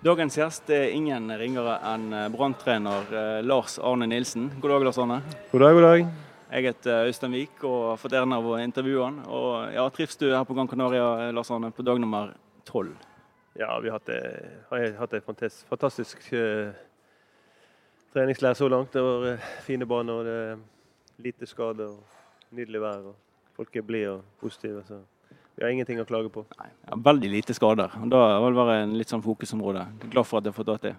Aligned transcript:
Dagens 0.00 0.32
gjest 0.32 0.70
er 0.72 0.94
ingen 0.96 1.26
ringere 1.36 1.74
enn 1.84 2.06
Brann-trener 2.32 3.10
eh, 3.12 3.40
Lars 3.44 3.74
Arne 3.84 4.06
Nilsen. 4.08 4.46
God 4.62 4.72
dag, 4.72 4.84
Lars 4.86 4.98
Arne. 5.02 5.18
God 5.50 5.60
dag, 5.60 5.74
god 5.76 5.84
dag. 5.84 6.06
Jeg 6.54 6.64
heter 6.70 7.10
Øystein 7.10 7.34
Vik 7.36 7.66
og 7.68 7.82
har 7.90 8.00
fått 8.00 8.16
æren 8.16 8.32
av 8.32 8.48
å 8.48 8.54
intervjue 8.62 9.02
han. 9.04 9.18
Og 9.28 9.74
ja, 9.74 9.84
Trives 9.92 10.16
du 10.16 10.24
her 10.30 10.46
på 10.48 10.56
Gran 10.56 10.72
Canaria, 10.72 11.28
Lars 11.36 11.52
Arne, 11.52 11.68
på 11.76 11.84
dag 11.84 12.00
nummer 12.00 12.32
tolv? 12.64 12.96
Ja, 13.60 13.74
vi 13.84 13.92
har 13.92 14.00
hatt, 14.00 14.08
har 14.70 14.96
hatt 15.02 15.18
en 15.20 15.26
fantastisk, 15.28 15.68
fantastisk 15.68 16.24
uh, 16.32 16.72
treningsleir 18.16 18.56
så 18.56 18.72
langt. 18.72 18.96
Det 18.96 19.04
var 19.04 19.34
uh, 19.34 19.48
fine 19.68 19.84
baner, 19.84 20.16
og 20.16 20.30
det 20.30 20.38
er 20.46 21.24
lite 21.28 21.52
skader 21.52 21.92
og 21.92 22.56
nydelig 22.56 22.86
vær. 22.88 23.10
og 23.12 23.52
Folk 23.60 23.76
er 23.76 23.84
blide 23.84 24.16
og 24.16 24.36
positive. 24.40 24.80
så 24.88 25.04
vi 25.60 25.64
har 25.66 25.74
ingenting 25.74 25.98
å 26.00 26.06
klage 26.08 26.30
på. 26.32 26.40
Nei, 26.56 26.70
veldig 27.04 27.28
lite 27.34 27.52
skader. 27.52 27.92
Da 28.08 28.20
vil 28.40 28.54
det 28.54 28.62
være 28.62 28.76
en 28.80 28.94
litt 28.96 29.10
sånn 29.12 29.20
fokusområde. 29.20 29.82
Glad 30.06 30.24
for 30.24 30.40
at 30.40 30.46
jeg 30.48 30.54
har 30.54 30.56
fått 30.56 30.70
tatt 30.70 30.86
det. 30.86 30.92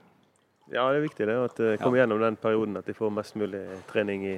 Ja, 0.69 0.83
det 0.93 0.99
er 0.99 1.05
viktig 1.07 1.25
det, 1.25 1.38
at 1.47 1.57
de 1.57 1.71
kommer 1.81 1.97
ja. 1.97 2.03
gjennom 2.03 2.21
den 2.21 2.35
perioden 2.38 2.77
at 2.77 2.85
de 2.85 2.93
får 2.93 3.09
mest 3.16 3.39
mulig 3.41 3.63
trening, 3.89 4.27
i, 4.29 4.35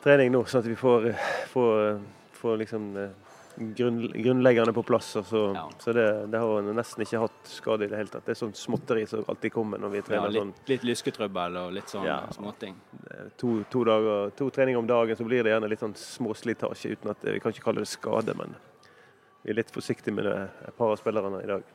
trening 0.00 0.32
nå. 0.32 0.40
Sånn 0.48 0.64
at 0.64 0.70
vi 0.70 0.78
får, 0.80 1.10
får, 1.52 2.00
får 2.38 2.56
liksom 2.62 2.86
eh, 3.02 3.34
grunn, 3.76 4.00
grunnleggende 4.14 4.72
på 4.72 4.86
plass. 4.88 5.10
Så, 5.28 5.42
ja. 5.58 5.66
så 5.76 5.92
det, 5.92 6.06
det, 6.32 6.40
har 6.40 6.70
nesten 6.80 7.04
ikke 7.04 7.20
hatt 7.26 7.50
skade 7.52 7.84
i 7.84 7.90
det 7.92 8.00
hele 8.00 8.14
tatt. 8.14 8.24
Det 8.24 8.32
er 8.32 8.38
sånn 8.40 8.54
småtteri 8.56 9.04
som 9.10 9.28
alltid 9.28 9.52
kommer 9.58 9.82
når 9.82 9.92
vi 9.98 10.02
trener. 10.06 10.30
Ja, 10.30 10.32
litt, 10.38 10.46
sånn. 10.46 10.70
litt 10.72 10.86
lysketrøbbel 10.88 11.60
og 11.66 11.76
litt 11.76 11.92
sånn 11.92 12.08
ja, 12.08 12.22
småting. 12.32 12.80
To, 13.36 13.58
to, 13.68 13.84
dager, 13.92 14.32
to 14.40 14.48
treninger 14.56 14.80
om 14.80 14.88
dagen, 14.88 15.20
så 15.20 15.28
blir 15.28 15.44
det 15.44 15.52
gjerne 15.52 15.68
litt 15.68 15.84
sånn 15.84 15.94
småslitasje. 16.00 16.96
uten 16.96 17.12
at 17.12 17.28
Vi 17.28 17.44
kan 17.44 17.52
ikke 17.52 17.68
kalle 17.68 17.84
det 17.84 17.92
skade, 17.92 18.34
men 18.40 18.56
vi 19.46 19.52
er 19.52 19.60
litt 19.60 19.68
forsiktige 19.70 20.10
med 20.10 20.24
det, 20.26 20.38
et 20.66 20.74
par 20.74 20.90
av 20.90 20.96
spillerne 20.98 21.38
i 21.38 21.46
dag. 21.46 21.66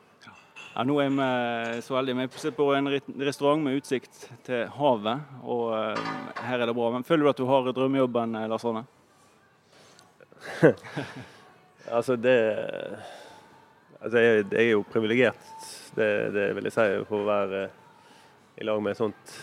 Ja, 0.74 0.82
nå 0.84 0.98
er 1.00 1.08
vi 1.08 1.80
så 1.80 1.96
heldige. 1.96 2.18
Vi 2.20 2.40
sitter 2.42 2.56
på 2.58 2.66
en 2.76 2.90
restaurant 3.24 3.64
med 3.64 3.78
utsikt 3.78 4.26
til 4.44 4.66
havet, 4.74 5.22
og 5.40 5.70
uh, 5.72 6.10
her 6.44 6.60
er 6.60 6.68
det 6.68 6.74
bra. 6.76 6.90
Men 6.92 7.06
Føler 7.08 7.24
du 7.24 7.30
at 7.30 7.40
du 7.40 7.46
har 7.48 7.70
drømmejobben, 7.72 8.36
eh, 8.36 8.44
Lars 8.52 8.66
Arne? 8.68 8.82
altså, 11.96 12.18
det 12.20 12.36
altså, 14.02 14.20
jeg, 14.20 14.44
jeg, 14.52 14.66
er 14.66 14.70
jo 14.74 14.84
privilegert, 14.92 15.48
det, 15.96 16.10
det, 16.36 16.46
vil 16.58 16.68
jeg 16.68 16.76
si, 16.76 16.86
for 17.08 17.22
å 17.22 17.30
være 17.30 17.64
i 18.60 18.68
lag 18.68 18.84
med 18.84 18.92
et 18.92 19.00
sånt 19.00 19.34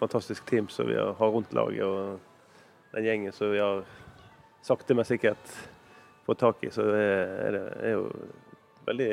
fantastisk 0.00 0.48
team 0.48 0.72
som 0.72 0.88
vi 0.88 0.96
har 0.96 1.36
rundt 1.36 1.52
laget. 1.52 1.84
Og 1.84 2.96
den 2.96 3.12
gjengen 3.12 3.36
som 3.36 3.52
vi 3.52 3.60
har 3.60 3.84
sakte, 4.64 4.96
men 4.96 5.04
sikkert 5.04 5.52
få 6.26 6.34
tak 6.38 6.64
i, 6.64 6.72
så 6.72 6.86
er 6.96 7.54
det 7.56 7.62
er 7.84 7.94
jo 7.96 8.08
veldig 8.86 9.08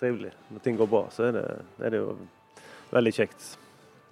trivelig. 0.00 0.32
Når 0.52 0.64
ting 0.64 0.78
går 0.78 0.90
bra, 0.90 1.02
så 1.14 1.28
er 1.28 1.36
det, 1.38 1.44
er 1.80 1.94
det 1.94 2.00
jo 2.02 2.14
veldig 2.92 3.12
kjekt. 3.16 3.50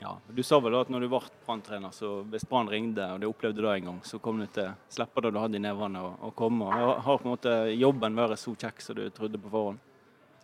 Ja, 0.00 0.14
Du 0.32 0.42
sa 0.42 0.56
vel 0.64 0.72
da 0.72 0.80
at 0.80 0.88
når 0.92 1.04
du 1.04 1.08
ble 1.12 1.20
Brann-trener, 1.44 1.92
så 1.92 2.22
hvis 2.32 2.46
Brann 2.48 2.70
ringte 2.72 3.04
og 3.12 3.20
du 3.20 3.26
opplevde 3.28 3.60
det 3.60 3.72
en 3.74 3.90
gang, 3.90 3.98
så 4.08 4.20
kom 4.22 4.40
du 4.40 4.46
til 4.48 4.70
å 4.70 4.76
slippe 4.88 5.20
det 5.26 5.34
du 5.34 5.40
hadde 5.42 5.60
i 5.60 5.64
nevene 5.64 6.00
og, 6.06 6.14
og 6.24 6.32
komme. 6.38 6.70
Og 6.72 7.02
har 7.04 7.20
på 7.20 7.28
en 7.28 7.34
måte 7.34 7.56
jobben 7.76 8.16
vært 8.16 8.40
så 8.40 8.54
kjekk 8.56 8.80
som 8.84 8.96
du 8.96 9.04
trodde 9.12 9.40
på 9.42 9.52
forhånd? 9.52 9.82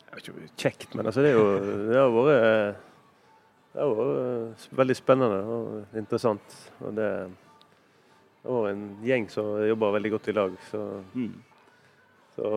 Det 0.03 0.13
er 0.13 0.21
ikke 0.21 0.51
kjekt, 0.61 0.93
men 0.95 1.09
altså 1.09 1.25
det, 1.25 1.33
er 1.33 1.41
jo, 1.41 1.81
det 1.89 1.97
har 1.99 2.13
vært 2.15 2.85
det 3.77 3.85
har 3.85 3.91
vært 3.93 4.69
veldig 4.81 4.95
spennende 4.97 5.41
og 5.53 5.99
interessant. 6.01 6.55
Og 6.81 6.95
det, 6.97 7.09
det 8.41 8.55
vært 8.55 8.71
en 8.73 8.87
gjeng 9.05 9.27
som 9.33 9.51
jobber 9.69 9.97
veldig 9.99 10.13
godt 10.15 10.31
i 10.33 10.35
lag. 10.37 10.55
Så 10.71 10.81
mm. 11.13 11.35
Så 12.37 12.51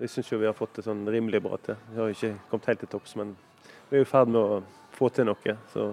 jeg 0.00 0.10
syns 0.10 0.32
jo 0.32 0.40
vi 0.40 0.48
har 0.48 0.56
fått 0.56 0.78
det 0.78 0.86
sånn 0.86 1.04
rimelig 1.06 1.42
bra 1.44 1.58
til. 1.62 1.76
Vi 1.92 2.00
har 2.00 2.10
ikke 2.12 2.32
kommet 2.50 2.70
helt 2.72 2.82
til 2.82 2.90
topps, 2.90 3.14
men 3.20 3.36
vi 3.90 4.00
er 4.00 4.06
i 4.06 4.08
ferd 4.08 4.32
med 4.32 4.40
å 4.40 4.60
få 4.96 5.10
til 5.12 5.28
noe. 5.28 5.56
Så 5.72 5.90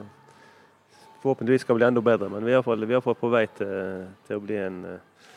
forhåpentligvis 1.21 1.65
skal 1.65 1.75
det 1.75 1.81
bli 1.81 1.87
enda 1.89 2.03
bedre. 2.05 2.29
Men 2.31 2.45
vi 2.47 2.53
er 2.53 2.61
iallfall, 2.61 3.19
på 3.19 3.31
vei 3.33 3.45
til, 3.57 4.07
til, 4.27 4.39
å 4.39 4.43
bli 4.43 4.57
en 4.57 4.79
eh, 4.89 5.27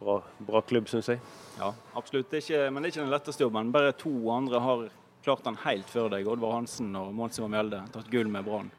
bra, 0.00 0.20
bra 0.46 0.62
klubb, 0.64 0.88
syns 0.88 1.10
jeg. 1.12 1.20
Ja, 1.58 1.72
absolutt. 1.98 2.30
Det 2.30 2.44
ikke, 2.44 2.62
men 2.70 2.80
det 2.80 2.90
er 2.90 2.94
ikke 2.94 3.04
den 3.04 3.14
letteste 3.14 3.44
jobben. 3.44 3.72
Bare 3.74 3.96
to 3.98 4.14
andre 4.32 4.62
har 4.64 4.86
klart 5.24 5.44
den 5.44 5.58
helt 5.66 5.90
før 5.90 6.08
deg. 6.14 6.28
Oddvar 6.30 6.56
Hansen 6.60 6.94
og 6.96 7.10
Mons 7.16 7.40
Ivar 7.40 7.52
Mjelde. 7.52 7.82
Tatt 7.92 8.08
gull 8.12 8.30
med 8.32 8.46
Brann. 8.46 8.70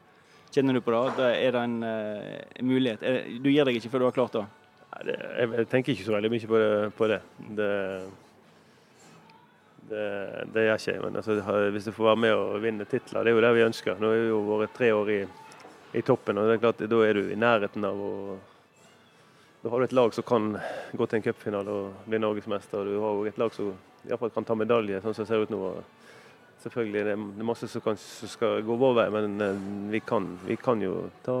Kjenner 0.52 0.76
du 0.76 0.82
på 0.84 0.92
det? 0.92 1.04
det 1.16 1.28
er 1.46 1.54
det 1.54 1.60
en, 1.64 1.78
uh, 1.86 2.64
mulighet? 2.66 3.04
Du 3.40 3.48
gir 3.48 3.64
deg 3.64 3.78
ikke 3.78 3.92
før 3.94 4.02
du 4.02 4.08
har 4.10 4.16
klart 4.16 4.34
det? 4.36 4.42
Jeg 5.00 5.68
tenker 5.70 5.94
ikke 5.94 6.04
så 6.04 6.14
veldig 6.14 6.30
mye 6.32 6.90
på 6.96 7.08
det. 7.08 7.18
Det. 7.56 7.70
det, 9.88 10.04
det, 10.52 10.64
gjør 10.66 10.80
ikke 10.80 10.92
jeg. 10.92 11.02
Men 11.04 11.16
altså, 11.16 11.36
hvis 11.74 11.88
jeg 11.88 11.96
får 11.96 12.08
være 12.10 12.22
med 12.24 12.34
og 12.36 12.62
vinne 12.62 12.88
titler, 12.88 13.24
det 13.24 13.32
er 13.32 13.38
jo 13.38 13.44
det 13.44 13.54
vi 13.56 13.64
ønsker. 13.68 14.00
Nå 14.00 14.10
har 14.12 14.20
vi 14.20 14.28
jo 14.28 14.42
vært 14.60 14.76
tre 14.76 14.90
år 14.94 15.12
i, 15.14 15.20
i, 15.92 16.02
toppen, 16.02 16.38
og 16.38 16.48
det 16.48 16.58
er 16.58 16.64
klart, 16.66 16.84
da 16.92 17.00
er 17.06 17.18
du 17.18 17.32
i 17.32 17.38
nærheten 17.38 17.88
av 17.88 18.02
å 18.08 18.14
Da 19.62 19.70
har 19.70 19.78
du 19.78 19.84
et 19.84 19.92
lag 19.94 20.10
som 20.10 20.24
kan 20.26 20.56
gå 20.92 21.06
til 21.06 21.20
en 21.20 21.22
cupfinale 21.22 21.70
og 21.70 22.06
bli 22.10 22.18
norgesmester. 22.18 22.80
Og 22.82 22.86
du 22.86 22.98
har 22.98 23.28
et 23.30 23.38
lag 23.38 23.52
som 23.54 23.68
iallfall 24.08 24.32
kan 24.34 24.44
ta 24.44 24.56
medalje, 24.58 24.98
sånn 25.00 25.14
som 25.14 25.22
det 25.22 25.30
ser 25.30 25.44
ut 25.44 25.52
nå. 25.54 25.72
Selvfølgelig 26.64 27.04
det 27.06 27.14
er 27.14 27.46
masse 27.46 27.68
som, 27.70 27.82
kan, 27.82 27.96
som 27.98 28.30
skal 28.30 28.60
gå 28.66 28.76
vår 28.78 28.98
vei, 28.98 29.08
men 29.14 29.40
eh, 29.42 29.64
vi 29.94 30.00
kan, 30.02 30.28
vi 30.46 30.58
kan 30.58 30.82
jo 30.82 31.08
ta, 31.22 31.36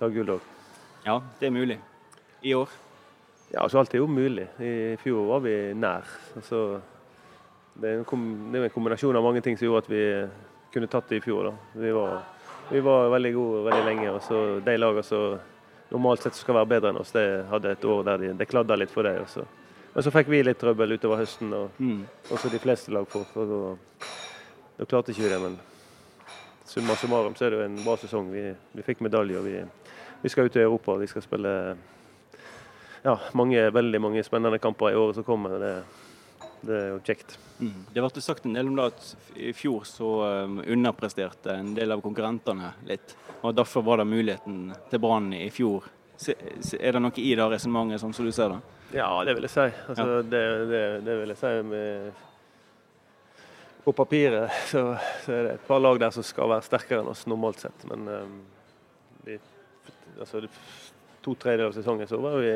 ta 0.00 0.08
gull 0.12 0.36
òg. 0.38 0.52
Ja, 1.04 1.20
det 1.40 1.48
er 1.48 1.52
mulig 1.52 1.78
i 2.44 2.54
år? 2.54 2.68
Ja, 3.54 3.62
altså 3.62 3.78
Alt 3.78 3.94
er 3.94 4.02
jo 4.02 4.06
mulig. 4.10 4.46
I 4.60 4.96
fjor 5.00 5.26
var 5.28 5.40
vi 5.44 5.54
nær. 5.78 6.08
Altså, 6.36 6.80
det, 7.74 7.90
er 7.90 8.02
en, 8.02 8.70
kombinasjon 8.74 9.16
av 9.16 9.24
mange 9.24 9.40
ting 9.44 9.56
som 9.58 9.68
gjorde 9.68 9.84
at 9.84 9.90
vi 9.92 10.04
kunne 10.74 10.90
tatt 10.90 11.08
det 11.08 11.20
i 11.20 11.24
fjor. 11.24 11.52
Vi 11.72 11.92
var, 11.94 12.18
vi 12.70 12.82
var 12.84 13.12
veldig 13.14 13.32
gode 13.36 13.64
veldig 13.68 13.84
lenge. 13.88 14.10
og 14.10 14.22
så 14.26 14.40
De 14.64 14.76
lagene 14.76 15.06
som 15.06 15.38
normalt 15.92 16.24
sett 16.24 16.36
skal 16.36 16.58
være 16.58 16.72
bedre 16.74 16.92
enn 16.92 17.00
oss, 17.00 17.14
det 17.14 17.24
hadde 17.50 17.72
et 17.76 17.86
år 17.86 18.02
der 18.10 18.24
de, 18.24 18.32
det 18.40 18.50
kladda 18.50 18.76
litt 18.76 18.92
for 18.92 19.06
det. 19.06 19.14
Også. 19.22 19.46
Men 19.94 20.04
så 20.04 20.12
fikk 20.12 20.32
vi 20.32 20.42
litt 20.42 20.58
trøbbel 20.58 20.96
utover 20.98 21.22
høsten, 21.22 21.54
og 21.54 21.78
mm. 21.78 22.02
også 22.34 22.50
de 22.50 22.60
fleste 22.60 22.92
lag 22.92 23.06
får. 23.08 23.30
Da 24.74 24.90
klarte 24.90 25.14
ikke 25.14 25.28
vi 25.28 25.32
det. 25.32 25.40
Men 25.40 25.58
summa 26.66 26.98
summarum 26.98 27.38
så 27.38 27.46
er 27.46 27.54
det 27.54 27.62
jo 27.62 27.66
en 27.70 27.82
bra 27.84 27.96
sesong. 28.02 28.32
Vi, 28.34 28.48
vi 28.74 28.86
fikk 28.86 29.04
medalje, 29.06 29.38
og 29.38 29.46
vi, 29.46 29.60
vi 30.24 30.32
skal 30.32 30.50
ut 30.50 30.58
i 30.58 30.64
Europa. 30.64 30.98
Vi 30.98 31.12
skal 31.12 31.22
spille 31.22 31.54
ja, 33.04 33.18
mange, 33.32 33.70
veldig 33.70 34.00
mange 34.00 34.22
spennende 34.24 34.58
kamper 34.58 34.90
i 34.90 34.96
året 34.96 35.18
som 35.18 35.24
kommer. 35.24 35.58
Det, 35.60 35.72
det 36.64 36.76
er 36.78 36.86
jo 36.88 37.00
kjekt. 37.04 37.36
Mm. 37.58 37.82
Det 37.92 38.00
ble 38.00 38.22
sagt 38.24 38.46
en 38.48 38.56
del 38.56 38.70
om 38.70 38.78
det 38.78 38.86
at 38.94 39.08
i 39.36 39.52
fjor 39.52 39.84
så 39.84 40.12
um, 40.44 40.62
underpresterte 40.64 41.52
en 41.52 41.74
del 41.76 41.92
av 41.92 42.00
konkurrentene 42.04 42.72
litt. 42.88 43.12
og 43.42 43.52
Derfor 43.58 43.84
var 43.84 44.00
det 44.00 44.08
muligheten 44.08 44.72
til 44.88 45.02
Brann 45.04 45.34
i 45.36 45.50
fjor. 45.52 45.84
Er 46.24 46.96
det 46.96 47.02
noe 47.02 47.20
i 47.20 47.34
det 47.36 47.50
resonnementet, 47.52 48.00
sånn 48.00 48.16
som 48.16 48.24
du 48.24 48.32
ser 48.32 48.54
det? 48.54 48.60
Ja, 48.96 49.10
det 49.26 49.34
vil 49.36 49.44
jeg 49.50 49.52
si. 49.52 49.68
Altså, 49.90 50.08
ja. 50.08 50.24
det, 50.32 50.42
det, 50.72 50.82
det, 51.04 51.18
vil 51.20 51.34
jeg 51.34 51.40
si 51.42 51.52
med 51.68 52.24
På 53.84 53.92
papiret 53.92 54.48
så, 54.70 54.86
så, 55.26 55.32
er 55.34 55.42
det 55.44 55.54
et 55.58 55.68
par 55.68 55.82
lag 55.82 56.00
der 56.00 56.14
som 56.14 56.24
skal 56.24 56.54
være 56.54 56.64
sterkere 56.70 57.04
enn 57.04 57.12
oss 57.12 57.26
normalt 57.28 57.66
sett. 57.66 57.84
Men 57.90 58.08
um, 58.08 58.36
vi, 59.28 59.36
altså, 60.16 60.46
to 61.24 61.34
tredjedeler 61.40 61.70
av 61.70 61.76
sesongen 61.76 62.08
så, 62.10 62.18
var 62.20 62.36
vi, 62.42 62.52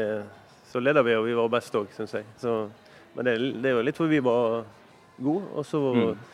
så 0.68 0.82
leda 0.82 1.04
vi, 1.06 1.16
og 1.16 1.26
vi 1.26 1.36
var 1.38 1.52
best 1.52 1.76
òg, 1.78 1.88
syns 1.96 2.16
jeg. 2.18 2.26
Så, 2.40 2.56
men 3.14 3.28
det, 3.28 3.38
det, 3.58 3.70
er 3.70 3.78
jo 3.78 3.84
litt 3.86 3.98
fordi 3.98 4.18
vi 4.18 4.24
var 4.26 4.66
gode. 5.16 5.44
Og 5.54 5.66
så 5.66 5.80
mm. 5.96 6.26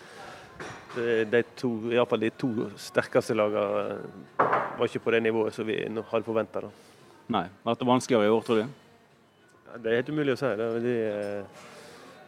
de 1.33 1.43
to, 1.59 1.71
iallfall 1.93 2.25
de 2.25 2.33
to 2.39 2.71
sterkeste 2.81 3.37
lagene 3.39 4.01
var 4.39 4.89
ikke 4.89 5.05
på 5.05 5.15
det 5.15 5.23
nivået 5.25 5.55
som 5.55 5.69
vi 5.69 5.79
hadde 5.85 6.27
forventa. 6.27 6.65
Nei. 7.33 7.47
Vært 7.65 7.81
det 7.81 7.89
vanskeligere 7.89 8.29
i 8.29 8.35
år, 8.35 8.43
tror 8.45 8.61
du? 8.63 8.81
Det 9.83 9.91
er 9.91 10.03
helt 10.03 10.11
umulig 10.13 10.35
å 10.35 10.39
si. 10.39 10.51
Det, 10.59 10.67
de, 10.85 10.97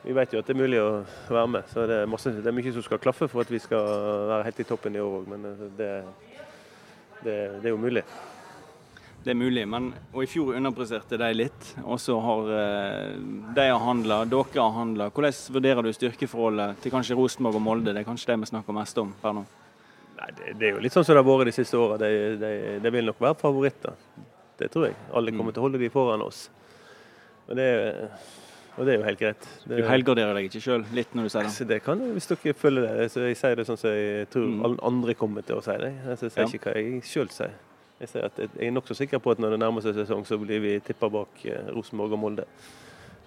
vi 0.07 0.15
vet 0.15 0.33
jo 0.33 0.41
at 0.41 0.47
det 0.49 0.55
er 0.55 0.63
mulig 0.63 0.79
å 0.83 1.03
være 1.29 1.51
med. 1.51 1.69
så 1.73 1.85
Det 1.91 2.01
er, 2.03 2.09
masse, 2.11 2.31
det 2.31 2.47
er 2.47 2.55
mye 2.55 2.73
som 2.75 2.87
skal 2.87 3.03
klaffe 3.03 3.29
for 3.31 3.43
at 3.43 3.51
vi 3.51 3.61
skal 3.63 3.91
være 4.31 4.47
helt 4.49 4.63
i 4.63 4.67
toppen 4.69 4.97
i 4.97 5.03
år 5.03 5.21
òg. 5.21 5.29
Men 5.35 5.47
det, 5.79 5.91
det, 7.27 7.37
det 7.61 7.67
er 7.67 7.73
jo 7.75 7.83
mulig. 7.83 8.07
Det 9.27 9.33
er 9.33 9.39
mulig, 9.41 9.65
men 9.67 9.89
og 10.13 10.21
i 10.23 10.29
fjor 10.31 10.55
underpresterte 10.55 11.19
de 11.19 11.29
litt. 11.35 11.71
Og 11.83 11.99
så 11.99 12.15
har 12.23 12.51
eh, 12.55 13.17
de 13.57 13.65
har 13.67 13.81
handla, 13.83 14.21
dere 14.31 14.61
har 14.61 14.77
handla. 14.77 15.09
Hvordan 15.11 15.35
vurderer 15.57 15.83
du 15.83 15.91
styrkeforholdet 15.97 16.79
til 16.85 16.95
kanskje 16.95 17.17
Rosenborg 17.19 17.59
og 17.59 17.65
Molde? 17.65 17.91
Det 17.91 18.05
er 18.05 18.07
kanskje 18.07 18.31
det 18.31 18.37
vi 18.45 18.51
snakker 18.53 18.77
mest 18.77 19.03
om 19.03 19.11
per 19.19 19.35
nå? 19.35 19.43
Nei, 20.21 20.31
det, 20.31 20.55
det, 20.61 20.69
er 20.69 20.77
jo 20.77 20.85
litt 20.87 20.95
sånn 20.95 21.09
som 21.09 21.19
det 21.19 21.25
har 21.25 21.27
vært 21.27 21.51
de 21.51 21.57
siste 21.59 21.81
åra. 21.81 21.99
De, 22.05 22.13
de, 22.39 22.53
de, 22.85 22.95
vil 22.95 23.11
nok 23.11 23.27
være 23.27 23.41
favoritter. 23.43 23.99
Det 24.63 24.71
tror 24.71 24.87
jeg. 24.93 24.97
Alle 25.11 25.35
kommer 25.35 25.51
mm. 25.51 25.57
til 25.59 25.65
å 25.65 25.67
holde 25.67 25.83
de 25.83 25.91
foran 25.99 26.23
oss. 26.23 26.47
Men 27.51 27.59
det, 27.65 27.69
og 28.79 28.87
det 28.87 28.95
er 28.95 29.01
jo 29.01 29.07
helt 29.11 29.27
greit. 29.27 29.53
Det, 29.67 29.83
du 29.83 29.91
helgarderer 29.91 30.39
deg 30.39 30.47
ikke 30.53 30.63
sjøl 30.71 30.87
litt 30.95 31.19
når 31.19 31.27
du 31.27 31.35
sier 31.35 31.51
det? 31.51 31.71
Det 31.75 31.83
kan 31.83 32.07
jeg, 32.07 32.15
hvis 32.15 32.31
dere 32.31 32.59
følger 32.63 32.87
det. 33.03 33.11
Så 33.11 33.27
jeg 33.27 33.43
sier 33.43 33.59
det 33.59 33.67
sånn 33.67 33.83
som 33.83 33.91
jeg 33.91 34.31
tror 34.31 34.51
mm. 34.55 34.67
alle 34.71 34.85
andre 34.95 35.19
kommer 35.19 35.51
til 35.51 35.59
å 35.59 35.67
si 35.67 35.81
det. 35.83 35.97
Jeg 36.13 36.29
sier 36.29 36.45
ja. 36.47 36.53
ikke 36.61 36.77
hva 36.77 36.79
jeg 36.79 37.09
sjøl 37.11 37.35
sier. 37.35 37.63
Jeg, 38.01 38.09
jeg 38.37 38.67
er 38.69 38.75
nokså 38.77 38.95
sikker 38.95 39.21
på 39.25 39.33
at 39.33 39.39
når 39.41 39.55
det 39.55 39.61
nærmer 39.63 39.85
seg 39.85 39.95
sesong, 39.97 40.27
så 40.29 40.37
blir 40.41 40.61
vi 40.61 40.75
tippa 40.85 41.09
bak 41.09 41.41
eh, 41.49 41.71
Rosenborg 41.73 42.13
og 42.13 42.21
Molde. 42.21 42.45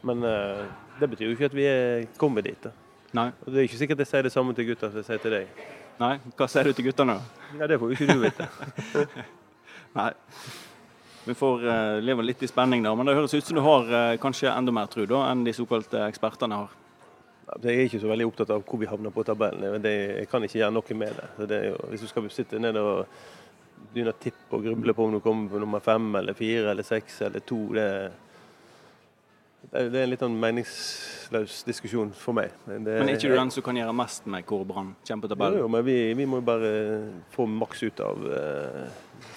Men 0.06 0.21
uh, 0.24 0.62
det 1.00 1.10
betyr 1.10 1.25
jo 1.25 1.33
ikke 1.36 1.50
at 1.50 1.56
vi 1.57 1.66
er 1.68 2.06
kommet 2.21 2.45
dit. 2.45 2.63
Da. 2.63 2.71
Nei. 3.18 3.31
Og 3.44 3.51
Det 3.51 3.60
er 3.60 3.68
ikke 3.68 3.80
sikkert 3.81 4.04
jeg 4.06 4.12
sier 4.12 4.27
det 4.27 4.31
samme 4.31 4.54
til 4.56 4.69
gutta 4.69 4.92
som 4.92 5.01
jeg 5.01 5.07
sier 5.10 5.24
til 5.24 5.33
deg. 5.33 5.63
Nei, 6.00 6.13
hva 6.38 6.48
sier 6.48 6.69
du 6.69 6.77
til 6.77 6.86
guttene 6.88 7.18
da? 7.18 7.48
Ja, 7.60 7.68
Det 7.68 7.80
får 7.81 7.92
jo 7.92 7.98
ikke 7.98 8.13
du 8.13 8.21
vite. 8.24 8.48
Nei. 9.98 10.12
Vi 11.25 11.36
får 11.36 11.66
uh, 11.66 11.98
leve 12.06 12.24
litt 12.24 12.45
i 12.45 12.48
spenning 12.50 12.86
der, 12.86 12.95
men 12.95 13.10
det 13.10 13.18
høres 13.18 13.33
ut 13.33 13.50
som 13.50 13.57
du 13.57 13.63
har 13.66 13.89
uh, 13.89 14.19
kanskje 14.21 14.54
enda 14.54 14.71
mer 14.74 14.88
tro 14.94 15.04
da, 15.10 15.25
enn 15.33 15.44
de 15.44 15.56
såkalte 15.57 16.06
ekspertene 16.06 16.62
har. 16.62 16.77
Jeg 17.57 17.74
er 17.74 17.88
ikke 17.89 18.00
så 18.06 18.10
veldig 18.12 18.30
opptatt 18.30 18.54
av 18.54 18.62
hvor 18.62 18.77
vi 18.77 18.88
havner 18.88 19.12
på 19.13 19.25
tabellen. 19.25 19.81
Det, 19.81 19.94
jeg 20.21 20.30
kan 20.30 20.45
ikke 20.45 20.60
gjøre 20.62 20.75
noe 20.77 20.98
med 21.01 21.16
det. 21.18 21.27
Så 21.36 21.50
det 21.50 21.60
jo, 21.66 21.77
hvis 21.89 22.06
du 22.06 22.10
skal 22.12 22.30
sitte 22.31 22.62
ned 22.62 22.77
og 22.77 23.07
begynne 23.94 24.14
å 24.14 24.22
tippe 24.22 24.58
og 24.58 24.66
gruble 24.66 24.96
på 24.96 25.06
om 25.06 25.14
du 25.16 25.20
kommer 25.24 25.52
på 25.52 25.62
nummer 25.62 25.84
fem 25.84 26.10
eller 26.20 26.38
fire 26.38 26.72
eller 26.72 26.86
seks 26.86 27.22
eller 27.26 27.44
to, 27.46 27.60
det, 27.76 27.86
det 29.72 29.81
er 29.84 30.06
en 30.06 30.12
litt 30.14 30.24
sånn 30.24 30.38
meningsløs 30.40 31.60
diskusjon 31.68 32.14
for 32.16 32.38
meg. 32.38 32.54
Det, 32.66 32.80
men 32.86 33.12
er 33.12 33.18
ikke 33.18 33.34
du 33.34 33.38
den 33.38 33.52
som 33.54 33.66
kan 33.66 33.78
gjøre 33.78 33.96
mest 33.98 34.30
med 34.31 34.48
hvor 34.48 34.64
Brann 34.68 34.94
kommer 35.04 35.26
på 35.26 35.31
tabellen? 35.34 35.60
Jo, 35.60 35.66
jo 35.68 35.74
men 35.76 35.86
vi, 35.86 35.98
vi, 36.18 36.28
må 36.30 36.40
bare 36.46 36.72
få 37.34 37.48
maks 37.50 37.84
ut 37.84 38.02
av 38.06 38.24
uh, 38.24 38.88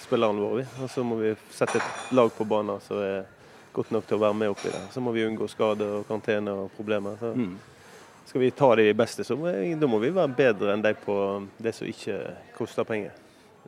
spillerne 0.05 0.41
våre. 0.41 0.65
Og 0.81 0.91
så 0.91 1.03
må 1.05 1.19
vi 1.19 1.33
sette 1.53 1.81
et 1.81 2.15
lag 2.15 2.31
på 2.33 2.47
banen 2.49 2.81
som 2.85 3.03
er 3.03 3.27
godt 3.73 3.91
nok 3.93 4.07
til 4.07 4.19
å 4.19 4.23
være 4.23 4.39
med 4.39 4.53
oppi 4.53 4.71
det. 4.71 4.81
Så 4.93 5.03
må 5.03 5.13
vi 5.15 5.25
unngå 5.27 5.49
skader 5.51 5.99
og 5.99 6.07
karantene 6.07 6.55
og 6.63 6.73
problemer. 6.77 7.17
Så. 7.19 7.33
Mm. 7.35 7.53
Skal 8.23 8.45
vi 8.45 8.53
ta 8.55 8.69
de 8.79 8.87
beste, 8.95 9.25
så 9.27 9.35
må, 9.35 9.51
da 9.51 9.89
må 9.89 9.99
vi 9.99 10.13
være 10.15 10.31
bedre 10.37 10.73
enn 10.73 10.85
de 10.85 10.93
på 10.95 11.15
det 11.61 11.75
som 11.75 11.89
ikke 11.89 12.21
koster 12.55 12.87
penger. 12.87 13.11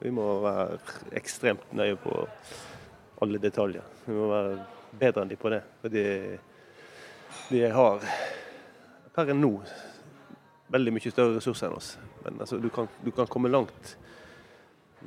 Vi 0.02 0.12
må 0.12 0.26
være 0.44 0.80
ekstremt 1.16 1.72
nøye 1.76 1.96
på 2.00 2.14
alle 3.24 3.40
detaljer. 3.40 3.84
Vi 4.06 4.16
må 4.16 4.28
være 4.32 4.58
bedre 5.00 5.24
enn 5.24 5.32
de 5.32 5.40
på 5.40 5.52
det. 5.54 5.62
Fordi 5.82 6.06
de 7.50 7.62
har 7.72 8.08
per 9.16 9.34
nå 9.34 9.54
veldig 10.76 10.94
mye 10.96 11.14
større 11.14 11.38
ressurser 11.38 11.70
enn 11.70 11.78
oss. 11.78 11.94
Men 12.26 12.42
altså, 12.44 12.60
du, 12.60 12.70
kan, 12.74 12.90
du, 13.06 13.12
kan, 13.16 13.30
komme 13.32 13.52
langt 13.52 13.96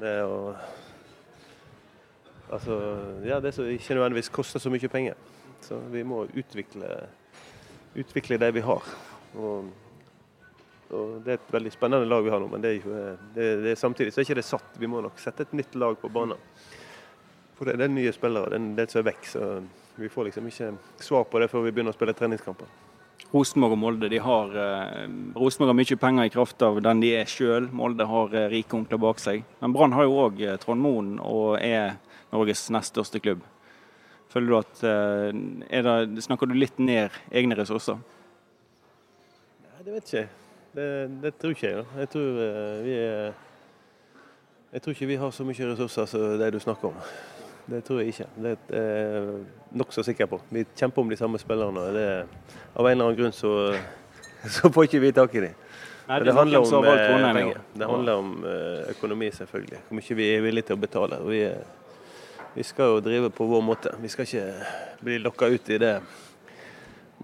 med 0.00 0.22
å 0.24 0.42
Altså, 2.48 2.78
ja, 3.28 3.42
det 3.44 3.50
som 3.52 3.66
ikke 3.68 3.92
nødvendigvis 3.92 4.30
koster 4.32 4.62
så 4.62 4.70
mye 4.72 4.88
penger. 4.88 5.18
Så 5.60 5.76
vi 5.92 6.00
må 6.00 6.22
utvikle, 6.32 6.86
utvikle 7.92 8.38
det 8.40 8.48
vi 8.56 8.62
har. 8.64 8.86
Og, 9.34 9.66
og 10.94 11.20
Det 11.24 11.34
er 11.34 11.38
et 11.40 11.52
veldig 11.52 11.72
spennende 11.74 12.08
lag 12.08 12.24
vi 12.24 12.32
har 12.32 12.40
nå, 12.40 12.48
men 12.48 12.64
det 12.64 12.70
er, 12.70 12.78
ikke, 12.80 13.16
det, 13.34 13.48
det 13.64 13.72
er 13.74 13.80
samtidig 13.80 14.14
så 14.14 14.22
er 14.22 14.28
ikke 14.28 14.38
det 14.40 14.46
satt. 14.48 14.78
Vi 14.80 14.88
må 14.88 15.02
nok 15.04 15.20
sette 15.20 15.44
et 15.44 15.56
nytt 15.56 15.76
lag 15.76 15.98
på 16.00 16.10
banen. 16.12 16.38
For 17.58 17.68
det, 17.68 17.76
det 17.80 17.88
er 17.88 17.92
nye 17.92 18.12
spillere, 18.14 18.52
det 18.54 18.60
er 18.60 18.76
det 18.78 18.88
som 18.92 19.02
er 19.02 19.08
vekk. 19.10 19.28
Så 19.28 19.48
vi 19.98 20.08
får 20.12 20.28
liksom 20.28 20.46
ikke 20.48 20.70
svar 21.02 21.26
på 21.28 21.42
det 21.42 21.50
før 21.52 21.66
vi 21.66 21.74
begynner 21.74 21.92
å 21.92 21.98
spille 21.98 22.14
treningskamper. 22.16 22.70
Rosenborg 23.28 23.74
og 23.74 23.80
Molde 23.82 24.08
de 24.08 24.20
har 24.24 24.54
eh, 24.56 25.08
Rosenborg 25.36 25.74
har 25.74 25.76
mye 25.76 25.96
penger 26.00 26.28
i 26.28 26.32
kraft 26.32 26.62
av 26.64 26.78
den 26.80 27.02
de 27.02 27.12
er 27.18 27.28
sjøl. 27.28 27.66
Molde 27.76 28.06
har 28.08 28.32
eh, 28.32 28.48
rike 28.54 28.78
onkler 28.78 29.02
bak 29.02 29.20
seg. 29.20 29.42
Men 29.60 29.74
Brann 29.74 29.96
har 29.96 30.06
jo 30.06 30.16
òg 30.22 30.40
eh, 30.46 30.56
Trond 30.62 30.80
Moen 30.80 31.16
og 31.20 31.58
er 31.60 31.98
Norges 32.32 32.68
nest 32.72 32.94
største 32.94 33.20
klubb. 33.20 33.42
Føler 34.32 34.48
du 34.48 34.56
at 34.62 34.82
eh, 34.86 35.84
det, 35.84 36.24
Snakker 36.24 36.48
du 36.48 36.56
litt 36.56 36.80
ned 36.80 37.12
egne 37.28 37.58
ressurser? 37.58 38.00
Nei, 39.66 39.82
det 39.84 39.98
vet 39.98 40.06
ikke 40.06 40.22
jeg. 40.22 40.47
Det, 40.74 40.88
det, 41.22 41.34
tror 41.40 41.54
ikke 41.54 41.66
jeg. 41.66 41.84
Jeg 41.98 42.08
tror 42.12 42.40
eh, 42.44 42.84
vi 42.84 42.96
er 42.98 43.32
Jeg 44.72 44.82
tror 44.82 44.92
ikke 44.92 45.06
vi 45.06 45.16
har 45.16 45.30
så 45.32 45.44
mye 45.48 45.68
ressurser 45.72 46.06
som 46.06 46.38
det 46.38 46.52
du 46.52 46.58
snakker 46.60 46.90
om. 46.90 46.96
Det 47.68 47.84
tror 47.84 48.00
jeg 48.00 48.08
ikke. 48.08 48.26
Det 48.42 48.56
er 48.76 48.82
jeg 48.82 49.38
nokså 49.76 50.02
sikker 50.02 50.26
på. 50.26 50.40
Vi 50.50 50.64
kjemper 50.76 51.02
om 51.02 51.08
de 51.10 51.16
samme 51.16 51.38
spillerne. 51.38 51.80
Det, 51.94 52.02
er, 52.02 52.26
Av 52.74 52.86
en 52.86 52.92
eller 52.92 53.08
annen 53.08 53.18
grunn 53.18 53.32
så, 53.32 53.74
så 54.56 54.70
får 54.72 54.88
ikke 54.88 55.00
vi 55.00 55.12
tak 55.12 55.34
i 55.34 55.42
dem. 55.48 55.56
Nei, 56.08 56.20
det, 56.24 56.32
handler 56.32 56.64
om 56.64 56.84
eh, 56.88 57.32
penger. 57.36 57.58
Det 57.74 57.88
handler 57.88 58.12
om 58.22 58.44
eh, 58.48 58.90
økonomi, 58.94 59.28
selvfølgelig. 59.30 59.80
Hvor 59.88 59.98
mye 59.98 60.16
vi 60.16 60.28
er 60.32 60.40
villige 60.40 60.68
til 60.70 60.78
å 60.78 60.80
betale. 60.80 61.18
Vi, 61.28 61.42
vi, 62.54 62.64
skal 62.64 62.94
jo 62.94 63.02
drive 63.04 63.28
på 63.30 63.44
vår 63.50 63.60
måte. 63.64 63.92
Vi 64.00 64.08
skal 64.08 64.24
ikke 64.24 64.46
bli 65.04 65.18
lokka 65.20 65.50
ut 65.52 65.68
i 65.68 65.80
det 65.82 65.92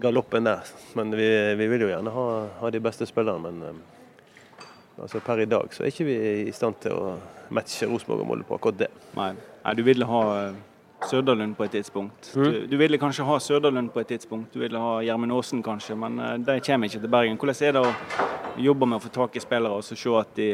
galoppen 0.01 0.43
der. 0.43 0.59
Men 0.93 1.11
vi, 1.15 1.55
vi 1.55 1.67
vil 1.67 1.85
jo 1.85 1.91
gjerne 1.91 2.13
ha, 2.13 2.27
ha 2.59 2.71
de 2.71 2.81
beste 2.83 3.07
spillerne. 3.07 3.51
Men 3.51 3.63
eh, 3.69 5.01
altså 5.01 5.21
per 5.23 5.43
i 5.43 5.49
dag 5.49 5.73
så 5.73 5.85
er 5.85 5.93
ikke 5.93 6.07
vi 6.09 6.19
i 6.45 6.55
stand 6.55 6.79
til 6.83 6.95
å 6.95 7.17
matche 7.55 7.87
Rosenborg 7.89 8.23
og 8.23 8.31
Molde 8.31 8.47
på 8.47 8.57
akkurat 8.57 8.85
det. 8.85 8.93
Nei. 9.17 9.33
Nei, 9.65 9.75
du 9.77 9.83
ville 9.85 10.07
ha 10.09 10.23
eh, 10.39 10.57
Sørdalund 11.05 11.55
på 11.57 11.65
et 11.67 11.75
tidspunkt. 11.77 12.31
Mm. 12.35 12.45
Du, 12.45 12.59
du, 12.71 12.77
ville 12.81 12.99
kanskje 13.01 13.25
ha 13.27 13.39
Sørdalund 13.39 13.93
på 13.93 14.01
et 14.01 14.13
tidspunkt. 14.13 14.53
Du 14.53 14.63
ville 14.63 14.79
ha 14.81 14.99
Gjermund 15.05 15.35
Aasen 15.35 15.63
kanskje, 15.65 15.97
men 15.99 16.19
uh, 16.21 16.35
de 16.41 16.57
kommer 16.65 16.89
ikke 16.89 17.03
til 17.03 17.11
Bergen. 17.11 17.39
Hvordan 17.41 17.67
er 17.67 17.75
det 17.77 17.83
å 17.83 18.61
jobbe 18.65 18.87
med 18.87 18.97
å 18.97 19.03
få 19.03 19.11
tak 19.13 19.35
i 19.35 19.43
spillere 19.43 19.75
og 19.75 19.83
så 19.83 19.97
se 19.99 20.13
at 20.15 20.31
de, 20.37 20.49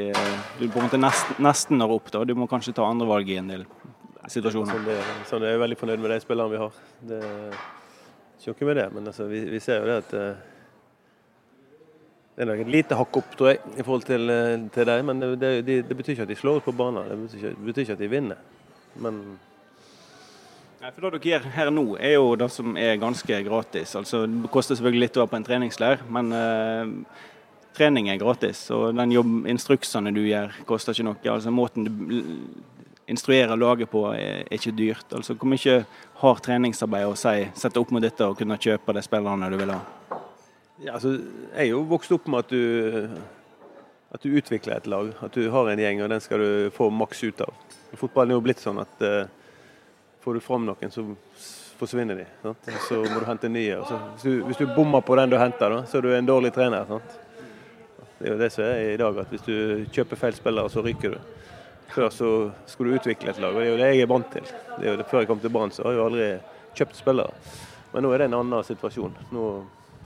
du 0.57 0.65
på 0.65 0.81
en 0.81 0.87
måte 0.87 0.99
nesten, 0.99 1.37
nesten 1.45 1.79
når 1.79 1.93
opp? 1.97 2.09
da? 2.13 2.23
Du 2.27 2.33
må 2.35 2.49
kanskje 2.51 2.73
ta 2.75 2.87
andre 2.89 3.07
valg 3.07 3.29
i 3.29 3.37
en 3.39 3.53
del 3.53 3.67
situasjoner. 4.31 4.73
Sånn 4.73 4.89
det, 4.89 4.97
sånn 5.29 5.45
jeg 5.45 5.57
er 5.57 5.61
veldig 5.61 5.77
fornøyd 5.79 6.01
med 6.01 6.15
de 6.15 6.19
spillerne 6.23 6.53
vi 6.53 6.61
har. 6.61 6.81
Det 7.11 7.21
ikke 8.49 8.65
med 8.65 8.79
det, 8.81 8.87
men 8.93 9.07
altså, 9.07 9.27
vi, 9.29 9.43
vi, 9.51 9.59
ser 9.61 9.83
jo 9.83 9.89
det 9.89 9.97
at 10.01 10.13
uh, 10.17 10.47
det 12.35 12.41
er 12.41 12.49
nok 12.49 12.63
et 12.63 12.73
lite 12.73 12.97
hakk 12.97 13.19
opp, 13.21 13.35
tror 13.37 13.51
jeg, 13.51 13.59
i 13.77 13.83
forhold 13.85 14.07
til, 14.07 14.33
til 14.73 14.87
dem. 14.89 15.05
Men 15.05 15.21
det, 15.21 15.51
det, 15.67 15.75
det, 15.85 15.97
betyr 15.97 16.15
ikke 16.15 16.25
at 16.25 16.31
de 16.31 16.39
slår 16.39 16.61
ut 16.61 16.65
på 16.65 16.73
banen. 16.73 17.05
Det 17.05 17.17
betyr 17.21 17.37
ikke, 17.37 17.65
betyr 17.67 17.85
ikke 17.85 17.97
at 17.99 18.01
de 18.01 18.09
vinner 18.09 18.41
men 18.99 19.23
Nei, 20.81 20.89
for 20.89 21.03
Det 21.05 21.19
dere 21.19 21.29
gjør 21.29 21.43
her 21.53 21.69
nå, 21.69 21.83
er 22.01 22.15
jo 22.15 22.31
det 22.41 22.47
som 22.49 22.73
er 22.79 22.95
ganske 22.97 23.35
gratis. 23.45 23.91
Altså, 23.99 24.23
Det 24.25 24.49
koster 24.49 24.73
selvfølgelig 24.73 25.03
litt 25.03 25.19
å 25.19 25.21
være 25.21 25.29
på 25.29 25.37
en 25.37 25.45
treningsleir, 25.45 26.01
men 26.09 26.31
uh, 26.33 27.19
trening 27.77 28.09
er 28.09 28.17
gratis. 28.17 28.63
Og 28.73 28.95
den 28.97 29.13
jobbinstruksene 29.13 30.13
du 30.15 30.23
gjør, 30.25 30.55
koster 30.65 30.97
ikke 30.97 31.05
noe. 31.05 31.21
Altså 31.29 31.53
Måten 31.53 31.85
du 31.85 31.91
instruerer 33.07 33.57
laget 33.57 33.89
på 33.91 34.05
er, 34.13 34.43
ikke 34.51 34.73
dyrt. 34.75 35.13
Altså 35.15 35.33
Hvor 35.33 35.49
mye 35.49 35.81
har 36.21 36.41
treningsarbeid 36.45 37.09
å 37.09 37.17
si, 37.17 37.47
sette 37.57 37.81
opp 37.81 37.91
mot 37.91 38.03
dette 38.03 38.27
og 38.27 38.37
kunne 38.39 38.59
kjøpe 38.61 38.95
de 38.95 39.03
spillerne 39.05 39.49
du 39.51 39.57
vil 39.59 39.73
ha? 39.73 39.81
Ja, 40.81 40.95
altså, 40.95 41.13
jeg 41.53 41.67
er 41.67 41.71
jo 41.73 41.83
vokst 41.89 42.13
opp 42.15 42.27
med 42.31 42.45
at 42.45 42.49
du, 42.49 43.17
at 44.15 44.23
du 44.23 44.33
utvikler 44.33 44.79
et 44.79 44.89
lag. 44.89 45.11
At 45.21 45.35
du 45.37 45.45
har 45.53 45.69
en 45.69 45.81
gjeng, 45.81 46.01
og 46.01 46.09
den 46.09 46.23
skal 46.23 46.41
du 46.41 46.69
få 46.73 46.89
maks 46.89 47.23
ut 47.23 47.43
av. 47.45 47.53
Fotballen 47.99 48.33
er 48.33 48.39
jo 48.39 48.45
blitt 48.45 48.63
sånn 48.63 48.79
at 48.81 49.03
uh, 49.03 49.27
får 50.23 50.37
du 50.37 50.43
fram 50.45 50.65
noen, 50.65 50.93
så 50.93 51.05
forsvinner 51.81 52.21
de. 52.21 52.25
Sant? 52.41 52.71
Så 52.87 53.01
må 53.03 53.19
du 53.19 53.27
hente 53.27 53.49
nye. 53.51 53.77
Hvis, 53.81 54.23
du, 54.23 54.39
hvis, 54.47 54.61
du, 54.61 54.71
bommer 54.75 55.03
på 55.05 55.17
den 55.19 55.33
du 55.33 55.37
henter, 55.41 55.81
så 55.89 55.99
er 55.99 56.07
du 56.07 56.15
en 56.15 56.29
dårlig 56.29 56.53
trener. 56.55 56.87
Sant? 56.89 57.19
Det 58.17 58.29
er 58.29 58.35
jo 58.35 58.41
det 58.41 58.49
som 58.53 58.65
er 58.65 58.91
i 58.93 58.99
dag, 59.01 59.21
at 59.21 59.33
hvis 59.33 59.45
du 59.45 59.55
kjøper 59.93 60.19
feil 60.23 60.37
spillere, 60.37 60.69
så 60.69 60.83
ryker 60.85 61.15
du. 61.15 61.37
Før 61.91 62.07
så 62.13 62.29
skulle 62.71 62.93
du 62.93 63.01
utvikle 63.01 63.33
et 63.33 63.39
lag, 63.43 63.51
og 63.51 63.59
det 63.59 63.67
er 63.67 63.71
jo 63.71 63.79
det 63.81 63.89
jeg 63.91 64.05
er 64.05 64.09
vant 64.11 64.31
til. 64.31 64.47
Det 64.77 64.85
er 64.85 64.93
jo 64.93 64.97
det, 65.01 65.07
før 65.11 65.23
jeg 65.23 65.27
kom 65.27 65.41
til 65.43 65.51
Brann, 65.51 65.73
så 65.75 65.83
har 65.83 65.91
jeg 65.91 65.99
jo 65.99 66.07
aldri 66.07 66.27
kjøpt 66.79 66.99
spillere. 67.01 67.33
Men 67.91 68.05
nå 68.05 68.11
er 68.13 68.21
det 68.21 68.27
en 68.29 68.37
annen 68.39 68.63
situasjon. 68.63 69.17
Nå, 69.35 69.47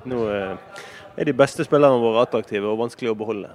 nå 0.09 0.21
eh, 0.33 0.79
er 1.15 1.29
de 1.29 1.35
beste 1.37 1.65
spillerne 1.67 2.01
våre 2.01 2.23
attraktive 2.25 2.71
og 2.71 2.79
vanskelig 2.81 3.11
å 3.11 3.17
beholde. 3.19 3.51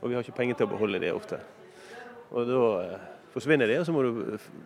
Og 0.00 0.08
vi 0.08 0.16
har 0.16 0.24
ikke 0.24 0.38
penger 0.38 0.58
til 0.58 0.68
å 0.68 0.72
beholde 0.72 1.02
de 1.02 1.10
ofte. 1.12 1.40
Og 2.32 2.48
da 2.48 2.62
eh, 2.86 3.04
forsvinner 3.34 3.68
de, 3.68 3.76
og 3.82 3.84
så 3.86 3.92
må 3.94 4.06
du, 4.06 4.22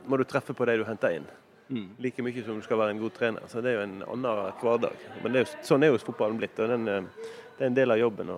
må 0.07 0.21
du 0.21 0.25
treffe 0.28 0.55
på 0.55 0.69
det 0.71 0.78
du 0.78 0.87
henter 0.87 1.19
inn. 1.19 1.26
Mm. 1.66 1.88
Like 1.99 2.23
mye 2.23 2.45
som 2.47 2.61
du 2.61 2.62
skal 2.62 2.78
være 2.78 2.95
en 2.95 3.02
god 3.02 3.16
trener. 3.16 3.50
Så 3.50 3.61
Det 3.61 3.73
er 3.73 3.81
jo 3.81 3.88
en 3.88 3.99
annen 4.07 4.55
hverdag. 4.62 5.02
Men 5.25 5.35
er 5.35 5.43
jo, 5.43 5.50
sånn 5.66 5.83
er 5.83 5.90
jo 5.90 5.99
fotballen 6.07 6.38
blitt. 6.38 6.59
og 6.62 6.71
den, 6.71 6.87
eh, 6.88 7.02
Det 7.59 7.64
er 7.64 7.66
en 7.66 7.81
del 7.81 7.90
av 7.90 7.99
jobben. 7.99 8.31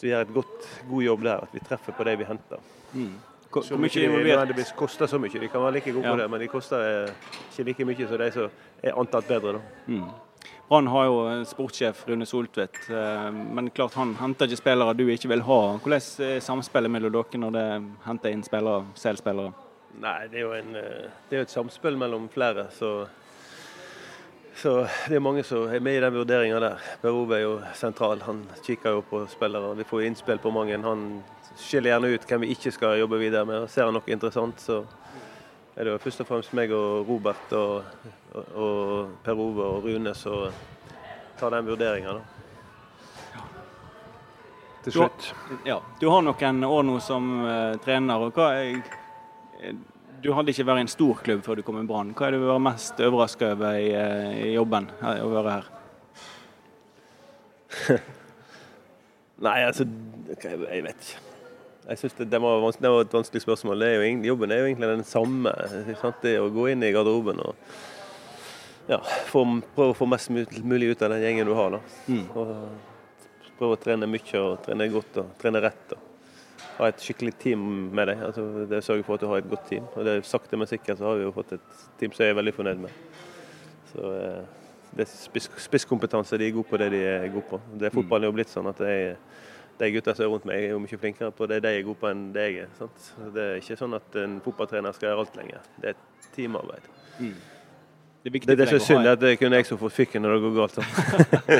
At 0.00 0.04
vi 0.04 0.12
gjør 0.14 0.20
et 0.24 0.34
godt, 0.34 0.68
god 0.88 1.02
jobb 1.02 1.24
der. 1.24 1.42
At 1.44 1.52
vi 1.52 1.60
treffer 1.60 1.92
på 1.92 2.04
det 2.08 2.16
vi 2.18 2.24
henter. 2.24 2.62
Mm. 2.94 3.12
Hvor, 3.50 3.76
mye 3.82 4.46
de 4.46 4.64
koster 4.78 5.06
så 5.10 5.18
mye. 5.18 5.40
De 5.40 5.48
kan 5.48 5.60
være 5.60 5.72
like 5.80 5.92
gode 5.92 6.06
ja. 6.06 6.14
på 6.14 6.20
det, 6.22 6.30
men 6.30 6.40
de 6.40 6.48
koster 6.48 6.80
eh, 6.80 7.30
ikke 7.50 7.64
like 7.66 7.84
mye 7.84 8.08
som 8.08 8.18
de 8.18 8.28
som 8.32 8.50
er 8.82 8.98
antatt 8.98 9.26
bedre. 9.28 9.58
Da. 9.58 9.60
Mm. 9.86 10.10
Brann 10.70 10.86
har 10.86 11.08
jo 11.08 11.16
sportssjef 11.50 12.04
Rune 12.08 12.26
Soltvedt, 12.26 12.78
eh, 12.94 13.30
men 13.32 13.72
klart 13.74 13.98
han 13.98 14.14
henter 14.20 14.46
ikke 14.46 14.60
spillere 14.62 14.94
du 14.94 15.02
ikke 15.10 15.28
vil 15.32 15.42
ha. 15.42 15.58
Hvordan 15.82 16.28
er 16.28 16.44
samspillet 16.46 16.94
mellom 16.94 17.12
dere 17.18 17.42
når 17.42 17.56
det 17.58 17.66
henter 18.06 18.36
inn 18.36 18.46
spillere, 18.46 18.86
selv 18.94 19.18
spillere? 19.18 19.52
Nei, 20.00 20.28
Det 20.30 20.38
er 20.38 20.46
jo 20.46 20.52
en, 20.54 20.76
eh, 20.76 21.10
det 21.28 21.38
er 21.38 21.42
et 21.42 21.50
samspill 21.50 21.98
mellom 21.98 22.28
flere. 22.30 22.68
Så, 22.70 23.08
så, 24.60 24.86
det 25.08 25.16
er 25.16 25.22
mange 25.24 25.42
som 25.46 25.70
er 25.72 25.80
med 25.80 25.96
i 25.96 26.00
den 26.04 26.12
vurderinga 26.12 26.58
der. 26.60 26.88
Per 27.00 27.14
Ove 27.16 27.36
er 27.38 27.44
jo 27.46 27.52
sentral. 27.78 28.20
Han 28.26 28.42
kikker 28.66 28.98
jo 28.98 29.04
på 29.08 29.22
spillere. 29.32 29.70
Vi 29.78 29.86
får 29.88 30.02
innspill 30.04 30.40
på 30.42 30.52
mange. 30.52 30.76
Han 30.84 31.22
skiller 31.56 31.94
gjerne 31.94 32.10
ut 32.12 32.26
hvem 32.28 32.44
vi 32.44 32.50
ikke 32.52 32.72
skal 32.74 32.98
jobbe 33.00 33.20
videre 33.22 33.48
med. 33.48 33.64
Ser 33.72 33.88
han 33.88 33.96
noe 33.96 34.12
interessant, 34.12 34.60
så 34.60 34.82
er 35.76 35.86
det 35.86 35.94
jo 35.94 36.02
først 36.02 36.20
og 36.24 36.28
fremst 36.28 36.52
meg 36.58 36.74
og 36.76 37.08
Robert 37.08 37.54
og, 37.56 38.04
og, 38.34 38.52
og 38.52 39.14
Per 39.24 39.40
Ove 39.46 39.70
og 39.78 39.88
Rune 39.88 40.12
som 40.18 40.52
tar 41.40 41.56
den 41.56 41.70
vurderinga. 41.70 42.18
Til 44.84 44.92
slutt. 44.92 45.34
Du, 45.48 45.56
ja, 45.68 45.78
du 46.00 46.08
har 46.12 46.24
noen 46.24 46.64
år 46.64 46.84
nå 46.88 46.98
som 47.04 47.32
uh, 47.44 47.80
trener. 47.84 48.28
og 48.28 48.36
hva 48.36 48.52
er, 48.60 48.80
Du 50.20 50.32
hadde 50.36 50.52
ikke 50.52 50.66
vært 50.68 50.82
i 50.82 50.84
en 50.84 50.90
stor 50.92 51.20
klubb 51.24 51.42
før 51.46 51.60
du 51.60 51.64
kom 51.64 51.78
i 51.80 51.86
Brann. 51.88 52.12
Hva 52.16 52.26
er 52.26 52.34
det 52.34 52.40
du 52.42 52.48
var 52.50 52.60
mest 52.62 52.98
overraska 53.00 53.54
over 53.54 53.78
i, 53.80 53.90
uh, 53.96 54.32
i, 54.36 54.50
jobben, 54.56 54.90
her, 55.00 55.22
å 55.24 55.30
være 55.32 55.54
her? 55.54 55.70
Nei, 59.46 59.58
altså 59.64 59.86
Jeg 60.42 60.84
vet 60.84 61.06
ikke. 61.06 61.22
Jeg 61.90 61.98
synes 62.02 62.18
det, 62.18 62.26
det, 62.30 62.40
var, 62.42 62.60
det, 62.60 62.90
var, 62.92 63.06
et 63.06 63.14
vanskelig 63.16 63.42
spørsmål. 63.42 63.82
Er 63.82 63.96
jo, 63.96 64.10
jobben 64.28 64.52
er 64.52 64.60
jo 64.60 64.68
egentlig 64.68 64.90
den 64.92 65.08
samme. 65.08 65.54
Det 66.22 66.36
å 66.38 66.52
gå 66.52 66.68
inn 66.70 66.84
i 66.86 66.92
garderoben 66.94 67.40
og 67.42 67.56
ja, 68.90 69.00
få, 69.30 69.46
prøve 69.74 69.94
å 69.94 69.96
få 69.96 70.06
mest 70.10 70.30
mulig 70.30 70.92
ut 70.92 71.02
av 71.06 71.14
den 71.14 71.24
gjengen 71.24 71.48
du 71.48 71.56
har. 71.56 71.78
da. 71.78 71.80
Mm. 72.12 72.26
Og 72.36 73.56
prøve 73.58 73.78
å 73.78 73.80
trene 73.80 74.08
mye 74.10 74.44
og 74.44 74.60
trene 74.66 74.92
godt 74.92 75.20
og 75.24 75.34
trene 75.40 75.64
rett. 75.64 75.96
og 75.96 76.09
Ha 76.78 76.88
et 76.90 77.02
skikkelig 77.04 77.34
team 77.42 77.66
med 77.96 78.10
deg. 78.10 78.22
Altså, 78.28 78.46
det 78.70 78.82
Sørge 78.84 79.04
for 79.06 79.18
at 79.18 79.24
du 79.24 79.28
har 79.30 79.42
et 79.42 79.50
godt 79.50 79.66
team. 79.68 79.88
Og 79.94 80.06
det 80.06 80.16
er 80.16 80.26
Sakte, 80.26 80.56
men 80.56 80.70
sikkert 80.70 80.98
så 81.00 81.10
har 81.10 81.20
vi 81.20 81.26
jo 81.26 81.34
fått 81.36 81.54
et 81.58 81.84
team 82.00 82.14
som 82.16 82.24
jeg 82.24 82.34
er 82.34 82.40
veldig 82.40 82.54
fornøyd 82.56 82.82
med. 82.86 82.96
Så 83.92 84.12
eh, 84.16 84.40
det 84.96 85.06
er 85.06 85.12
spiss, 85.12 85.50
Spisskompetanse, 85.66 86.38
de 86.38 86.48
er 86.48 86.56
gode 86.56 86.70
på 86.70 86.80
det 86.80 86.90
de 86.94 87.04
er 87.06 87.28
gode 87.28 87.48
på. 87.50 87.60
Det 87.78 87.90
er 87.90 87.94
Fotballen 87.94 88.28
er 88.28 88.32
jo 88.32 88.38
blitt 88.40 88.52
sånn 88.52 88.70
at 88.70 88.82
jeg 88.86 89.16
de 89.80 89.88
gutta 89.94 90.14
som 90.14 90.26
er 90.26 90.28
rundt 90.28 90.44
meg, 90.48 90.60
er 90.60 90.74
jo 90.74 90.80
mye 90.82 90.98
flinkere 91.00 91.32
på 91.32 91.46
det 91.48 91.62
de 91.64 91.70
er 91.72 91.86
gode 91.86 92.00
på 92.02 92.08
enn 92.10 92.26
det 92.34 92.42
jeg 92.48 92.66
er. 92.66 92.72
Sant? 92.76 93.06
Det 93.34 93.46
er 93.46 93.62
ikke 93.62 93.78
sånn 93.80 93.96
at 93.96 94.18
en 94.20 94.36
fotballtrener 94.44 94.96
skal 94.96 95.10
gjøre 95.10 95.24
alt 95.24 95.38
lenger. 95.40 95.70
Det 95.80 95.94
er 95.94 96.28
teamarbeid. 96.34 96.90
Mm. 97.20 97.38
Det 98.20 98.28
er, 98.28 98.34
det, 98.44 98.56
det 98.58 98.66
er 98.66 98.72
så 98.74 98.82
synd 98.84 99.08
at 99.08 99.20
det 99.22 99.38
kunne 99.40 99.56
jeg 99.56 99.70
som 99.70 99.80
fått 99.80 99.96
fyken 99.96 100.26
når 100.26 100.36
det 100.36 100.42
går 100.44 100.58
galt. 100.58 100.76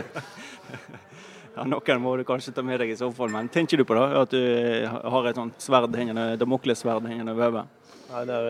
ja, 1.61 1.67
Noen 1.69 2.01
må 2.01 2.15
du 2.17 2.25
kanskje 2.25 2.55
ta 2.57 2.63
med 2.65 2.81
deg 2.81 2.95
i 2.95 2.97
så 2.97 3.11
fall, 3.13 3.29
men 3.33 3.51
tenker 3.53 3.77
du 3.77 3.85
på 3.85 3.97
det? 3.99 4.05
At 4.17 4.33
du 4.33 4.41
har 4.89 5.27
et 5.29 5.37
sånt 5.37 5.61
sverd 5.61 5.93
hengende, 5.99 6.33
damoklessverd 6.41 7.05
hengende 7.11 7.35
over 7.35 7.51
hodet? 7.51 7.65
Nei, 8.11 8.23
der, 8.31 8.49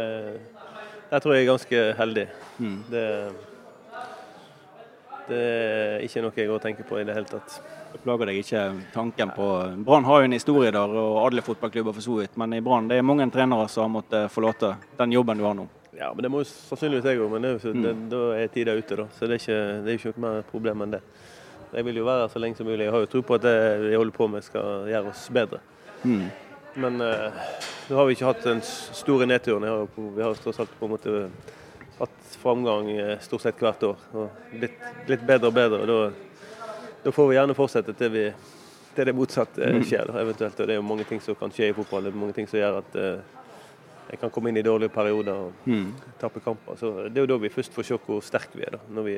der, 1.10 1.18
tror 1.18 1.34
jeg 1.34 1.42
er 1.42 1.48
ganske 1.50 1.80
heldig. 1.98 2.26
Mm. 2.62 2.76
Det, 2.92 3.02
det 5.26 5.40
er 5.42 6.06
ikke 6.06 6.22
noe 6.22 6.38
jeg 6.38 6.52
går 6.52 6.60
og 6.60 6.64
tenker 6.68 6.86
på 6.86 7.00
i 7.00 7.04
det 7.08 7.18
hele 7.18 7.32
tatt. 7.32 7.58
Plager 8.04 8.30
deg 8.30 8.38
ikke 8.44 8.62
tanken 8.94 9.32
på 9.34 9.48
Brann 9.82 10.06
har 10.06 10.22
jo 10.22 10.28
en 10.30 10.36
historie 10.38 10.70
der, 10.70 10.94
og 11.02 11.18
alle 11.24 11.42
fotballklubber 11.42 11.96
for 11.98 12.06
så 12.06 12.20
vidt. 12.20 12.38
Men 12.38 12.54
i 12.54 12.62
Brann 12.62 12.86
det 12.88 13.00
er 13.00 13.06
mange 13.10 13.26
trenere 13.34 13.66
som 13.68 13.88
har 13.88 13.94
måttet 13.98 14.30
forlate 14.30 14.76
den 15.02 15.18
jobben 15.18 15.42
du 15.42 15.48
har 15.48 15.58
nå. 15.58 15.66
Ja, 15.98 16.12
men 16.14 16.22
det 16.22 16.30
må 16.30 16.44
jo 16.44 16.48
sannsynligvis 16.48 17.10
jeg 17.10 17.18
òg, 17.20 17.34
men 17.34 17.44
det, 17.44 17.56
mm. 17.60 17.82
det, 17.82 17.96
da 18.14 18.22
er 18.38 18.54
tida 18.54 18.78
ute. 18.78 19.02
da. 19.02 19.10
Så 19.18 19.26
det 19.26 19.40
er, 19.40 19.42
ikke, 19.42 19.60
det 19.82 19.90
er 19.90 19.98
ikke 19.98 20.14
noe 20.14 20.24
mer 20.28 20.46
problem 20.48 20.86
enn 20.86 20.94
det. 20.94 21.02
Jeg 21.72 21.86
vil 21.86 22.00
jo 22.00 22.06
være 22.06 22.24
her 22.24 22.32
så 22.32 22.42
lenge 22.42 22.58
som 22.58 22.66
mulig. 22.66 22.84
Jeg 22.84 22.94
har 22.94 23.04
jo 23.04 23.10
tro 23.10 23.22
på 23.26 23.36
at 23.38 23.44
det 23.46 23.56
vi 23.84 23.94
holder 23.94 24.16
på 24.16 24.28
med 24.30 24.46
skal 24.46 24.88
gjøre 24.90 25.12
oss 25.12 25.26
bedre. 25.34 25.60
Mm. 26.02 26.26
Men 26.80 27.02
uh, 27.02 27.44
nå 27.90 27.98
har 27.98 28.08
vi 28.08 28.16
ikke 28.16 28.28
hatt 28.30 28.46
den 28.46 28.62
store 28.64 29.26
nedturen. 29.26 29.66
Har, 29.66 29.86
vi 29.96 30.22
har 30.22 30.42
tross 30.42 30.60
alt 30.62 30.72
på 30.78 30.88
en 30.88 30.94
måte 30.94 31.14
hatt 32.00 32.34
framgang 32.40 32.90
eh, 32.94 33.16
stort 33.20 33.44
sett 33.44 33.60
hvert 33.60 33.82
år. 33.84 34.02
og 34.16 34.52
Blitt, 34.54 34.78
blitt 35.06 35.24
bedre 35.28 35.50
og 35.50 35.56
bedre. 35.56 35.80
og 35.82 35.88
da 35.90 36.00
da 37.02 37.12
får 37.12 37.28
vi 37.28 37.36
gjerne 37.36 37.56
fortsette 37.56 37.92
til, 37.96 38.10
vi, 38.12 38.24
til 38.94 39.06
det 39.08 39.14
motsatte 39.16 39.68
mm. 39.72 39.84
skjer. 39.88 40.10
eventuelt. 40.20 40.58
Og 40.60 40.66
Det 40.66 40.74
er 40.74 40.80
jo 40.80 40.88
mange 40.88 41.06
ting 41.08 41.20
som 41.24 41.36
kan 41.38 41.52
skje 41.52 41.70
i 41.70 41.76
fotball. 41.76 42.04
Det 42.04 42.12
er 42.12 42.20
mange 42.20 42.36
ting 42.36 42.48
som 42.50 42.60
gjør 42.60 42.80
at 42.82 42.98
uh, 43.00 43.38
jeg 44.10 44.20
kan 44.20 44.32
komme 44.34 44.50
inn 44.50 44.60
i 44.60 44.66
dårlige 44.66 44.92
perioder 44.92 45.46
og 45.46 45.64
mm. 45.64 45.86
tape 46.20 46.42
kamper. 46.44 46.76
Så 46.76 46.92
Det 47.08 47.16
er 47.16 47.24
jo 47.24 47.32
da 47.32 47.40
vi 47.40 47.52
først 47.52 47.72
får 47.72 47.88
se 47.88 48.00
hvor 48.06 48.20
sterke 48.24 48.58
vi 48.58 48.66
er, 48.66 48.76
da, 48.76 48.82
når 48.90 49.08
vi 49.08 49.16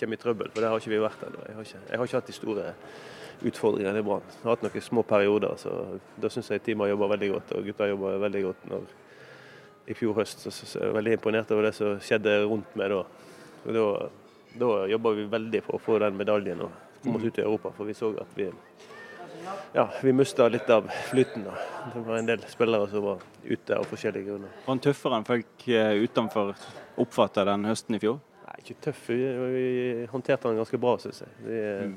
kommer 0.00 0.18
i 0.18 0.22
trøbbel. 0.22 0.50
For 0.54 0.64
det 0.64 0.72
har 0.72 0.82
ikke 0.82 0.94
vi 0.94 1.00
vært 1.02 1.24
ennå. 1.28 1.44
Jeg, 1.48 1.68
jeg, 1.74 1.98
har 1.98 2.10
ikke 2.10 2.20
hatt 2.20 2.30
de 2.30 2.36
store 2.36 2.72
utfordringene 3.48 4.02
i 4.02 4.06
Brann. 4.06 4.32
Har 4.42 4.56
hatt 4.56 4.64
noen 4.66 4.86
små 4.88 5.04
perioder. 5.06 5.54
så 5.60 5.74
Da 6.20 6.30
syns 6.32 6.50
jeg 6.54 6.64
teamet 6.66 6.86
har 6.86 6.94
jobba 6.94 7.12
veldig 7.14 7.30
godt, 7.34 7.54
og 7.58 7.70
gutta 7.70 7.90
jobba 7.90 8.16
veldig 8.24 8.42
godt. 8.48 8.66
Når, 8.72 8.96
I 9.88 9.96
fjor 9.96 10.18
høst 10.18 10.44
så, 10.44 10.52
så, 10.52 10.66
så 10.68 10.82
jeg 10.82 10.90
er 10.90 10.98
veldig 10.98 11.16
imponert 11.16 11.54
over 11.54 11.68
det 11.68 11.76
som 11.78 12.02
skjedde 12.02 12.34
rundt 12.44 12.76
meg 12.76 12.92
da. 12.92 13.04
Og 13.64 13.72
da, 13.76 13.86
da 14.60 14.74
jobba 14.92 15.16
vi 15.16 15.30
veldig 15.32 15.64
for 15.66 15.78
å 15.78 15.82
få 15.82 16.02
den 16.02 16.18
medaljen. 16.18 16.66
og 16.66 16.84
komme 17.02 17.18
oss 17.18 17.24
ut 17.24 17.38
i 17.38 17.42
Europa. 17.42 17.72
For 17.76 17.84
vi 17.84 17.94
så 17.94 18.10
at 18.20 18.34
vi 18.34 18.50
ja, 19.72 19.88
vi 20.02 20.12
mista 20.12 20.48
litt 20.48 20.70
av 20.70 20.88
flyten. 21.10 21.44
da. 21.44 21.54
Det 21.94 22.00
var 22.00 22.16
en 22.18 22.26
del 22.26 22.42
spillere 22.48 22.88
som 22.90 23.04
var 23.04 23.22
ute 23.44 23.76
av 23.76 23.84
forskjellige 23.88 24.26
grunner. 24.26 24.50
Var 24.64 24.72
han 24.72 24.82
tøffere 24.82 25.18
enn 25.18 25.28
folk 25.28 25.68
eh, 25.68 25.92
utenfor 26.04 26.54
oppfatta 26.98 27.44
den 27.48 27.68
høsten 27.68 27.96
i 27.96 28.02
fjor? 28.02 28.18
Nei, 28.58 28.64
ikke 28.64 28.80
tøff. 28.88 29.04
Vi, 29.08 30.06
håndterte 30.10 30.48
den 30.48 30.58
ganske 30.58 30.80
bra, 30.80 30.96
syns 30.98 31.22
jeg. 31.22 31.34
Vi 31.44 31.58
mm. 31.86 31.92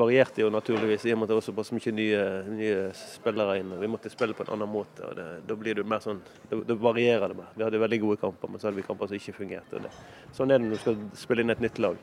varierte 0.00 0.40
jo 0.40 0.50
naturligvis 0.52 1.04
i 1.04 1.12
og 1.12 1.20
med 1.20 1.28
at 1.28 1.34
det 1.34 1.38
var 1.38 1.44
såpass 1.44 1.72
mye 1.76 1.92
nye, 1.92 2.22
nye 2.48 2.78
spillere 2.96 3.58
inn. 3.60 3.74
Vi 3.80 3.90
måtte 3.92 4.12
spille 4.12 4.36
på 4.36 4.46
en 4.46 4.54
annen 4.56 4.72
måte. 4.72 5.04
og 5.04 5.16
det, 5.18 5.28
Da 5.48 5.58
blir 5.60 5.76
det 5.76 5.84
mer 5.84 6.00
sånn, 6.00 6.22
det, 6.48 6.78
varierer 6.80 7.28
det 7.28 7.38
mer. 7.42 7.52
Vi 7.56 7.66
hadde 7.66 7.82
veldig 7.84 8.00
gode 8.06 8.20
kamper, 8.22 8.48
men 8.48 8.62
så 8.62 8.70
hadde 8.70 8.80
vi 8.80 8.86
kamper 8.88 9.12
som 9.12 9.20
ikke 9.20 9.36
fungerte. 9.42 9.84
Sånn 10.32 10.50
er 10.50 10.58
det 10.58 10.70
når 10.70 10.78
du 10.78 10.84
skal 10.86 11.04
spille 11.26 11.44
inn 11.44 11.54
et 11.54 11.62
nytt 11.64 11.82
lag. 11.84 12.00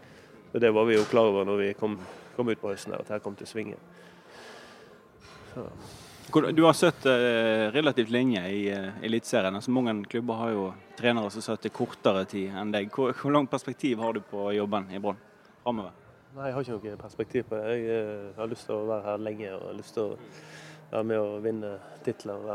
Og 0.51 0.61
Det 0.61 0.73
var 0.75 0.85
vi 0.85 0.99
jo 0.99 1.09
klar 1.09 1.31
over 1.31 1.47
når 1.47 1.65
vi 1.65 1.73
kom, 1.79 1.97
kom 2.35 2.53
ut 2.53 2.61
på 2.61 2.69
høsten, 2.69 2.93
at 2.93 3.09
her 3.09 3.19
kom 3.23 3.35
til 3.35 3.47
svingen. 3.49 3.81
svinge. 3.81 3.99
Så. 5.53 6.00
Du 6.31 6.63
har 6.63 6.73
sett 6.73 7.05
eh, 7.05 7.11
relativt 7.71 8.09
lenge 8.09 8.49
i 8.49 8.73
uh, 8.73 9.03
Eliteserien. 9.03 9.55
Altså, 9.55 9.71
mange 9.71 10.05
klubber 10.05 10.33
har 10.39 10.51
jo 10.53 10.67
trenere 10.95 11.31
som 11.33 11.43
satt 11.43 11.65
kortere 11.75 12.23
tid 12.29 12.53
enn 12.55 12.71
deg. 12.71 12.87
Hvor, 12.95 13.11
hvor 13.17 13.33
langt 13.35 13.51
perspektiv 13.51 13.99
har 13.99 14.15
du 14.15 14.21
på 14.23 14.45
jobben 14.55 14.87
i 14.95 14.99
Brann 15.03 15.19
framover? 15.63 15.91
Nei, 16.37 16.45
Jeg 16.47 16.55
har 16.55 16.63
ikke 16.63 16.77
noe 16.77 17.01
perspektiv 17.01 17.49
på 17.49 17.59
det. 17.59 17.73
Jeg 17.81 18.05
uh, 18.05 18.29
har 18.37 18.51
lyst 18.53 18.69
til 18.69 18.77
å 18.77 18.87
være 18.87 19.07
her 19.09 19.25
lenge 19.27 19.49
og 19.57 19.65
har 19.65 19.75
lyst 19.81 19.97
til 19.97 20.05
å 20.05 20.19
være 20.93 21.09
med 21.11 21.19
og 21.25 21.35
vinne 21.43 21.73
titler. 22.05 22.47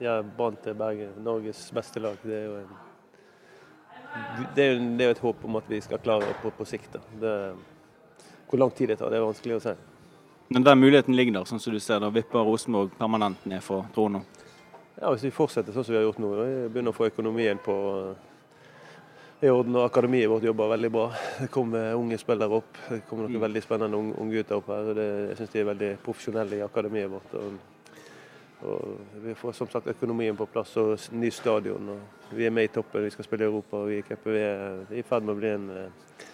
Gjøre 0.00 0.24
Brann 0.38 0.56
til 0.64 0.80
Bergen, 0.80 1.12
Norges 1.26 1.66
beste 1.76 2.00
lag. 2.00 2.16
Det 2.24 2.38
er 2.38 2.48
jo 2.48 2.56
en 2.62 2.72
det 4.56 4.64
er, 4.64 4.80
det 4.98 5.04
er 5.04 5.12
et 5.12 5.22
håp 5.22 5.44
om 5.46 5.60
at 5.60 5.68
vi 5.70 5.78
skal 5.84 6.00
klare 6.02 6.32
på, 6.40 6.50
på 6.56 6.64
sikt. 6.66 6.96
Det, 7.20 7.34
hvor 8.48 8.58
lang 8.58 8.72
tid 8.74 8.90
det 8.90 8.96
tar, 8.98 9.12
det 9.12 9.20
er 9.20 9.28
vanskelig 9.28 9.60
å 9.60 9.64
si. 9.68 9.74
Men 10.50 10.64
den 10.66 10.80
muligheten 10.80 11.16
ligger 11.16 11.38
der, 11.38 11.46
sånn 11.46 11.62
som 11.62 11.74
du 11.74 11.80
ser. 11.80 12.00
Da 12.02 12.10
vipper 12.10 12.42
Rosenborg 12.46 12.90
permanent 12.98 13.44
ned 13.46 13.62
fra 13.62 13.84
trona. 13.94 14.22
Ja, 14.96 15.12
hvis 15.12 15.24
vi 15.28 15.30
fortsetter 15.34 15.72
sånn 15.72 15.86
som 15.86 15.94
vi 15.94 16.00
har 16.00 16.08
gjort 16.08 16.18
nå, 16.20 16.32
begynner 16.74 16.90
å 16.90 16.96
få 16.96 17.06
økonomien 17.06 17.60
på 17.62 17.76
i 19.40 19.48
orden. 19.48 19.76
og 19.78 19.86
Akademiet 19.86 20.28
vårt 20.28 20.44
jobber 20.44 20.74
veldig 20.74 20.90
bra. 20.92 21.08
Det 21.38 21.50
kommer 21.54 21.94
unge 21.94 22.18
spillere 22.18 22.60
opp. 22.60 22.80
Det 22.88 23.02
kommer 23.08 23.28
noen 23.28 23.38
mm. 23.38 23.44
veldig 23.46 23.62
spennende 23.64 24.00
unge 24.10 24.40
gutter 24.40 24.58
opp 24.58 24.72
her. 24.74 24.90
Det, 24.98 25.10
jeg 25.30 25.38
syns 25.38 25.52
de 25.54 25.62
er 25.62 25.70
veldig 25.70 25.92
profesjonelle 26.04 26.58
i 26.58 26.64
akademiet 26.66 27.12
vårt. 27.14 27.38
Og 27.40 27.60
og 28.62 28.98
vi 29.24 29.34
får 29.34 29.54
som 29.56 29.68
sagt 29.72 29.88
økonomien 29.88 30.36
på 30.36 30.46
plass 30.52 30.74
og 30.76 30.90
ny 31.16 31.30
stadion. 31.32 31.88
og 31.88 32.36
Vi 32.36 32.44
er 32.44 32.52
med 32.52 32.68
i 32.68 32.72
toppen, 32.74 33.04
vi 33.04 33.10
skal 33.10 33.24
spille 33.24 33.46
i 33.46 33.48
Europa 33.48 33.76
og 33.76 33.88
vi 33.88 34.02
er, 34.02 34.18
vi 34.24 34.42
er 34.44 34.98
i 35.00 35.02
ferd 35.02 35.24
med 35.24 35.34
å 35.34 35.38
bli 35.38 35.48
en, 35.48 35.70
eh, 35.70 36.26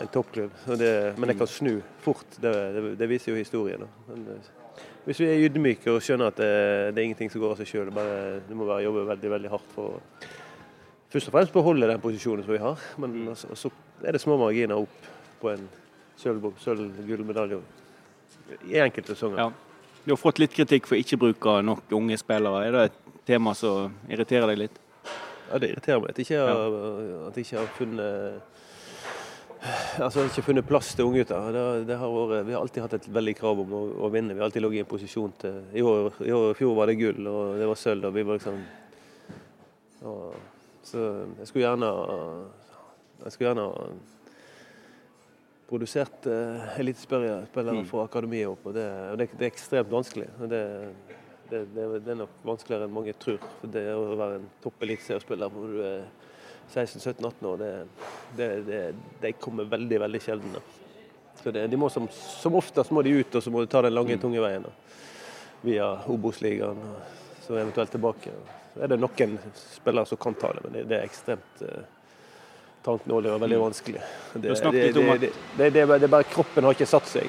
en 0.00 0.10
toppklubb. 0.12 0.54
Det, 0.78 0.92
men 1.18 1.30
det 1.30 1.38
kan 1.38 1.50
snu 1.50 1.74
fort, 2.02 2.38
det, 2.42 2.54
det, 2.98 3.08
viser 3.10 3.32
jo 3.32 3.38
historien. 3.38 3.84
Men, 4.08 4.24
eh, 4.34 4.80
hvis 5.04 5.20
vi 5.20 5.28
er 5.28 5.44
ydmyke 5.46 5.92
og 5.92 6.02
skjønner 6.02 6.32
at 6.32 6.38
det, 6.40 6.54
det 6.94 7.02
er 7.02 7.10
ingenting 7.10 7.30
som 7.32 7.42
går 7.42 7.54
av 7.54 7.60
seg 7.60 7.68
sjøl, 7.70 7.92
du 7.92 8.56
må 8.56 8.66
bare 8.66 8.84
jobbe 8.86 9.04
veldig 9.10 9.32
veldig 9.36 9.52
hardt 9.52 9.76
for 9.76 9.98
å 9.98 10.32
først 11.14 11.30
og 11.30 11.34
fremst 11.36 11.54
beholde 11.54 11.88
den 11.88 12.00
posisjonen 12.02 12.42
som 12.44 12.54
vi 12.54 12.62
har. 12.62 12.86
Men 12.98 13.12
mm. 13.14 13.28
altså, 13.34 13.54
så 13.54 13.70
er 14.02 14.16
det 14.16 14.22
små 14.22 14.38
marginer 14.40 14.80
opp 14.82 15.10
på 15.40 15.52
en 15.52 15.68
sølv-gullmedalje 16.18 17.60
i 18.70 18.80
enkelte 18.82 19.14
sesonger. 19.14 19.44
Ja. 19.44 19.50
Du 20.04 20.12
har 20.12 20.20
fått 20.20 20.40
litt 20.42 20.52
kritikk 20.52 20.88
for 20.90 21.00
ikke 21.00 21.20
bruk 21.20 21.46
av 21.48 21.62
nok 21.64 21.92
unge 21.96 22.18
spillere. 22.20 22.64
Er 22.66 22.74
det 22.74 22.82
et 22.90 22.98
tema 23.30 23.54
som 23.56 23.94
irriterer 24.10 24.50
deg 24.52 24.66
litt? 24.66 24.80
Ja, 25.50 25.60
det 25.60 25.70
irriterer 25.70 26.02
meg 26.02 26.12
at 26.12 26.18
jeg 26.18 26.28
ikke 26.28 26.42
har, 26.42 26.76
jeg 27.36 27.46
ikke 27.46 27.60
har 27.60 27.70
funnet 27.78 28.53
Altså 30.04 30.26
ikke 30.28 30.44
funnet 30.44 30.66
plass 30.68 30.90
til 30.96 31.08
unggutter. 31.08 31.84
Vi 31.86 31.96
har 31.96 32.58
alltid 32.58 32.82
hatt 32.84 32.96
et 32.98 33.06
veldig 33.16 33.34
krav 33.38 33.62
om 33.62 33.76
å, 33.76 33.82
å 34.04 34.10
vinne. 34.12 34.34
Vi 34.34 34.42
har 34.42 34.48
alltid 34.50 34.64
ligget 34.64 34.82
i 34.82 34.84
en 34.84 34.90
posisjon 34.90 35.36
til 35.40 35.60
I 35.72 35.84
år, 35.84 36.10
i 36.26 36.34
år, 36.36 36.50
fjor 36.58 36.74
var 36.76 36.90
det 36.90 36.98
gull, 37.00 37.30
og 37.30 37.54
det 37.60 37.68
var 37.70 37.80
sølv. 37.80 38.08
og 38.10 38.16
vi 38.16 38.26
var 38.28 38.40
liksom 38.40 38.58
og, 40.10 40.34
Så 40.84 41.06
jeg 41.38 41.48
skulle 41.48 41.64
gjerne 41.64 41.92
jeg 43.24 43.32
skulle 43.32 43.54
gjerne 43.54 43.94
produsert 45.68 46.26
uh, 46.28 46.78
elitespillere 46.78 47.46
mm. 47.80 47.86
fra 47.88 48.04
akademiet 48.04 48.50
opp, 48.50 48.66
og 48.68 48.74
det, 48.76 48.84
og 49.12 49.18
det, 49.20 49.30
det, 49.32 49.46
er 49.46 49.52
ekstremt 49.52 49.90
vanskelig. 49.90 50.26
Det, 50.50 50.60
det, 51.48 51.62
det, 51.72 52.12
er 52.12 52.18
nok 52.20 52.44
vanskeligere 52.44 52.84
enn 52.88 52.94
mange 52.94 53.14
tror. 53.16 53.40
For 53.62 53.72
det 53.72 53.86
å 53.94 54.04
være 54.12 54.42
en 54.42 54.50
topp 54.64 54.84
eliteseriespiller 54.84 55.54
hvor 55.54 55.72
du 55.72 55.80
er 55.86 56.04
16-17-18 56.72 57.46
år, 57.46 57.64
det, 58.36 59.32
kommer 59.40 59.64
veldig, 59.64 60.00
veldig 60.00 60.20
sjelden. 60.22 60.56
Så 61.42 61.50
de 61.50 61.76
må 61.76 61.90
som, 61.90 62.08
som, 62.12 62.54
oftest 62.54 62.90
må 62.94 63.02
de 63.02 63.10
ut, 63.20 63.34
og 63.34 63.42
så 63.42 63.50
må 63.50 63.64
de 63.64 63.70
ta 63.70 63.82
den 63.84 63.94
lange, 63.94 64.16
mm. 64.16 64.22
tunge 64.22 64.42
veien. 64.42 64.66
Via 65.64 65.90
Obos-ligaen, 66.12 66.78
og 66.78 67.42
så 67.46 67.58
eventuelt 67.58 67.90
tilbake. 67.92 68.32
Så 68.74 68.84
er 68.84 68.92
det 68.92 69.00
noen 69.00 69.36
spillere 69.58 70.08
som 70.08 70.20
kan 70.20 70.36
ta 70.38 70.52
det, 70.56 70.64
men 70.64 70.78
det, 70.78 70.98
er 70.98 71.04
ekstremt 71.06 71.64
eh, 71.64 71.84
tanknåler 72.84 73.36
og 73.36 73.42
veldig 73.44 73.58
mm. 73.58 73.64
vanskelig. 73.64 74.06
Det, 74.34 74.54
det, 74.72 75.32
det, 75.58 75.70
det, 75.74 75.84
er 75.84 76.08
bare 76.08 76.28
kroppen 76.28 76.66
har 76.66 76.76
ikke 76.76 76.88
satt 76.88 77.08
seg 77.10 77.28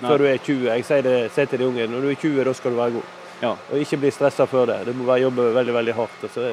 før 0.00 0.22
du 0.22 0.26
er 0.28 0.40
20. 0.40 0.66
Jeg 0.70 0.88
sier, 0.88 1.04
det, 1.04 1.14
sier 1.34 1.48
til 1.50 1.62
de 1.62 1.70
unge 1.70 1.86
når 1.90 2.04
du 2.04 2.10
er 2.10 2.18
20, 2.20 2.42
da 2.48 2.54
skal 2.56 2.74
du 2.74 2.80
være 2.80 2.96
god. 2.98 3.14
Ja. 3.42 3.52
Og 3.52 3.82
ikke 3.82 4.00
bli 4.00 4.10
stressa 4.14 4.46
før 4.48 4.70
det. 4.70 4.78
Du 4.88 4.94
må 4.96 5.06
bare 5.08 5.26
jobbe 5.26 5.50
veldig 5.56 5.74
veldig 5.76 5.94
hardt. 5.96 6.22
Og 6.24 6.32
så 6.32 6.50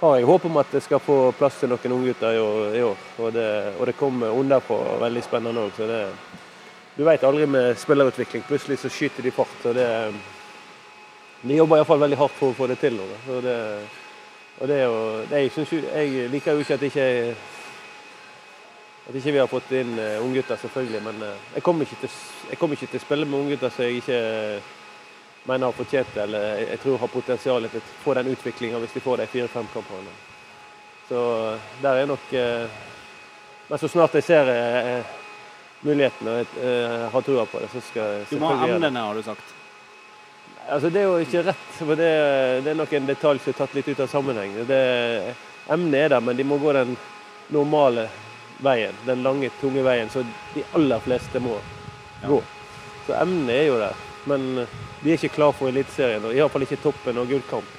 har 0.00 0.16
jeg 0.16 0.26
håp 0.26 0.44
om 0.48 0.56
at 0.56 0.72
det 0.72 0.80
skal 0.80 1.02
få 1.04 1.16
plass 1.36 1.58
til 1.60 1.68
noen 1.68 1.94
unggutter 1.98 2.32
i, 2.32 2.82
år. 2.82 3.06
Og, 3.18 3.32
det, 3.34 3.48
og 3.76 3.86
det 3.86 3.96
kommer 3.98 4.32
underfra 4.32 4.96
veldig 5.02 5.22
spennende 5.26 5.66
òg. 5.66 5.80
Du 6.96 7.04
vet 7.04 7.24
aldri 7.24 7.46
med 7.46 7.76
spillerutvikling. 7.78 8.46
Plutselig 8.48 8.80
så 8.80 8.90
skyter 8.92 9.22
de 9.22 9.32
fart. 9.34 9.66
og 9.68 9.74
det, 9.76 9.86
De 11.42 11.56
jobber 11.56 11.80
iallfall 11.80 12.00
veldig 12.00 12.20
hardt 12.20 12.38
for 12.38 12.52
å 12.52 12.56
få 12.56 12.70
det 12.72 12.78
til. 12.80 12.96
Og 13.00 13.42
det, 13.44 13.56
og 14.60 14.68
det 14.68 14.82
jo, 14.82 14.96
det, 15.28 15.44
jeg, 15.44 15.52
synes, 15.58 15.76
jeg 15.92 16.28
liker 16.32 16.56
jo 16.56 16.64
ikke 16.64 16.80
at 16.80 16.88
ikke 16.88 17.06
at 19.10 19.16
ikke 19.16 19.32
vi 19.32 19.40
har 19.40 19.48
fått 19.50 19.72
inn 19.74 19.96
uh, 19.98 20.24
unggutter, 20.24 20.56
selvfølgelig. 20.60 21.00
Men 21.02 21.22
eh, 21.26 21.46
jeg 21.56 21.64
kommer 21.66 21.82
ikke, 21.82 21.96
til, 22.04 22.12
jeg 22.50 22.58
kommer 22.60 22.76
ikke 22.76 22.92
til 22.92 23.00
å 23.00 23.02
spille 23.02 23.26
med 23.26 23.40
unggutter 23.40 23.72
som 23.74 23.84
jeg 23.84 24.02
ikke 24.04 24.18
mener 25.50 25.70
har 25.70 25.76
fortjent 25.76 26.14
det, 26.14 26.22
eller 26.22 26.60
jeg, 26.62 26.80
tror 26.82 26.98
har 27.02 27.12
potensial 27.12 27.68
til 27.68 27.82
å 27.82 27.88
få 28.04 28.14
den 28.18 28.30
utviklinga 28.32 28.80
hvis 28.82 28.96
de 28.96 29.02
får 29.04 29.22
de 29.22 29.28
fire-fem 29.34 29.70
kampene. 29.74 30.12
Så 31.10 31.22
der 31.82 32.02
er 32.02 32.06
nok 32.06 32.32
eh, 32.38 32.82
Men 33.68 33.78
så 33.78 33.88
snart 33.90 34.14
jeg 34.14 34.26
ser 34.26 34.50
eh, 34.50 35.16
muligheten 35.86 36.28
og 36.30 36.38
jeg 36.38 36.48
eh, 36.66 37.06
har 37.12 37.24
trua 37.26 37.46
på 37.50 37.62
det, 37.62 37.70
så 37.72 37.82
skal 37.86 38.14
jeg 38.16 38.28
Du 38.30 38.40
må 38.42 38.50
ha 38.54 38.68
emnene, 38.68 39.04
har 39.06 39.14
du 39.14 39.22
sagt. 39.26 39.56
Altså, 40.70 40.90
det 40.90 41.00
er 41.00 41.06
jo 41.08 41.22
ikke 41.22 41.44
rett, 41.46 41.70
for 41.78 41.98
det, 41.98 42.10
det 42.64 42.72
er 42.72 42.78
nok 42.78 42.92
en 42.94 43.06
detalj 43.08 43.40
som 43.42 43.52
er 43.52 43.58
tatt 43.58 43.72
litt 43.74 43.88
ut 43.90 44.02
av 44.04 44.10
sammenheng. 44.10 44.52
Det, 44.68 44.82
emnet 45.70 46.04
er 46.04 46.12
der, 46.14 46.22
men 46.22 46.38
de 46.38 46.46
må 46.46 46.58
gå 46.62 46.74
den 46.76 46.92
normale 47.50 48.06
veien. 48.62 48.94
Den 49.06 49.24
lange, 49.26 49.50
tunge 49.60 49.82
veien 49.86 50.10
som 50.12 50.26
de 50.54 50.62
aller 50.78 51.02
fleste 51.06 51.42
må 51.42 51.56
gå. 52.26 52.38
Så 53.06 53.16
emnet 53.18 53.56
er 53.56 53.66
jo 53.70 53.80
der. 53.80 54.06
Men 54.28 54.66
de 55.02 55.10
er 55.10 55.16
ikke 55.16 55.32
klar 55.34 55.52
for 55.56 55.68
Eliteserien, 55.70 56.24
og 56.28 56.34
iallfall 56.36 56.62
ikke 56.66 56.80
toppen 56.82 57.16
og 57.18 57.28
gullkamp. 57.30 57.76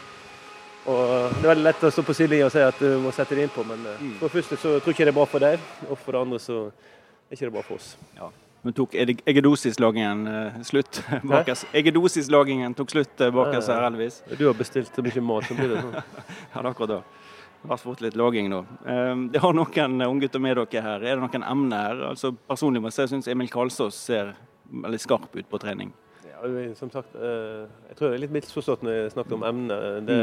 Og 0.89 1.01
Det 1.37 1.43
er 1.45 1.51
veldig 1.53 1.63
lett 1.67 1.83
å 1.85 1.91
stå 1.93 2.01
på 2.07 2.15
sidelinja 2.17 2.47
og 2.47 2.51
si 2.55 2.61
at 2.65 2.79
du 2.81 2.95
må 3.03 3.11
sette 3.13 3.35
det 3.37 3.43
innpå, 3.45 3.65
men 3.67 3.83
eh, 3.85 3.99
Mm. 4.01 4.13
for 4.19 4.27
det 4.29 4.33
første 4.39 4.57
så 4.57 4.79
tror 4.79 4.89
jeg 4.89 4.95
ikke 4.95 5.05
det 5.05 5.13
er 5.13 5.19
bra 5.19 5.25
for 5.29 5.39
deg, 5.39 5.59
og 5.89 5.97
for 6.01 6.11
det 6.11 6.21
andre 6.21 6.39
så 6.41 6.55
er 7.29 7.35
ikke 7.35 7.45
det 7.45 7.53
bra 7.53 7.61
for 7.61 7.75
oss. 7.75 7.91
Men 8.63 8.73
tok 8.77 8.93
eggedosislagingen 8.93 10.27
eh, 10.27 10.61
slutt 10.65 11.03
bak 11.29 11.47
oss? 11.53 11.65
Egedosislagingen 11.73 12.73
tok 12.77 12.89
slutt 12.93 13.21
eh, 13.21 13.29
bak 13.33 13.53
oss 13.57 13.67
her, 13.69 13.81
heldigvis. 13.85 14.21
Du 14.37 14.47
har 14.47 14.53
bestilt 14.57 14.89
så 14.95 15.01
mye 15.05 15.21
mat, 15.21 15.45
så 15.49 15.57
blir 15.57 15.69
det 15.75 15.81
sånn. 15.81 15.95
Ja, 16.55 16.61
akkurat 16.69 16.89
det. 16.95 17.01
Det 17.61 17.69
har 17.69 17.77
fått 17.77 18.01
litt 18.01 18.15
laging 18.17 18.49
nå. 18.49 18.63
Eh, 18.89 19.15
Det 19.33 19.41
har 19.41 19.53
noen 19.53 20.01
unggutter 20.09 20.41
med 20.41 20.57
dere 20.57 20.81
her. 20.81 21.03
Er 21.05 21.17
det 21.17 21.21
noen 21.21 21.45
emner 21.45 21.77
her? 21.91 22.03
Altså, 22.09 22.33
personlig 22.49 22.81
må 22.81 22.89
jeg 22.89 22.97
si 22.97 23.01
jeg 23.05 23.13
syns 23.15 23.27
Emil 23.29 23.49
Kalsås 23.53 23.93
ser 24.09 24.33
veldig 24.71 24.99
skarp 25.03 25.35
ut 25.37 25.49
på 25.51 25.59
trening. 25.61 25.93
Ja, 26.41 26.73
som 26.75 26.91
sagt, 26.93 27.15
eh, 27.15 27.67
jeg 27.89 27.97
tror 27.97 28.09
det 28.09 28.17
er 28.17 28.23
litt 28.25 28.35
misforstått 28.35 28.85
når 28.85 28.97
jeg 28.97 29.13
snakker 29.15 29.37
om 29.37 29.45
emnet. 29.47 30.07
Det, 30.07 30.17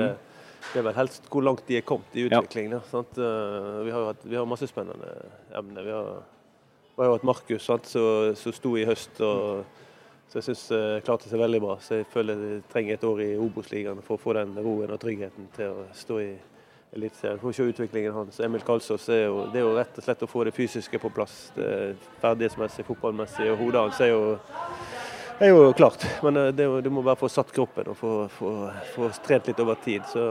det 0.73 0.81
er 0.81 0.87
vel 0.89 0.97
helst 0.99 1.29
hvor 1.31 1.45
langt 1.47 1.67
de 1.69 1.79
er 1.79 1.87
kommet 1.87 2.15
i 2.19 2.27
utviklingen. 2.27 2.79
Ja. 2.79 3.03
Eh, 3.03 3.85
Vi 3.87 3.95
har, 3.95 4.09
hatt, 4.13 4.25
vi 4.25 4.37
har 4.37 4.49
masse 4.49 4.67
spennende 4.71 5.15
emner. 5.55 5.87
Vi 5.87 5.95
har, 5.95 6.23
vi 6.97 7.05
har 7.05 7.15
hatt 7.15 7.29
Markus 7.29 7.69
som 7.69 8.57
sto 8.61 8.77
i 8.77 8.87
høst. 8.89 9.21
og 9.21 9.65
så 10.29 10.43
jeg 10.43 10.45
syns 10.51 10.63
uh, 10.77 10.99
klarte 11.01 11.31
seg 11.31 11.41
veldig 11.41 11.61
bra. 11.65 11.79
Så 11.81 12.03
jeg 12.03 12.09
føler 12.13 12.43
jeg 12.45 12.65
trenger 12.69 12.99
et 12.99 13.05
år 13.09 13.23
i 13.25 13.31
Obos-ligaen 13.41 14.03
for 14.05 14.19
å 14.19 14.21
få 14.21 14.35
den 14.37 14.53
roen 14.61 14.93
og 14.93 15.01
tryggheten 15.01 15.49
til 15.57 15.73
å 15.73 15.87
stå 15.97 16.19
i 16.21 16.33
Eliteserien. 16.97 17.41
Får 17.41 17.55
se 17.57 17.69
utviklingen 17.71 18.13
hans. 18.17 18.41
Emil 18.45 18.65
Kalsås 18.65 19.09
er 19.13 19.27
jo, 19.27 19.47
det 19.53 19.63
er 19.63 19.65
jo 19.65 19.73
rett 19.77 19.97
og 20.01 20.05
slett 20.05 20.25
å 20.25 20.29
få 20.29 20.45
det 20.45 20.53
fysiske 20.57 21.01
på 21.01 21.11
plass. 21.17 21.37
Det 21.57 21.71
Ferdighetsmessig, 22.21 22.85
fotballmessig. 22.89 23.49
Og 23.55 23.61
hodet 23.63 23.87
hans 23.87 24.01
er 24.05 24.13
jo 24.13 24.21
er 25.47 25.52
jo 25.52 25.73
klart, 25.73 26.02
men 26.23 26.37
eh, 26.37 26.49
det, 26.57 26.66
du 26.83 26.90
må 26.90 27.02
bare 27.07 27.18
få 27.21 27.28
satt 27.30 27.52
kroppen 27.54 27.90
og 27.92 27.97
få, 27.97 28.12
få, 28.33 28.52
få 28.95 29.11
trent 29.25 29.47
litt 29.50 29.61
over 29.62 29.78
tid. 29.85 30.02
Så, 30.11 30.23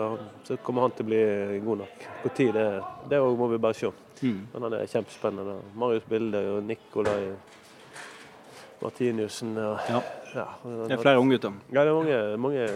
så 0.43 0.57
kommer 0.63 0.87
han 0.87 0.95
til 0.97 1.05
å 1.05 1.09
bli 1.11 1.21
god 1.63 1.83
nok. 1.83 2.07
Hvor 2.23 2.33
tid 2.35 2.53
det, 2.57 2.65
det 3.11 3.21
må 3.39 3.47
vi 3.53 3.59
bare 3.63 3.77
se. 3.77 3.91
Mm. 4.21 4.39
Men 4.53 4.65
han 4.67 4.75
er 4.79 4.89
kjempespennende. 4.91 5.57
Marius 5.77 6.07
Bilde 6.09 6.41
og 6.55 6.63
Nikolai 6.67 7.21
Martinussen. 8.81 9.57
Og, 9.57 9.77
Ja. 9.89 10.01
ja, 10.35 10.47
Det 10.87 10.97
er 10.97 11.01
flere 11.01 11.19
unggutter. 11.19 11.53
Ja, 11.71 11.83
det 11.83 11.91
er 11.91 11.99
mange, 12.01 12.37
mange 12.37 12.67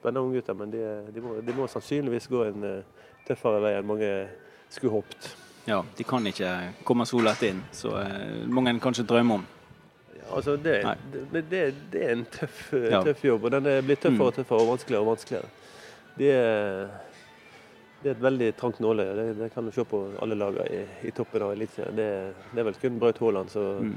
spennende 0.00 0.26
unggutter, 0.26 0.54
men 0.54 0.70
de, 0.72 0.82
de, 1.14 1.20
må, 1.20 1.38
de 1.40 1.54
må 1.56 1.68
sannsynligvis 1.68 2.28
gå 2.30 2.44
en 2.48 2.64
eh, 2.64 3.06
tøffere 3.28 3.62
vei 3.64 3.72
enn 3.78 3.88
mange 3.88 4.10
skulle 4.70 4.92
håpet. 4.98 5.30
Ja, 5.68 5.82
de 5.96 6.04
kan 6.08 6.24
ikke 6.26 6.50
komme 6.88 7.04
så 7.06 7.20
lett 7.22 7.42
inn, 7.46 7.60
så 7.76 7.96
eh, 8.00 8.44
mange 8.48 8.72
kanskje 8.80 9.04
drømmer 9.08 9.40
om. 9.40 9.48
Altså 10.36 10.56
det, 10.56 10.74
det, 11.32 11.44
det, 11.50 11.60
det 11.92 12.02
er 12.06 12.12
en 12.12 12.24
tøff, 12.30 12.72
Ja. 12.90 13.02
tøff 13.02 13.24
jobb, 13.24 13.44
og 13.44 13.50
den 13.50 13.62
blir 13.86 13.96
tøffere 13.96 14.18
Mm. 14.18 14.26
og 14.26 14.34
tøffere 14.34 14.60
og 14.60 14.68
vanskeligere 14.72 15.02
og 15.02 15.08
vanskeligere. 15.10 15.48
Det 16.18 16.30
er, 16.30 16.86
det 18.02 18.08
er 18.10 18.14
et 18.16 18.22
veldig 18.22 18.48
trangt 18.56 18.80
nåløye. 18.80 19.14
Det, 19.16 19.26
det 19.38 19.50
kan 19.54 19.64
du 19.66 19.70
se 19.72 19.84
på 19.84 20.00
alle 20.22 20.34
lagene 20.38 20.66
i, 20.70 21.08
i 21.08 21.10
toppen 21.10 21.42
av 21.42 21.52
Eliteserien. 21.52 21.96
Det, 21.96 22.08
det 22.54 22.60
er 22.62 22.64
vel 22.70 22.74
kun 22.82 22.98
Braut 23.02 23.18
Haaland 23.18 23.50
som 23.50 23.84
Mm. 23.90 23.96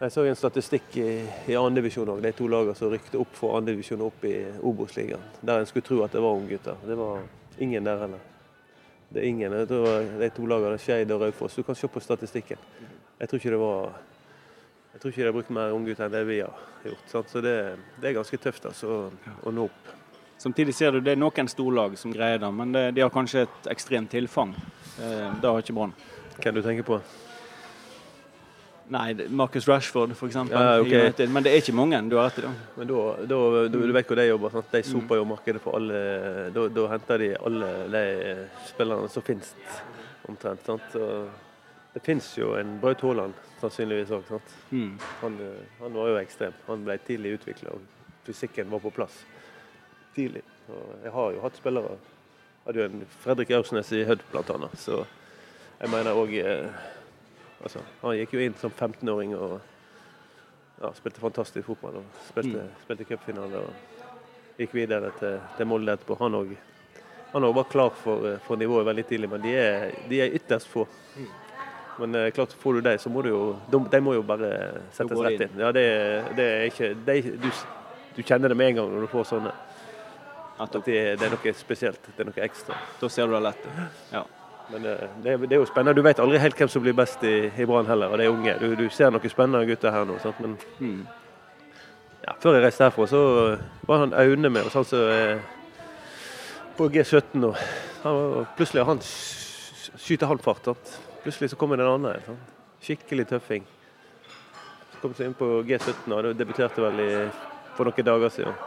Jeg 0.00 0.10
så 0.10 0.24
en 0.26 0.34
statistikk 0.36 0.96
i, 1.00 1.10
i 1.48 1.54
andredivisjon 1.56 2.08
òg. 2.10 2.20
De 2.20 2.32
to 2.36 2.48
lagene 2.50 2.74
som 2.76 2.90
rykte 2.92 3.16
opp 3.22 3.30
fra 3.38 3.52
andredivisjon 3.60 4.00
og 4.02 4.10
opp 4.10 4.24
i 4.26 4.32
Obos-ligaen. 4.66 5.22
Der 5.40 5.60
en 5.62 5.66
skulle 5.70 5.86
tro 5.86 6.00
at 6.04 6.12
det 6.12 6.20
var 6.20 6.34
unggutter. 6.34 6.74
Det 6.84 6.96
var 6.98 7.22
ingen 7.62 7.84
der 7.86 8.00
heller. 8.02 8.18
Det 9.14 9.22
er 9.22 9.28
ingen. 9.30 9.52
Jeg 9.54 9.68
tror 9.70 10.18
de 10.20 10.28
to 10.34 10.46
lagene, 10.50 10.78
Skeid 10.82 11.10
og 11.14 11.22
Raufoss. 11.22 11.54
Du 11.56 11.62
kan 11.62 11.78
se 11.78 11.88
på 11.88 12.02
statistikken. 12.02 12.58
Jeg 13.20 13.28
tror 13.30 13.38
ikke 13.38 13.54
det 13.54 13.60
var 13.62 13.94
jeg 14.94 15.00
tror 15.02 15.10
ikke 15.10 15.20
de 15.20 15.26
har 15.26 15.34
brukt 15.34 15.50
mer 15.50 15.72
unggutter 15.74 16.06
enn 16.06 16.12
det 16.14 16.22
vi 16.28 16.38
har 16.38 16.58
gjort. 16.86 17.08
Sant? 17.10 17.30
Så 17.32 17.40
det, 17.42 17.54
det 17.98 18.10
er 18.10 18.14
ganske 18.14 18.38
tøft 18.38 18.68
altså, 18.70 18.98
å, 19.42 19.50
nå 19.50 19.66
opp. 19.66 19.92
Samtidig 20.38 20.74
ser 20.76 20.94
du 20.94 21.00
det 21.02 21.16
er 21.16 21.18
noen 21.18 21.50
storlag 21.50 21.96
som 21.98 22.14
greier 22.14 22.38
det, 22.38 22.50
men 22.54 22.74
det, 22.74 22.84
de 22.94 23.02
har 23.02 23.10
kanskje 23.10 23.42
et 23.48 23.68
ekstremt 23.74 24.12
tilfang. 24.14 24.54
Eh, 25.02 25.34
det 25.42 25.50
har 25.50 25.58
ikke 25.58 25.74
Brann. 25.74 25.94
Hvem 26.38 26.58
du 26.58 26.62
tenker 26.62 26.86
på? 26.86 27.00
Nei, 28.94 29.08
Marcus 29.34 29.66
Rashford 29.66 30.12
f.eks. 30.14 30.36
Ja, 30.52 30.64
okay. 30.78 31.26
Men 31.26 31.42
det 31.42 31.54
er 31.54 31.62
ikke 31.64 31.74
mange, 31.74 31.98
du 32.10 32.18
har 32.20 32.30
i 32.36 32.44
det. 32.44 32.52
Men 32.76 32.90
da, 32.90 33.04
da, 33.24 33.38
du, 33.72 33.78
du 33.80 33.94
vet 33.96 34.10
hvor 34.10 34.20
de 34.20 34.26
jobber. 34.28 34.52
Sant? 34.54 34.74
De 34.76 34.82
soper 34.86 35.18
jo 35.18 35.24
markedet 35.26 35.62
for 35.64 35.80
alle. 35.80 36.02
Da, 36.54 36.68
da 36.76 36.90
henter 36.92 37.24
de 37.24 37.32
alle 37.40 37.72
de 37.96 38.04
spillerne 38.68 39.10
som 39.10 39.26
finnes, 39.26 39.54
omtrent. 40.28 40.62
Sant? 40.68 40.86
Så 40.92 41.08
det 41.94 42.00
finnes 42.02 42.26
jo 42.38 42.54
en 42.58 42.78
Braut 42.82 43.00
Haaland 43.06 43.34
sannsynligvis 43.60 44.10
òg. 44.16 44.30
Mm. 44.70 44.96
Han, 45.20 45.36
eh, 45.40 45.60
han 45.80 45.94
var 45.94 46.08
jo 46.10 46.16
ekstrem. 46.18 46.56
Han 46.66 46.84
ble 46.84 46.96
tidlig 47.06 47.36
utvikla, 47.38 47.70
og 47.76 47.80
fysikken 48.26 48.70
var 48.72 48.82
på 48.82 48.90
plass 48.96 49.20
tidlig. 50.16 50.42
Og 50.68 51.04
jeg 51.04 51.12
har 51.14 51.32
jo 51.36 51.40
hatt 51.44 51.56
spillere. 51.60 51.96
Hadde 52.64 52.80
jo 52.80 52.88
en 52.88 53.06
Fredrik 53.20 53.50
Aursnes 53.54 53.92
i 53.92 54.04
Hødd 54.08 54.24
bl.a. 54.32 54.68
Så 54.80 55.04
jeg 55.80 55.90
mener 55.92 56.16
òg 56.16 56.32
altså, 57.62 57.82
Han 58.02 58.16
gikk 58.16 58.32
jo 58.34 58.40
inn 58.44 58.54
som 58.60 58.72
15-åring 58.72 59.34
og 59.36 59.58
ja, 60.80 60.90
spilte 60.96 61.20
fantastisk 61.22 61.66
fotball. 61.66 62.00
og 62.02 62.22
Spilte, 62.30 62.62
Mm. 62.64 62.70
spilte 62.84 63.04
cupfinale 63.04 63.60
og 63.60 64.58
gikk 64.58 64.74
videre 64.74 65.12
til, 65.18 65.38
til 65.56 65.66
Molde 65.66 65.92
etterpå. 65.94 66.18
Han 66.18 66.34
òg 66.34 66.56
han 67.34 67.42
var 67.54 67.64
klar 67.64 67.90
for, 67.90 68.26
eh, 68.26 68.38
for 68.38 68.56
nivået 68.56 68.86
veldig 68.86 69.06
tidlig, 69.06 69.28
men 69.30 69.42
de 69.42 69.54
er, 69.58 69.90
de 70.08 70.20
er 70.22 70.34
ytterst 70.38 70.68
få. 70.70 70.84
Men 71.98 72.14
eh, 72.18 72.30
klart, 72.34 72.52
får 72.58 72.74
du 72.74 72.80
dem, 72.88 72.98
så 72.98 73.10
må 73.12 73.22
du 73.22 73.28
jo 73.30 73.40
De, 73.70 73.78
de 73.92 74.00
må 74.02 74.14
jo 74.16 74.22
bare 74.26 74.48
settes 74.92 75.20
rett 75.22 75.44
inn. 75.46 75.58
Ja, 75.62 75.70
det, 75.72 75.84
det 76.36 76.46
er 76.50 76.64
ikke 76.70 76.88
de, 77.06 77.20
du, 77.44 77.50
du 78.16 78.22
kjenner 78.26 78.50
det 78.50 78.56
med 78.58 78.72
en 78.72 78.80
gang 78.80 78.88
når 78.94 79.04
du 79.06 79.10
får 79.12 79.28
sånne. 79.30 79.52
At 80.62 80.74
det, 80.86 80.96
det 81.18 81.26
er 81.28 81.32
noe 81.34 81.52
spesielt. 81.58 82.00
Det 82.16 82.22
er 82.24 82.28
noe 82.30 82.42
ekstra. 82.46 82.76
Da 83.00 83.08
ser 83.10 83.26
du 83.30 83.34
det 83.36 83.42
lett. 83.46 83.64
Ja. 84.12 84.24
Men 84.72 84.86
eh, 84.90 85.06
det, 85.22 85.32
er- 85.36 85.46
det 85.50 85.58
jo 85.60 85.66
spennende. 85.70 85.94
Du 85.98 86.02
vet 86.06 86.20
aldri 86.22 86.38
helt 86.42 86.56
hvem 86.58 86.70
som 86.72 86.82
blir 86.82 86.94
best 86.98 87.22
i, 87.26 87.34
i 87.50 87.66
Brann 87.68 87.86
heller, 87.90 88.10
og 88.14 88.18
de 88.22 88.28
unge. 88.30 88.54
Du, 88.62 88.68
du 88.78 88.84
ser 88.94 89.10
noen 89.14 89.30
spennende 89.32 89.66
gutter 89.70 89.94
her 89.94 90.06
nå. 90.08 90.18
Sant? 90.22 90.38
Men 90.42 90.54
Mm. 90.80 91.02
ja, 92.24 92.32
før 92.40 92.54
jeg 92.58 92.64
reiste 92.64 92.86
herfra, 92.86 93.06
så 93.10 93.22
var 93.86 93.98
han 94.06 94.14
Aune 94.16 94.50
med 94.50 94.64
oss, 94.66 94.74
han 94.78 94.86
som 94.88 95.02
er 95.12 95.42
på 96.78 96.86
G17 96.90 97.34
nå. 97.42 97.50
Han 98.02 98.46
plutselig 98.56 98.82
har 98.82 98.88
han 98.94 99.02
skyter 99.04 100.26
halv 100.30 100.42
fart. 100.42 100.64
Sant? 100.70 100.94
Plutselig 101.24 101.50
så 101.50 101.56
kommer 101.56 101.80
det 101.80 101.86
en 101.86 101.94
annen. 101.96 102.20
Sånn. 102.26 102.40
Skikkelig 102.84 103.24
tøffing. 103.30 103.62
Så 104.92 104.98
kom 105.00 105.14
seg 105.16 105.30
inn 105.30 105.36
på 105.38 105.46
G17 105.64 106.12
og 106.12 106.26
debuterte 106.36 106.84
vel 106.84 107.00
i, 107.00 107.10
for 107.78 107.88
noen 107.88 108.08
dager 108.10 108.32
siden. 108.34 108.58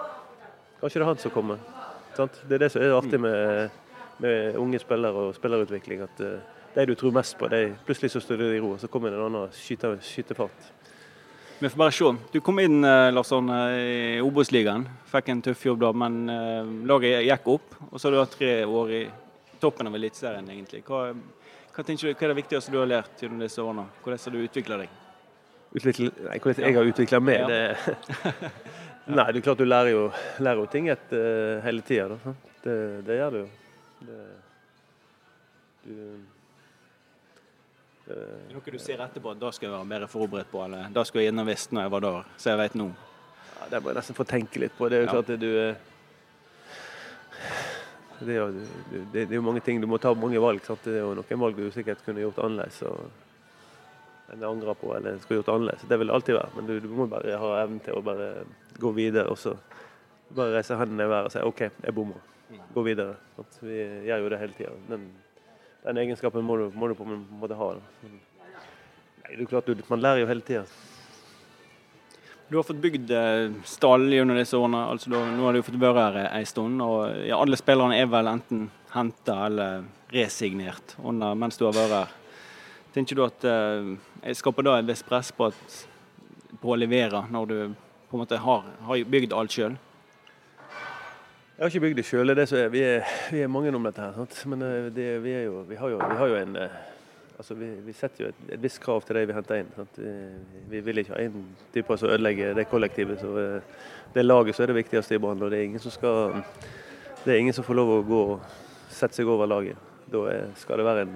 Kanskje 0.80 0.98
det 0.98 1.06
er 1.06 1.12
han 1.12 1.22
som 1.22 1.34
kommer. 1.36 1.62
Sant? 2.17 2.39
Det 2.50 2.58
er 2.58 2.63
det 2.65 2.72
som 2.74 2.82
er 2.82 2.96
artig 2.98 3.20
med, 3.22 3.78
med 4.26 4.58
unge 4.58 4.82
spillere 4.82 5.28
og 5.28 5.38
spillerutvikling. 5.38 6.02
At 6.08 6.26
uh, 6.26 6.58
de 6.74 6.88
du 6.89 6.96
tror 6.98 7.13
mest 7.13 7.38
på, 7.38 7.46
de, 7.54 7.62
plutselig 7.86 8.15
så 8.15 8.24
står 8.26 8.41
det 8.41 8.50
i 8.56 8.60
ro, 8.65 8.74
og 8.74 8.82
så 8.82 8.89
kommer 8.89 9.13
det 9.13 9.22
en 9.22 9.30
annen 9.30 9.54
skyter, 9.54 10.02
skytefart. 10.02 10.74
Vi 11.60 11.70
får 11.70 11.78
bare 11.78 11.93
se. 11.93 12.10
Du 12.34 12.41
kom 12.41 12.60
inn 12.62 12.82
Larsson, 12.82 13.54
i 13.54 14.17
Obos-ligaen. 14.22 14.89
Fikk 15.13 15.30
en 15.34 15.46
tøff 15.46 15.70
jobb 15.70 15.86
da, 15.86 15.93
men 15.93 16.20
eh, 16.30 16.76
laget 16.89 17.24
gikk 17.26 17.50
opp. 17.54 17.80
Og 17.91 17.98
så 17.98 18.08
har 18.08 18.13
du 18.13 18.20
hatt 18.22 18.38
tre 18.38 18.52
år 18.65 18.93
i 18.93 19.08
toppen 19.62 19.89
av 19.89 19.98
Eliteserien, 19.98 20.50
egentlig. 20.54 20.84
Hva, 20.86 21.08
hva, 21.78 21.84
du, 21.86 21.94
hva 21.94 22.26
er 22.26 22.32
det 22.34 22.38
viktigste 22.42 22.74
du 22.74 22.80
har 22.82 22.90
lært 22.90 23.22
gjennom 23.22 23.44
disse 23.46 23.62
årene? 23.62 23.86
Hvordan 24.04 24.24
har 24.26 24.34
du 24.34 24.40
utvikla 24.48 24.78
deg? 24.82 24.96
Utvikle, 25.78 26.10
nei, 26.26 26.38
hvordan 26.42 26.66
jeg 26.66 26.76
har 26.80 26.90
utvikla 26.92 27.20
meg, 27.22 27.40
Ja. 27.44 27.48
det 27.48 27.62
Nei, 29.18 29.24
det 29.32 29.40
er 29.40 29.44
klart 29.46 29.62
du 29.62 29.63
lærer 29.68 29.94
jo, 29.94 30.02
lærer 30.44 30.60
jo 30.60 30.66
ting 30.72 30.90
etter, 30.92 31.62
hele 31.63 31.84
tida. 31.88 32.18
Det, 32.63 32.74
det 33.08 33.16
gjør 33.22 33.32
du 33.32 33.38
jo. 33.40 33.46
Det, 34.08 34.18
du, 35.86 35.94
Det 38.08 38.18
er 38.18 38.56
noe 38.56 38.74
du 38.74 38.80
ser 38.84 39.04
etterpå 39.06 39.32
at 39.32 39.40
da 39.40 39.52
skal 39.56 39.70
jeg 39.70 39.76
være 39.78 39.88
mer 39.94 40.08
forberedt 40.12 40.50
på, 40.52 40.60
eller 40.66 40.90
da 40.96 41.04
skal 41.08 41.22
jeg 41.22 41.30
gjerne 41.30 41.46
visst 41.48 41.72
når 41.76 41.86
jeg 41.86 41.94
var 41.96 42.04
der, 42.08 42.28
så 42.40 42.52
jeg 42.52 42.60
vet 42.66 42.76
nå? 42.80 42.90
Ja, 43.58 43.70
det 43.72 43.82
må 43.84 43.92
jeg 43.94 44.00
nesten 44.02 44.18
få 44.18 44.26
tenke 44.28 44.62
litt 44.66 44.76
på. 44.78 44.90
Det 44.92 44.98
er 45.00 45.06
jo 45.06 45.08
Ja. 45.08 45.13
klart 45.16 45.32
at 45.38 45.40
du 45.40 45.50
eh, 45.56 45.76
det 48.20 48.34
er, 48.34 48.40
jo, 48.40 48.66
det, 48.92 49.06
det 49.14 49.26
er 49.30 49.36
jo 49.38 49.46
mange 49.46 49.62
ting, 49.62 49.82
Du 49.82 49.88
må 49.90 50.00
ta 50.02 50.14
mange 50.18 50.42
valg. 50.42 50.64
Sant? 50.66 50.84
Det 50.86 50.96
er 50.98 51.06
jo 51.06 51.14
noen 51.18 51.42
valg 51.44 51.58
du 51.60 51.68
sikkert 51.74 52.04
kunne 52.06 52.24
gjort 52.24 52.40
annerledes. 52.42 52.82
Og, 52.90 53.26
jeg 54.28 54.44
angrer 54.44 54.76
på 54.76 54.90
eller 54.96 55.20
skulle 55.24 55.42
gjort 55.42 55.54
annerledes. 55.54 55.86
Det 55.88 56.00
vil 56.00 56.10
det 56.10 56.16
alltid 56.18 56.38
være. 56.40 56.50
Men 56.56 56.68
du, 56.68 56.74
du 56.84 56.90
må 56.98 57.06
bare 57.12 57.38
ha 57.40 57.52
evnen 57.62 57.84
til 57.86 58.00
å 58.00 58.04
bare 58.04 58.32
gå 58.82 58.92
videre. 58.98 59.30
Og 59.32 59.40
så 59.40 59.54
bare 60.36 60.58
reise 60.58 60.80
hendene 60.80 61.06
i 61.06 61.14
været 61.14 61.30
og 61.30 61.36
si 61.36 61.46
OK, 61.46 61.64
jeg 61.70 61.96
bommer. 61.96 62.26
Gå 62.74 62.84
videre. 62.88 63.16
Sant? 63.36 63.62
Vi 63.64 63.80
gjør 64.10 64.26
jo 64.26 64.34
det 64.34 64.42
hele 64.42 64.58
tida. 64.58 64.74
Den, 64.90 65.08
den 65.86 66.02
egenskapen 66.04 66.46
må 66.48 66.58
du, 66.60 66.68
må 66.76 66.90
du 66.90 66.98
på 66.98 67.08
en 67.08 67.24
måte 67.40 67.58
ha. 67.60 67.72
Da. 67.78 68.12
Nei, 68.12 69.36
det 69.36 69.46
er 69.46 69.52
klart, 69.52 69.70
du, 69.70 69.86
Man 69.92 70.04
lærer 70.04 70.26
jo 70.26 70.30
hele 70.32 70.46
tida. 70.48 70.66
Du 72.50 72.56
har 72.56 72.64
fått 72.64 72.78
bygd 72.78 73.12
eh, 73.12 73.52
stall 73.68 74.14
gjennom 74.14 74.38
disse 74.40 74.56
årene. 74.58 74.86
altså 74.88 75.10
da, 75.12 75.20
Nå 75.36 75.44
har 75.44 75.54
du 75.58 75.66
fått 75.68 75.76
være 75.82 76.04
her 76.06 76.30
en 76.40 76.46
stund. 76.48 76.82
og 76.82 77.26
ja, 77.28 77.36
Alle 77.36 77.60
spillerne 77.60 77.98
er 78.00 78.08
vel 78.08 78.30
enten 78.32 78.70
henta 78.94 79.36
eller 79.50 79.84
resignert 80.16 80.96
under, 81.04 81.36
mens 81.36 81.60
du 81.60 81.66
har 81.68 81.76
vært 81.76 81.96
her. 81.98 82.14
Tenker 82.96 83.20
du 83.20 83.26
at 83.26 83.44
eh, 83.52 84.32
skaper 84.40 84.64
da 84.64 84.78
et 84.80 84.88
visst 84.88 85.04
press 85.10 85.34
på, 85.36 85.50
at, 85.52 85.76
på 86.62 86.72
å 86.72 86.80
levere, 86.80 87.26
når 87.36 87.52
du 87.52 87.58
på 88.08 88.16
en 88.16 88.24
måte 88.24 88.40
har, 88.40 88.64
har 88.88 89.04
bygd 89.12 89.36
alt 89.36 89.52
sjøl? 89.52 89.76
Jeg 91.58 91.66
har 91.66 91.74
ikke 91.74 91.84
bygd 91.84 92.00
det 92.00 92.06
sjøl. 92.08 92.32
Vi, 92.72 92.86
vi 93.34 93.44
er 93.44 93.52
mange 93.52 93.76
om 93.76 93.90
dette. 93.90 94.08
her, 94.08 94.16
sant? 94.16 94.40
Men 94.48 94.64
eh, 94.64 94.88
det, 94.96 95.10
vi, 95.20 95.36
jo, 95.50 95.66
vi, 95.68 95.76
har 95.84 95.92
jo, 95.92 96.00
vi 96.00 96.22
har 96.24 96.32
jo 96.32 96.40
en 96.46 96.56
eh, 96.64 96.80
altså 97.38 97.56
vi, 97.58 97.69
vi 97.86 97.93
setter 97.93 98.23
jo 98.23 98.32
et, 98.32 98.41
et 98.56 98.62
visst 98.63 98.82
krav 98.84 99.06
til 99.06 99.15
de 99.19 99.26
vi 99.30 99.36
henter 99.38 99.62
inn. 99.62 99.69
Vi, 99.95 100.12
vi 100.71 100.82
vil 100.89 101.04
ikke 101.04 101.15
ha 101.15 101.21
en 101.23 101.45
typer 101.73 102.02
som 102.02 102.10
ødelegger 102.10 102.58
det 102.58 102.67
kollektivet. 102.71 103.21
Så 103.21 103.38
eh, 103.41 103.88
det 104.13 104.26
laget 104.26 104.56
som 104.56 104.65
er 104.65 104.73
det 104.73 104.82
viktigste 104.82 105.15
i 105.15 105.21
Brann. 105.21 105.39
Det 105.39 105.60
er 105.60 105.69
ingen 105.69 105.84
som 105.84 105.93
skal 105.93 106.38
det 107.23 107.34
er 107.34 107.39
ingen 107.39 107.54
som 107.54 107.65
får 107.67 107.76
lov 107.76 107.89
å 107.91 108.04
gå 108.08 108.19
og 108.34 108.43
sette 108.93 109.17
seg 109.19 109.28
over 109.28 109.50
laget. 109.50 109.80
Da 110.08 110.21
er, 110.32 110.52
skal 110.56 110.80
det 110.80 110.86
være 110.88 111.02
en 111.08 111.15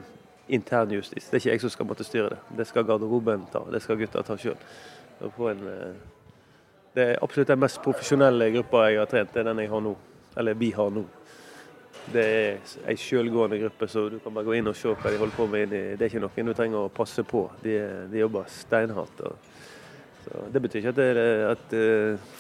intern 0.52 0.92
justis. 0.92 1.30
Det 1.30 1.38
er 1.38 1.44
ikke 1.44 1.54
jeg 1.54 1.62
som 1.64 1.72
skal 1.72 1.88
måtte 1.88 2.04
styre 2.04 2.34
det. 2.34 2.40
Det 2.58 2.66
skal 2.68 2.84
garderoben 2.88 3.46
ta. 3.54 3.62
Det 3.72 3.80
skal 3.84 4.00
gutta 4.02 4.24
ta 4.28 4.36
sjøl. 4.40 4.58
Det 6.92 7.06
er 7.06 7.22
absolutt 7.24 7.54
den 7.54 7.62
mest 7.62 7.80
profesjonelle 7.86 8.50
gruppa 8.58 8.90
jeg 8.90 9.00
har 9.00 9.08
trent. 9.08 9.32
Det 9.32 9.40
er 9.40 9.48
den 9.48 9.64
jeg 9.64 9.72
har 9.72 9.84
nå. 9.86 9.96
Eller 10.42 10.60
vi 10.60 10.72
har 10.76 10.92
nå. 10.92 11.06
Det 12.10 12.22
er 12.26 12.72
ei 12.90 12.98
sjølgående 12.98 13.60
gruppe, 13.62 13.88
så 13.88 14.08
du 14.10 14.18
kan 14.20 14.34
bare 14.34 14.48
gå 14.48 14.56
inn 14.58 14.70
og 14.72 14.78
se 14.78 14.90
hva 14.90 15.12
de 15.14 15.20
holder 15.22 15.38
på 15.38 15.46
med. 15.52 15.72
Det 15.72 16.02
er 16.02 16.10
ikke 16.10 16.24
noen 16.24 16.50
du 16.50 16.56
trenger 16.58 16.88
å 16.88 16.94
passe 16.94 17.24
på. 17.28 17.46
De, 17.62 17.76
de 18.12 18.24
jobber 18.24 18.50
steinhardt. 18.52 19.22
det 20.52 20.64
betyr 20.64 20.82
ikke 20.82 20.96
at 20.96 21.00
det, 21.00 21.28
at, 21.52 21.78
eh, 21.78 22.34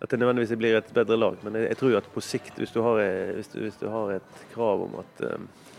at 0.00 0.10
det 0.10 0.18
nødvendigvis 0.18 0.56
blir 0.58 0.78
et 0.78 0.90
bedre 0.94 1.20
lag, 1.20 1.38
men 1.44 1.60
jeg, 1.60 1.68
jeg 1.68 1.80
tror 1.82 2.00
at 2.00 2.10
på 2.14 2.24
sikt, 2.24 2.58
hvis 2.58 2.74
du 2.74 2.80
har, 2.86 3.02
eh, 3.04 3.34
hvis 3.36 3.52
du, 3.52 3.60
hvis 3.66 3.78
du 3.80 3.86
har 3.92 4.16
et 4.16 4.42
krav 4.54 4.88
om 4.88 4.98
at, 5.04 5.24
eh, 5.28 5.70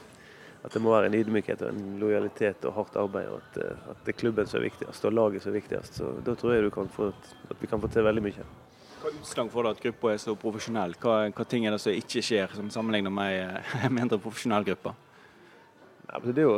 at 0.64 0.74
det 0.76 0.84
må 0.84 0.94
være 0.94 1.10
en 1.10 1.20
ydmykhet 1.20 1.66
og 1.66 1.74
en 1.74 2.00
lojalitet 2.00 2.66
og 2.70 2.78
hardt 2.78 3.02
arbeid, 3.02 3.34
og 3.34 3.42
at, 3.42 3.62
at 3.96 4.02
det 4.06 4.14
er 4.14 4.22
klubben 4.22 4.48
som 4.48 4.62
er 4.62 4.70
viktigst 4.70 5.10
og 5.10 5.18
laget 5.18 5.44
som 5.44 5.56
er 5.56 5.62
viktigst, 5.62 6.02
så 6.02 6.16
da 6.24 6.38
tror 6.38 6.56
jeg 6.56 6.74
kan 6.76 6.92
få, 6.94 7.14
at 7.50 7.62
vi 7.62 7.72
kan 7.72 7.82
få 7.82 7.92
til 7.92 8.06
veldig 8.08 8.28
mye. 8.30 8.52
Hva 9.00 9.12
utslag 9.16 9.50
for 9.54 9.64
det 9.64 9.76
at 9.76 9.84
gruppa 9.84 10.14
er 10.14 10.22
så 10.22 10.36
profesjonell? 10.40 10.96
Hva, 11.00 11.22
hva 11.32 11.46
ting 11.48 11.66
er 11.66 11.76
det 11.76 11.82
som 11.84 11.96
ikke 11.96 12.24
skjer, 12.26 12.56
som 12.56 12.72
sammenligner 12.74 13.14
med 13.14 13.60
en 13.86 13.96
mindre 13.96 14.20
profesjonell 14.22 14.68
gruppe? 14.68 14.96
Ja, 16.10 16.22
det 16.26 16.44
jo 16.44 16.56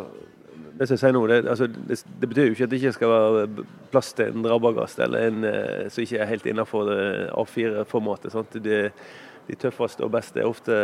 det 0.51 0.87
nå, 1.13 1.21
det, 1.27 1.37
altså, 1.47 1.67
det, 1.67 2.27
betyr 2.27 2.49
jo 2.49 2.55
ikke 2.55 2.65
at 2.65 2.71
det 2.71 2.79
ikke 2.81 2.91
skal 2.97 3.11
være 3.11 3.65
plass 3.91 4.09
til 4.13 4.33
en 4.33 4.47
rabagast 4.51 4.99
eller 4.99 5.29
en 5.29 5.45
eh, 5.47 5.85
som 5.87 6.03
ikke 6.03 6.19
er 6.19 6.27
helt 6.27 6.49
innenfor 6.49 6.91
A4-formatet. 7.39 8.57
De, 8.59 8.91
tøffeste 9.59 10.03
og 10.03 10.11
beste 10.11 10.39
er 10.39 10.47
ofte 10.47 10.75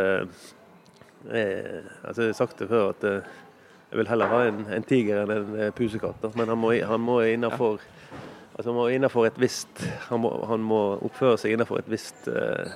eh, 1.31 1.83
altså 2.03 2.21
Jeg 2.21 2.31
har 2.31 2.39
sagt 2.39 2.59
det 2.59 2.69
før 2.71 2.89
at 2.93 3.03
eh, 3.07 3.35
jeg 3.91 3.99
vil 4.01 4.09
heller 4.11 4.31
ha 4.31 4.39
en, 4.47 4.65
en 4.75 4.83
tiger 4.83 5.23
enn 5.23 5.31
en 5.31 5.59
eh, 5.59 5.73
pusekatt. 5.75 6.25
Men 6.35 6.51
han 6.51 6.59
må, 6.59 6.73
han 6.75 7.03
må 7.03 7.21
innenfor 7.23 7.79
altså, 8.57 8.73
han 8.73 8.77
må 8.77 9.29
visst 9.37 9.81
han 10.09 10.21
må, 10.21 10.33
han 10.49 10.65
må 10.65 10.81
oppføre 11.07 11.37
seg 11.37 11.55
innenfor 11.55 11.79
et 11.79 11.91
visst 11.91 12.27
eh, 12.27 12.75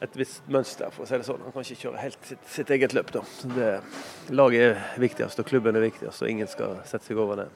et 0.00 0.14
visst 0.18 0.46
mønster, 0.50 0.92
for 0.94 1.04
å 1.04 1.08
si 1.08 1.18
det 1.18 1.26
sånn. 1.26 1.40
Han 1.42 1.54
kan 1.54 1.64
ikke 1.64 1.80
kjøre 1.80 2.02
helt 2.02 2.26
sitt, 2.26 2.44
sitt 2.46 2.70
eget 2.74 2.94
løp. 2.94 3.10
da. 3.14 3.24
Det, 3.50 3.70
laget 4.30 4.66
er 4.68 5.00
viktigst, 5.02 5.40
og 5.42 5.48
klubben 5.48 5.76
er 5.76 5.82
viktigst, 5.88 6.22
og 6.22 6.30
ingen 6.30 6.50
skal 6.50 6.78
sette 6.86 7.08
seg 7.08 7.18
over 7.18 7.42
det. 7.42 7.48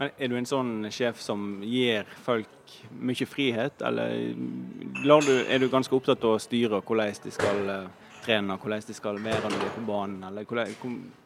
Men 0.00 0.10
Er 0.16 0.30
du 0.32 0.36
en 0.38 0.48
sånn 0.48 0.88
sjef 0.90 1.20
som 1.20 1.60
gir 1.62 2.08
folk 2.24 2.74
mye 2.90 3.26
frihet, 3.28 3.82
eller 3.84 4.32
du, 4.34 5.34
er 5.44 5.60
du 5.60 5.68
ganske 5.70 5.94
opptatt 5.94 6.24
av 6.24 6.38
å 6.38 6.42
styre 6.42 6.80
hvordan 6.80 7.20
de 7.22 7.34
skal 7.36 7.74
eh, 7.76 7.90
trene, 8.24 8.56
hvordan 8.56 8.86
de 8.88 8.96
skal 8.96 9.20
være 9.22 9.44
når 9.44 9.58
de 9.60 9.68
er 9.68 9.76
på 9.76 9.84
banen? 9.86 10.24
eller 10.30 10.48
Hva, 10.48 10.66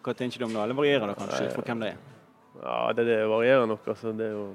Hva 0.03 0.17
tenker 0.19 0.43
du 0.43 0.51
om 0.51 0.57
det, 0.57 0.67
eller 0.67 0.83
varierer 0.83 1.13
det 1.13 1.17
kanskje 1.23 1.55
for 1.55 1.65
hvem 1.65 1.87
det 1.87 1.95
er? 1.95 2.14
Ja, 2.63 2.93
det, 2.93 3.05
det 3.05 3.27
varierer 3.29 3.67
nok. 3.67 3.89
altså. 3.89 4.13
Det 4.13 4.27
er 4.27 4.35
jo, 4.37 4.47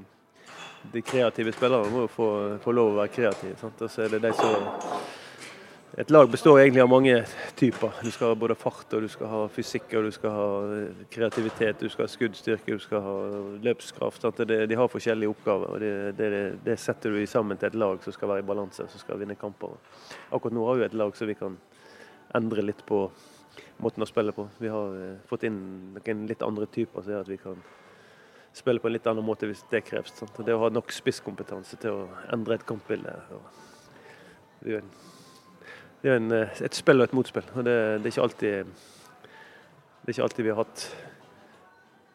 de 0.93 1.01
kreative 1.01 1.53
spillerne 1.55 1.91
må 1.91 2.05
jo 2.05 2.11
få, 2.11 2.29
få 2.63 2.75
lov 2.75 2.93
å 2.93 2.99
være 3.01 3.15
kreative. 3.15 3.57
Sant? 3.59 3.81
Og 3.81 3.91
så 3.91 4.05
er 4.07 4.19
de 4.19 4.33
som 4.37 4.69
et 5.99 6.11
lag 6.13 6.29
består 6.31 6.59
egentlig 6.61 6.83
av 6.83 6.89
mange 6.91 7.15
typer. 7.57 7.95
Du 8.05 8.11
skal 8.13 8.29
ha 8.29 8.35
både 8.37 8.55
fart, 8.55 8.85
og 8.93 9.01
du 9.03 9.09
skal 9.11 9.27
ha 9.27 9.39
fysikk, 9.51 9.89
og 9.97 10.05
du 10.05 10.13
skal 10.13 10.31
ha 10.31 10.45
eh, 10.77 11.01
kreativitet, 11.11 11.81
du 11.81 11.89
skal 11.89 12.05
ha 12.05 12.11
skuddstyrke, 12.13 12.77
du 12.77 12.83
skal 12.83 13.01
ha 13.03 13.15
løpskraft. 13.65 14.27
Det, 14.37 14.61
de 14.69 14.77
har 14.77 14.91
forskjellige 14.93 15.33
oppgaver. 15.33 15.73
og 15.73 15.81
det, 15.81 15.91
det, 16.19 16.43
det 16.63 16.77
setter 16.79 17.17
du 17.17 17.25
sammen 17.27 17.57
til 17.57 17.71
et 17.71 17.79
lag 17.81 17.99
som 18.05 18.15
skal 18.15 18.31
være 18.31 18.45
i 18.45 18.47
balanse, 18.47 18.85
som 18.87 19.01
skal 19.01 19.19
vinne 19.19 19.35
kamper. 19.35 19.75
Akkurat 20.29 20.55
nå 20.55 20.69
har 20.69 20.79
vi 20.79 20.87
et 20.87 20.97
lag 21.01 21.17
som 21.17 21.27
vi 21.27 21.35
kan 21.41 21.57
endre 22.37 22.63
litt 22.63 22.85
på 22.85 23.07
måten 23.81 24.05
å 24.05 24.07
spille 24.07 24.31
på. 24.37 24.45
Vi 24.61 24.71
har 24.71 24.95
eh, 25.01 25.19
fått 25.27 25.49
inn 25.49 25.59
noen 25.97 26.25
litt 26.29 26.45
andre 26.45 26.69
typer 26.69 27.01
som 27.01 27.15
gjør 27.15 27.25
at 27.25 27.33
vi 27.33 27.41
kan 27.41 27.59
spille 28.53 28.81
på 28.81 28.89
en 28.89 28.95
litt 28.95 29.07
annen 29.07 29.25
måte 29.25 29.47
hvis 29.49 29.65
det 29.71 29.83
kreves. 29.87 30.15
Sant? 30.17 30.39
Det 30.45 30.55
å 30.55 30.63
ha 30.65 30.71
nok 30.73 30.91
spisskompetanse 30.93 31.79
til 31.81 32.01
å 32.01 32.07
endre 32.33 32.57
et 32.57 32.65
kampbilde. 32.67 33.13
og 33.35 33.41
Det 34.59 34.67
er 34.67 34.75
jo 34.77 34.81
en 34.83 34.91
det 36.01 36.11
er 36.11 36.15
en, 36.15 36.31
eh, 36.31 36.61
et 36.63 36.75
spill 36.75 37.01
og 37.01 37.09
et 37.09 37.13
motspill. 37.13 37.43
og 37.55 37.65
det, 37.65 38.03
det, 38.03 38.17
er 38.17 38.21
alltid, 38.23 38.65
det 40.01 40.07
er 40.07 40.13
ikke 40.13 40.23
alltid 40.23 40.45
vi 40.45 40.49
har 40.49 40.61
hatt 40.61 40.83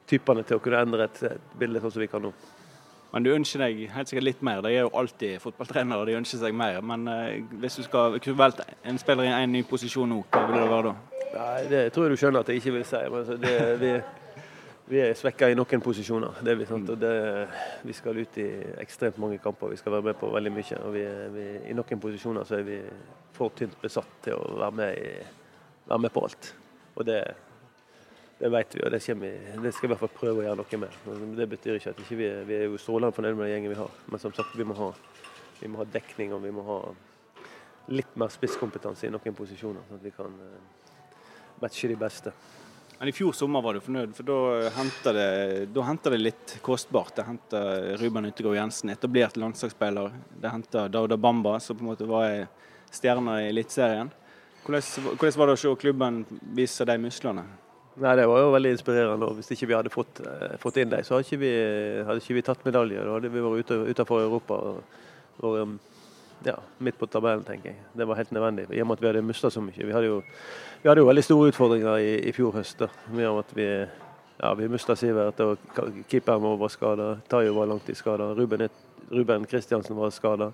typene 0.08 0.44
til 0.44 0.56
å 0.56 0.62
kunne 0.64 0.80
endre 0.86 1.04
et, 1.04 1.22
et 1.22 1.56
bilde 1.60 1.82
sånn 1.82 1.92
som 1.92 2.00
vi 2.00 2.08
kan 2.08 2.24
nå. 2.24 2.32
Men 3.12 3.22
du 3.22 3.30
ønsker 3.30 3.60
deg 3.62 3.84
helt 3.94 4.10
sikkert 4.10 4.26
litt 4.26 4.40
mer. 4.42 4.62
De 4.64 4.72
er 4.72 4.86
jo 4.86 4.94
alltid 4.98 5.36
fotballtrenere, 5.42 6.06
de 6.08 6.16
ønsker 6.18 6.40
seg 6.40 6.56
mer. 6.56 6.80
Men 6.82 7.04
eh, 7.12 7.44
hvis 7.60 7.76
du 7.78 7.84
skal 7.86 8.16
kunne 8.18 8.40
valgt 8.40 8.64
en 8.64 8.98
spiller 8.98 9.28
i 9.28 9.34
en 9.36 9.52
ny 9.52 9.62
posisjon 9.68 10.08
nå, 10.10 10.22
hva 10.32 10.46
vil 10.48 10.58
det 10.58 10.70
være 10.72 10.88
da? 10.88 10.94
Nei, 11.34 11.60
Det 11.70 11.84
tror 11.92 12.08
jeg 12.08 12.16
du 12.16 12.22
skjønner 12.22 12.40
at 12.40 12.50
jeg 12.50 12.62
ikke 12.62 12.76
vil 12.78 12.88
si. 12.88 13.02
Men 13.04 13.20
altså, 13.20 13.36
det, 13.44 13.54
vi, 13.84 13.92
vi 14.88 14.98
er 15.00 15.14
svekka 15.16 15.48
i 15.48 15.54
noen 15.56 15.80
posisjoner. 15.80 16.40
Det 16.44 16.52
er 16.52 16.58
vi, 16.60 16.66
sant? 16.68 16.90
Og 16.92 16.98
det, 17.00 17.12
vi 17.88 17.94
skal 17.96 18.18
ut 18.20 18.36
i 18.42 18.48
ekstremt 18.82 19.16
mange 19.22 19.38
kamper. 19.40 19.70
Vi 19.72 19.78
skal 19.80 19.94
være 19.96 20.10
med 20.10 20.18
på 20.20 20.28
veldig 20.34 20.52
mye. 20.52 20.80
Og 20.84 20.92
vi, 20.92 21.04
vi, 21.38 21.46
I 21.72 21.76
noen 21.76 22.02
posisjoner 22.02 22.44
så 22.48 22.58
er 22.58 22.66
vi 22.68 22.76
for 23.34 23.54
tynt 23.56 23.78
besatt 23.80 24.10
til 24.26 24.36
å 24.36 24.58
være 24.60 24.76
med, 24.80 24.98
i, 25.00 25.14
være 25.88 26.04
med 26.04 26.12
på 26.14 26.24
alt. 26.28 26.50
Og 26.94 27.06
det, 27.08 27.16
det 28.42 28.50
vet 28.52 28.76
vi, 28.76 28.82
og 28.84 28.92
det, 28.92 29.00
vi- 29.22 29.32
det 29.64 29.72
skal 29.74 29.88
vi 29.88 29.90
i 29.90 29.94
hvert 29.94 30.02
fall 30.04 30.12
prøve 30.20 30.42
å 30.42 30.46
gjøre 30.50 30.60
noe 30.60 30.82
med. 30.84 31.34
Det 31.40 31.48
betyr 31.54 31.78
ikke 31.80 31.94
at 31.96 32.04
ikke 32.04 32.20
vi, 32.20 32.28
vi 32.52 32.58
er 32.60 32.66
jo 32.68 32.78
strålende 32.78 33.16
fornøyd 33.16 33.38
med 33.40 33.46
den 33.48 33.54
gjengen 33.56 33.72
vi 33.72 33.80
har. 33.80 33.96
Men 34.12 34.20
som 34.22 34.36
sagt, 34.36 34.52
vi 34.58 34.68
må 34.68 34.76
ha, 34.78 34.90
vi 35.62 35.70
må 35.72 35.80
ha 35.80 35.88
dekning 35.96 36.36
og 36.36 36.44
vi 36.44 36.52
må 36.54 36.66
ha 36.68 36.78
litt 37.88 38.14
mer 38.20 38.28
spisskompetanse 38.32 39.08
i 39.08 39.12
noen 39.12 39.34
posisjoner. 39.36 39.80
sånn 39.88 39.98
at 39.98 40.04
vi 40.04 40.12
kan 40.16 40.36
eh, 40.44 40.92
matche 41.64 41.88
de 41.90 41.96
beste. 42.00 42.32
Men 43.04 43.08
I 43.08 43.12
fjor 43.12 43.32
sommer 43.36 43.60
var 43.60 43.76
du 43.76 43.82
fornøyd, 43.84 44.14
for 44.16 44.24
da 44.24 44.68
henta 44.72 45.12
det, 45.12 45.24
det 45.76 46.18
litt 46.22 46.54
kostbart. 46.64 47.10
Det 47.18 47.26
henta 47.26 47.60
Ruben 48.00 48.30
Yttergård 48.30 48.56
Jensen, 48.56 48.88
etablert 48.94 49.36
landslagsspiller. 49.36 50.14
Det 50.40 50.48
henta 50.48 50.86
Dauda 50.88 51.18
Bamba, 51.20 51.58
som 51.60 51.76
på 51.76 51.84
en 51.84 51.90
måte 51.90 52.08
var 52.08 52.24
ei 52.30 52.46
stjerne 52.88 53.34
i 53.42 53.50
Eliteserien. 53.50 54.08
Hvordan, 54.64 54.88
hvordan 55.18 55.36
var 55.36 55.52
det 55.52 55.58
å 55.58 55.60
se 55.66 55.74
klubben 55.82 56.22
vise 56.56 56.88
de 56.88 56.96
musklene? 57.02 57.44
Nei, 58.00 58.16
Det 58.16 58.24
var 58.32 58.40
jo 58.40 58.50
veldig 58.56 58.72
inspirerende. 58.78 59.28
og 59.28 59.36
Hvis 59.36 59.52
ikke 59.52 59.68
vi 59.68 59.76
hadde 59.76 59.92
fått, 59.92 60.24
eh, 60.24 60.56
fått 60.64 60.80
inn 60.80 60.88
dem, 60.88 61.04
så 61.04 61.18
hadde 61.18 61.28
ikke, 61.28 61.42
vi, 61.44 61.54
hadde 62.08 62.24
ikke 62.24 62.38
vi 62.40 62.46
tatt 62.48 62.64
medalje. 62.64 63.04
Da 63.04 63.18
hadde 63.18 63.34
vi 63.36 63.44
vært 63.44 63.68
ute, 63.68 63.82
utenfor 63.92 64.24
Europa. 64.24 64.62
og 65.44 65.60
um, 65.60 65.76
ja, 66.46 66.54
midt 66.78 66.98
på 67.00 67.06
tabellen, 67.10 67.44
tenker 67.46 67.72
jeg. 67.72 67.82
Det 67.96 68.06
var 68.08 68.18
helt 68.20 68.32
nødvendig. 68.34 68.66
I 68.70 68.80
og 68.82 68.88
med 68.88 68.98
at 68.98 69.02
vi 69.02 69.08
hadde 69.10 69.22
mista 69.26 69.50
så 69.50 69.62
mye. 69.64 69.86
Vi 69.86 69.92
hadde 69.92 70.10
jo, 70.10 70.22
vi 70.82 70.88
hadde 70.90 71.02
jo 71.04 71.08
veldig 71.08 71.24
store 71.24 71.52
utfordringer 71.52 72.00
i, 72.02 72.14
i 72.28 72.32
fjor 72.36 72.52
høst. 72.58 72.78
da. 72.82 72.88
Med 73.12 73.28
at 73.30 73.52
vi, 73.56 73.68
ja, 74.40 74.54
vi 74.58 74.68
mista 74.68 74.96
Sivert, 74.98 75.40
og 75.40 75.58
keeperen 76.10 76.42
vår 76.44 76.58
var 76.60 76.74
skada. 76.74 77.12
Tayo 77.30 77.54
var 77.58 77.70
langtidsskada. 77.70 78.32
Ruben, 78.36 78.68
Ruben 79.10 79.46
Kristiansen 79.48 79.96
var 79.96 80.10
skada. 80.10 80.50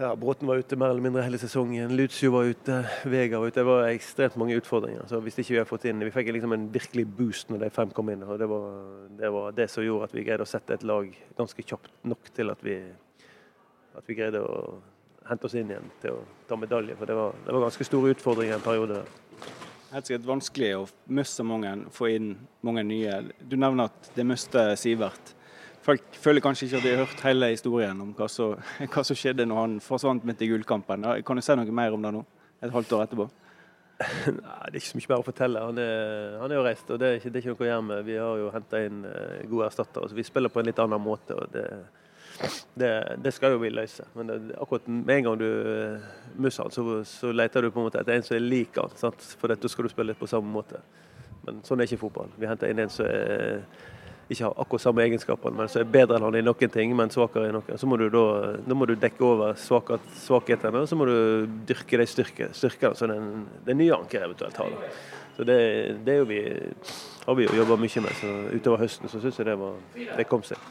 ja, 0.00 0.14
Bråten 0.16 0.48
var 0.48 0.56
ute 0.56 0.76
mer 0.80 0.94
eller 0.94 1.04
mindre 1.04 1.22
hele 1.26 1.38
sesongen. 1.38 1.92
Lutzio 1.96 2.32
var 2.32 2.48
ute. 2.48 2.80
Vega 3.04 3.38
var 3.38 3.50
ute. 3.52 3.60
Det 3.60 3.66
var 3.68 3.90
ekstremt 3.90 4.36
mange 4.40 4.56
utfordringer. 4.56 5.04
så 5.08 5.20
hvis 5.20 5.38
ikke 5.38 5.52
Vi 5.52 5.58
hadde 5.58 5.68
fått 5.68 5.84
inn, 5.84 6.00
vi 6.00 6.10
fikk 6.14 6.32
liksom 6.32 6.52
en 6.56 6.70
virkelig 6.72 7.06
boost 7.18 7.50
når 7.50 7.66
de 7.66 7.70
fem 7.70 7.90
kom 7.90 8.08
inn. 8.08 8.22
og 8.24 8.38
Det 8.38 8.48
var 8.48 8.66
det, 9.18 9.32
var 9.32 9.52
det 9.52 9.68
som 9.70 9.84
gjorde 9.84 10.08
at 10.08 10.14
vi 10.16 10.24
greide 10.24 10.46
å 10.46 10.48
sette 10.48 10.74
et 10.74 10.82
lag 10.82 11.10
ganske 11.36 11.62
kjapt 11.62 11.90
nok 12.08 12.32
til 12.32 12.50
at 12.50 12.64
vi, 12.64 12.78
at 13.98 14.06
vi 14.06 14.16
greide 14.18 14.42
å 14.44 14.78
hente 15.30 15.46
oss 15.46 15.56
inn 15.58 15.70
igjen 15.70 15.90
til 16.02 16.18
å 16.18 16.22
ta 16.48 16.58
medalje. 16.58 16.96
For 16.98 17.10
det 17.10 17.16
var, 17.18 17.34
det 17.46 17.54
var 17.54 17.66
ganske 17.66 17.86
store 17.86 18.14
utfordringer 18.14 18.58
en 18.58 18.64
periode. 18.64 19.00
der. 19.00 19.50
Helt 19.90 20.06
sikkert 20.06 20.26
vanskelig 20.28 20.70
å 20.78 20.86
miste 21.10 21.44
mange, 21.46 21.74
få 21.94 22.12
inn 22.14 22.30
mange 22.66 22.84
nye. 22.86 23.20
Du 23.42 23.56
nevner 23.58 23.90
at 23.90 24.10
det 24.14 24.26
mister 24.26 24.74
Sivert. 24.78 25.34
Folk 25.82 26.04
føler 26.20 26.44
kanskje 26.44 26.66
ikke 26.66 26.78
at 26.78 26.84
de 26.84 26.92
har 26.92 27.06
hørt 27.06 27.22
hele 27.24 27.48
historien 27.54 28.02
om 28.04 28.12
hva 28.14 28.28
som, 28.30 28.58
hva 28.92 29.04
som 29.06 29.18
skjedde 29.18 29.46
når 29.48 29.60
han 29.64 29.76
forsvant 29.82 30.26
midt 30.28 30.44
i 30.44 30.50
gullkampen. 30.50 31.08
Kan 31.26 31.40
du 31.40 31.44
si 31.44 31.56
noe 31.58 31.74
mer 31.74 31.96
om 31.96 32.04
det 32.04 32.12
nå, 32.14 32.24
et 32.60 32.74
halvt 32.74 32.96
år 32.96 33.06
etterpå? 33.06 33.28
Nei, 34.00 34.66
Det 34.70 34.76
er 34.76 34.80
ikke 34.80 34.90
så 34.90 34.98
mye 35.00 35.10
mer 35.12 35.22
å 35.22 35.26
fortelle. 35.26 35.64
Han 35.70 35.80
er, 35.80 36.36
han 36.40 36.52
er 36.52 36.60
jo 36.60 36.66
reist, 36.66 36.92
og 36.92 37.00
det 37.00 37.08
er, 37.08 37.18
ikke, 37.18 37.32
det 37.32 37.40
er 37.40 37.44
ikke 37.44 37.54
noe 37.54 37.64
å 37.64 37.70
gjøre 37.70 37.86
med. 37.88 38.04
Vi 38.06 38.20
har 38.20 38.42
jo 38.42 38.52
henta 38.54 38.84
inn 38.86 39.02
uh, 39.04 39.40
gode 39.50 39.66
erstattere. 39.68 40.08
så 40.08 40.16
Vi 40.16 40.26
spiller 40.28 40.52
på 40.52 40.62
en 40.62 40.70
litt 40.70 40.80
annen 40.82 41.02
måte. 41.04 41.36
og 41.36 41.50
det, 41.52 41.66
det, 42.74 42.92
det 43.24 43.32
skal 43.36 43.54
jo 43.54 43.60
vi 43.62 43.72
løse. 43.72 44.06
Men 44.16 44.30
det, 44.30 44.38
akkurat 44.60 44.88
med 44.88 45.14
en 45.16 45.28
gang 45.28 45.38
du 45.40 45.46
uh, 45.46 46.10
musser 46.40 46.66
han, 46.66 46.74
så, 46.74 46.84
så, 47.08 47.32
leter 47.32 47.62
du 47.62 47.70
på 47.70 47.82
en 47.82 47.88
måte 47.90 48.00
etter 48.00 48.16
en 48.16 48.26
som 48.26 48.36
er 48.38 48.44
lik. 48.44 48.80
Sant? 49.00 49.24
For 49.40 49.52
da 49.52 49.70
skal 49.70 49.86
du 49.86 49.92
spille 49.92 50.12
litt 50.12 50.20
på 50.20 50.30
samme 50.30 50.50
måte. 50.52 50.82
Men 51.46 51.62
sånn 51.66 51.80
er 51.80 51.88
ikke 51.88 52.04
fotball. 52.04 52.32
Vi 52.40 52.48
henter 52.48 52.72
inn 52.72 52.84
en 52.84 52.92
som 52.92 53.08
er 53.08 53.64
ikke 54.30 54.44
har 54.44 54.60
akkurat 54.62 54.82
samme 54.84 55.02
egenskaper, 55.02 55.50
men 55.50 55.68
som 55.70 55.82
er 55.82 55.88
bedre 55.90 56.14
enn 56.16 56.22
han 56.22 56.36
i 56.38 56.42
noen 56.44 56.70
ting, 56.70 56.92
men 56.94 57.10
svakere 57.10 57.48
i 57.50 57.54
noen. 57.54 57.78
Så 57.80 57.88
må 57.90 57.96
du 57.98 58.06
da, 58.14 58.26
da 58.62 58.76
må 58.78 58.86
du 58.86 58.92
dekke 58.94 59.24
over 59.26 59.56
svakhetene, 59.58 60.84
og 60.84 60.86
så 60.86 60.98
må 60.98 61.08
du 61.08 61.48
dyrke 61.66 61.98
de 61.98 62.06
styrke, 62.06 62.50
styrkene 62.54 62.98
som 62.98 63.10
den, 63.10 63.48
den 63.66 63.80
nye 63.82 63.96
anker 63.96 64.28
eventuelt 64.28 64.60
har. 64.62 64.76
Så 65.34 65.46
det, 65.48 65.58
det 66.06 66.16
vi, 66.30 66.44
har 67.24 67.38
vi 67.40 67.48
jo 67.48 67.58
jobba 67.58 67.80
mye 67.80 68.04
med. 68.06 68.14
så 68.20 68.36
Utover 68.54 68.84
høsten 68.84 69.10
så 69.10 69.22
syns 69.22 69.42
jeg 69.42 69.50
det, 69.50 69.58
var, 69.58 69.82
det 69.98 70.28
kom 70.30 70.46
seg. 70.46 70.62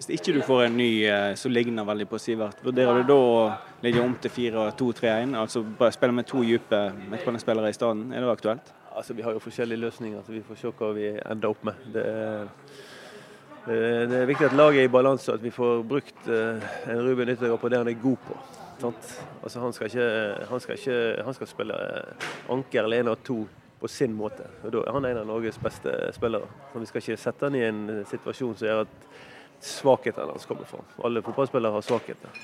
Hvis 0.00 0.14
ikke 0.16 0.32
du 0.32 0.40
får 0.40 0.62
en 0.64 0.78
ny 0.80 1.04
eh, 1.04 1.34
som 1.36 1.52
ligner 1.52 1.84
veldig 1.84 2.06
på 2.08 2.18
Sivert, 2.18 2.62
vurderer 2.64 3.02
du 3.02 3.10
da 3.10 3.16
å 3.20 3.40
legge 3.84 4.00
om 4.00 4.14
til 4.16 4.32
4-2-3-1? 4.32 5.34
Altså 5.36 5.60
bare 5.60 5.92
spille 5.92 6.16
med 6.16 6.24
to 6.24 6.40
dype 6.40 6.78
midtbanespillere 7.10 7.68
i 7.68 7.76
stedet? 7.76 8.06
Er 8.08 8.24
det 8.24 8.30
aktuelt? 8.32 8.70
Altså, 8.96 9.12
Vi 9.12 9.26
har 9.26 9.36
jo 9.36 9.42
forskjellige 9.44 9.82
løsninger, 9.82 10.22
så 10.24 10.32
vi 10.32 10.40
får 10.40 10.56
se 10.56 10.72
hva 10.78 10.88
vi 10.96 11.10
ender 11.20 11.52
opp 11.52 11.68
med. 11.68 11.84
Det 11.92 12.06
er 12.08 12.48
det 13.66 14.16
er 14.16 14.24
viktig 14.24 14.46
at 14.48 14.56
laget 14.56 14.80
er 14.80 14.88
i 14.88 14.92
balanse, 14.96 15.34
at 15.36 15.42
vi 15.44 15.52
får 15.52 15.82
brukt 15.84 16.28
eh, 16.32 16.68
en 16.88 17.04
Ruben 17.04 17.28
Yttergård 17.28 17.60
på 17.60 17.68
det 17.68 17.82
han 17.82 17.92
er 17.92 18.00
god 18.00 18.16
på. 18.24 18.40
Altså, 19.42 19.60
han, 19.60 19.72
skal 19.76 19.90
ikke, 19.92 20.06
han, 20.48 20.60
skal 20.60 20.78
ikke, 20.78 21.24
han 21.24 21.36
skal 21.36 21.50
spille 21.50 21.76
eh, 21.76 22.28
anker 22.48 22.86
eller 22.88 23.02
en 23.02 23.12
av 23.12 23.20
to 23.20 23.42
på 23.80 23.88
sin 23.88 24.16
måte. 24.16 24.48
Og 24.64 24.72
da 24.72 24.86
er 24.86 24.96
han 24.96 25.10
en 25.10 25.20
av 25.26 25.28
Norges 25.28 25.60
beste 25.60 25.92
spillere. 26.16 26.48
Så 26.72 26.80
vi 26.80 26.88
skal 26.88 27.04
ikke 27.04 27.20
sette 27.20 27.50
han 27.50 27.60
i 27.60 27.66
en 27.68 27.82
situasjon 28.08 28.56
som 28.56 28.70
gjør 28.70 28.86
at 28.86 29.10
svakhetene 29.64 30.32
hans 30.32 30.46
kommer 30.48 30.68
fra. 30.68 30.82
Alle 31.04 31.22
fotballspillere 31.22 31.72
har 31.72 31.84
svakheter. 31.84 32.42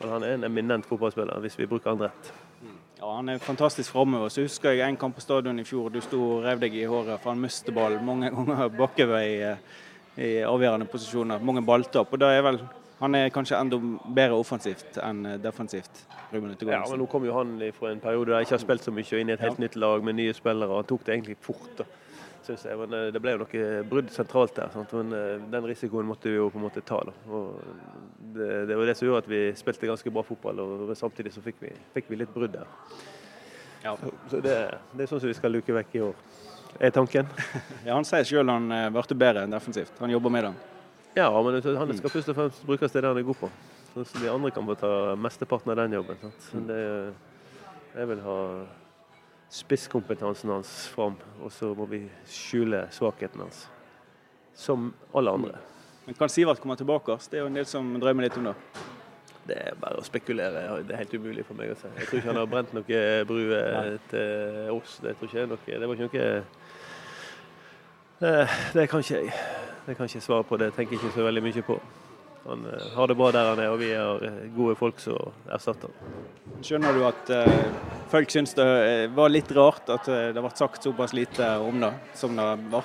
Men 0.00 0.10
han 0.16 0.26
er 0.26 0.34
en 0.36 0.48
eminent 0.48 0.86
fotballspiller 0.86 1.42
hvis 1.44 1.58
vi 1.58 1.68
bruker 1.70 1.94
han 1.94 2.08
rett. 2.08 2.32
Ja, 2.98 3.14
Han 3.16 3.28
er 3.28 3.38
fantastisk 3.38 3.90
framover. 3.90 4.28
Så 4.28 4.44
husker 4.46 4.76
jeg 4.76 4.88
en 4.88 4.96
kamp 4.96 5.14
på 5.14 5.20
stadion 5.24 5.58
i 5.58 5.64
fjor. 5.66 5.90
Du 5.90 6.00
sto 6.00 6.20
og 6.36 6.44
rev 6.44 6.60
deg 6.62 6.74
i 6.78 6.84
håret 6.86 7.18
for 7.20 7.32
han 7.32 7.42
mistet 7.42 7.74
ball 7.74 7.98
mange 8.02 8.30
ganger 8.36 8.70
bakkevei 8.78 9.26
i 10.22 10.30
avgjørende 10.46 10.86
posisjoner. 10.86 11.42
Mange 11.42 11.64
balltap. 11.66 12.12
og 12.12 12.20
da 12.20 12.30
er 12.30 12.46
vel 12.46 12.62
han 13.02 13.16
er 13.18 13.32
kanskje 13.34 13.58
enda 13.58 13.78
bedre 14.14 14.36
offensivt 14.38 14.98
enn 15.02 15.24
defensivt. 15.42 16.04
Ruben 16.30 16.54
Ja, 16.68 16.84
men 16.86 17.00
Nå 17.00 17.08
kom 17.10 17.24
jo 17.26 17.34
han 17.34 17.56
fra 17.74 17.90
en 17.90 18.00
periode 18.00 18.30
der 18.30 18.38
jeg 18.38 18.46
ikke 18.46 18.54
har 18.54 18.62
spilt 18.62 18.84
så 18.84 18.94
mye, 18.94 19.08
og 19.08 19.18
inn 19.20 19.32
i 19.32 19.34
et 19.34 19.42
helt 19.42 19.58
ja. 19.58 19.64
nytt 19.64 19.78
lag 19.82 20.04
med 20.06 20.14
nye 20.20 20.34
spillere. 20.36 20.76
Han 20.78 20.86
tok 20.86 21.02
det 21.06 21.16
egentlig 21.16 21.36
fort. 21.42 21.72
da, 21.80 21.88
synes 22.52 22.66
jeg. 22.68 22.78
Men 22.82 22.98
eh, 22.98 23.08
Det 23.14 23.22
ble 23.22 23.34
jo 23.34 23.42
noe 23.42 23.70
brudd 23.88 24.12
sentralt 24.14 24.54
der. 24.56 24.70
Sant? 24.74 24.92
Men 24.98 25.16
eh, 25.18 25.48
Den 25.52 25.68
risikoen 25.70 26.08
måtte 26.08 26.30
vi 26.30 26.38
jo 26.38 26.50
på 26.52 26.60
en 26.60 26.66
måte 26.68 26.84
ta. 26.86 27.00
det, 28.32 28.50
det 28.68 28.76
var 28.78 28.86
det 28.86 28.96
som 28.98 29.08
gjorde 29.08 29.24
at 29.24 29.32
vi 29.32 29.42
spilte 29.58 29.90
ganske 29.90 30.12
bra 30.14 30.22
fotball, 30.26 30.62
og 30.62 30.94
samtidig 30.96 31.34
så 31.34 31.42
fikk 31.44 31.60
vi, 31.60 31.72
fikk 31.96 32.08
vi 32.12 32.22
litt 32.22 32.32
brudd 32.34 32.54
der. 32.54 32.70
Ja. 33.82 33.96
Så, 33.98 34.12
så 34.30 34.40
det, 34.40 34.56
det 34.94 35.04
er 35.04 35.10
sånn 35.10 35.20
som 35.20 35.30
vi 35.30 35.36
skal 35.36 35.52
luke 35.52 35.74
vekk 35.74 35.98
i 35.98 36.04
år 36.06 36.16
er 36.80 36.90
tanken. 36.90 37.26
ja, 37.86 37.94
Han 37.94 38.06
sier 38.08 38.24
selv 38.26 38.52
han 38.52 38.70
eh, 38.72 38.88
ble 38.92 39.18
bedre 39.18 39.44
enn 39.44 39.54
defensivt. 39.54 39.92
Han 40.00 40.12
jobber 40.12 40.32
med 40.32 40.48
det. 40.48 40.52
Ja, 41.18 41.28
men 41.44 41.58
han 41.60 41.96
skal 41.98 42.10
først 42.14 42.30
og 42.32 42.38
fremst 42.38 42.62
brukes 42.66 42.92
til 42.92 43.04
det 43.04 43.10
han 43.10 43.20
er 43.20 43.26
god 43.26 43.42
på. 43.42 43.50
Så 43.92 44.22
de 44.22 44.30
andre 44.32 44.50
kan 44.50 44.64
få 44.64 44.76
ta 44.80 44.92
mesteparten 45.20 45.74
av 45.74 45.82
den 45.82 45.98
jobben. 45.98 46.22
Sant? 46.22 46.70
Det, 46.70 46.78
jeg 47.92 48.08
vil 48.08 48.22
ha 48.24 48.36
spisskompetansen 49.52 50.50
hans 50.50 50.72
fram, 50.94 51.18
og 51.42 51.52
så 51.52 51.74
må 51.76 51.86
vi 51.90 52.06
skjule 52.28 52.86
svakheten 52.94 53.44
hans. 53.44 53.66
Som 54.56 54.90
alle 55.14 55.34
andre. 55.36 55.60
Men 56.06 56.16
Kan 56.18 56.32
Sivert 56.32 56.60
komme 56.60 56.76
tilbake? 56.76 57.18
Det 57.30 57.38
er 57.38 57.44
jo 57.44 57.52
en 57.52 57.60
del 57.60 57.68
som 57.68 57.92
drømmer 58.00 58.26
litt 58.26 58.38
om 58.40 58.48
det. 58.50 58.56
Det 59.42 59.58
er 59.58 59.78
bare 59.78 59.98
å 59.98 60.06
spekulere. 60.06 60.64
Det 60.86 60.94
er 60.94 61.02
helt 61.02 61.14
umulig 61.18 61.44
for 61.46 61.58
meg 61.58 61.72
å 61.72 61.76
si. 61.78 61.90
Jeg 61.98 62.08
tror 62.08 62.20
ikke 62.20 62.30
han 62.30 62.40
har 62.40 62.50
brent 62.50 62.74
noe 62.76 63.00
brue 63.26 63.62
til 64.10 64.74
oss. 64.76 64.98
Det, 65.02 65.16
tror 65.18 65.30
ikke 65.30 65.46
noe, 65.50 65.64
det 65.66 65.88
var 65.90 65.98
ikke 65.98 66.08
noe 66.08 66.26
Eh, 68.22 68.48
det 68.74 68.88
kan 68.88 69.00
ikke 69.02 69.14
jeg. 69.14 69.32
Det 69.86 69.96
kan 69.96 70.06
ikke 70.06 70.20
svare 70.20 70.44
på. 70.44 70.56
Det 70.56 70.68
tenker 70.74 70.94
jeg 70.94 71.02
ikke 71.02 71.14
så 71.14 71.24
veldig 71.26 71.42
mye 71.42 71.62
på. 71.66 71.80
Han 72.44 72.66
eh, 72.66 72.86
har 72.94 73.08
det 73.08 73.14
bra 73.14 73.30
der 73.32 73.48
han 73.52 73.60
er, 73.62 73.70
og 73.70 73.78
vi 73.78 73.92
har 73.94 74.24
eh, 74.26 74.42
gode 74.56 74.74
folk 74.78 74.98
som 75.02 75.30
erstatter 75.52 75.92
Skjønner 76.62 76.94
du 76.94 77.04
at 77.06 77.30
uh, 77.34 77.70
folk 78.10 78.30
syns 78.30 78.54
det 78.54 78.66
var 79.16 79.32
litt 79.32 79.50
rart 79.56 79.88
at 79.90 80.06
det 80.06 80.38
ble 80.38 80.50
sagt 80.54 80.84
såpass 80.86 81.14
lite 81.16 81.48
om 81.62 81.80
det 81.82 81.90
som 82.18 82.36
det 82.38 82.46
ble? 82.70 82.82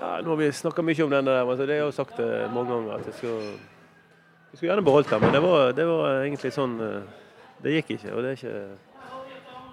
Ja, 0.00 0.14
nå 0.24 0.32
har 0.32 0.38
vi 0.40 0.48
snakka 0.56 0.84
mye 0.84 1.04
om 1.04 1.12
den 1.12 1.28
der, 1.28 1.42
men 1.44 1.60
det 1.60 1.68
har 1.68 1.82
jeg 1.82 1.96
sagt 1.96 2.16
det 2.16 2.30
mange 2.54 2.72
ganger. 2.72 2.94
at 2.94 3.10
jeg 3.10 3.18
skulle, 3.18 3.50
jeg 4.48 4.56
skulle 4.56 4.70
gjerne 4.70 4.86
beholdt 4.86 5.12
den, 5.12 5.20
men 5.26 5.36
det 5.36 5.42
var, 5.44 5.74
det 5.76 5.86
var, 5.90 6.06
egentlig 6.22 6.54
sånn 6.56 6.78
Det 7.62 7.76
gikk 7.76 7.92
ikke. 7.98 8.14
Og 8.16 8.24
det 8.24 8.32
er 8.32 8.40
ikke, 8.40 8.56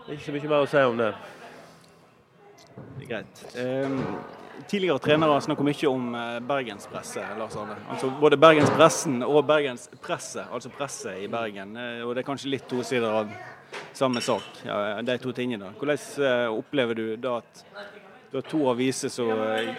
det 0.03 0.11
er 0.11 0.19
ikke 0.19 0.27
så 0.27 0.35
mye 0.35 0.51
mer 0.51 0.67
å 0.67 0.69
si 0.69 0.83
om 0.91 0.99
det. 0.99 1.13
Det 2.75 3.07
er 3.07 3.09
greit. 3.13 3.41
Um, 3.55 4.03
tidligere 4.67 4.99
trenere 4.99 5.41
snakker 5.41 5.65
mye 5.65 5.89
om 5.89 6.15
eh, 6.15 6.39
bergenspresset. 6.39 7.37
Lars 7.37 7.55
Arne. 7.57 7.77
Altså 7.91 8.09
både 8.21 8.37
bergenspressen 8.37 9.21
og 9.25 9.45
bergenspresset, 9.47 10.49
altså 10.51 10.71
presset 10.73 11.23
i 11.23 11.29
Bergen. 11.31 11.77
Eh, 11.77 12.03
og 12.05 12.15
Det 12.15 12.23
er 12.23 12.27
kanskje 12.27 12.51
litt 12.55 12.67
to 12.69 12.83
sider 12.83 13.21
av 13.21 13.31
samme 13.93 14.21
sak, 14.21 14.45
ja, 14.65 15.01
de 15.05 15.17
to 15.21 15.33
tingene. 15.35 15.73
Hvordan 15.77 16.25
eh, 16.25 16.45
opplever 16.51 16.97
du 16.97 17.05
da 17.21 17.39
at 17.43 17.63
du 18.29 18.37
har 18.37 18.45
to 18.45 18.59
aviser 18.69 19.09
som 19.09 19.31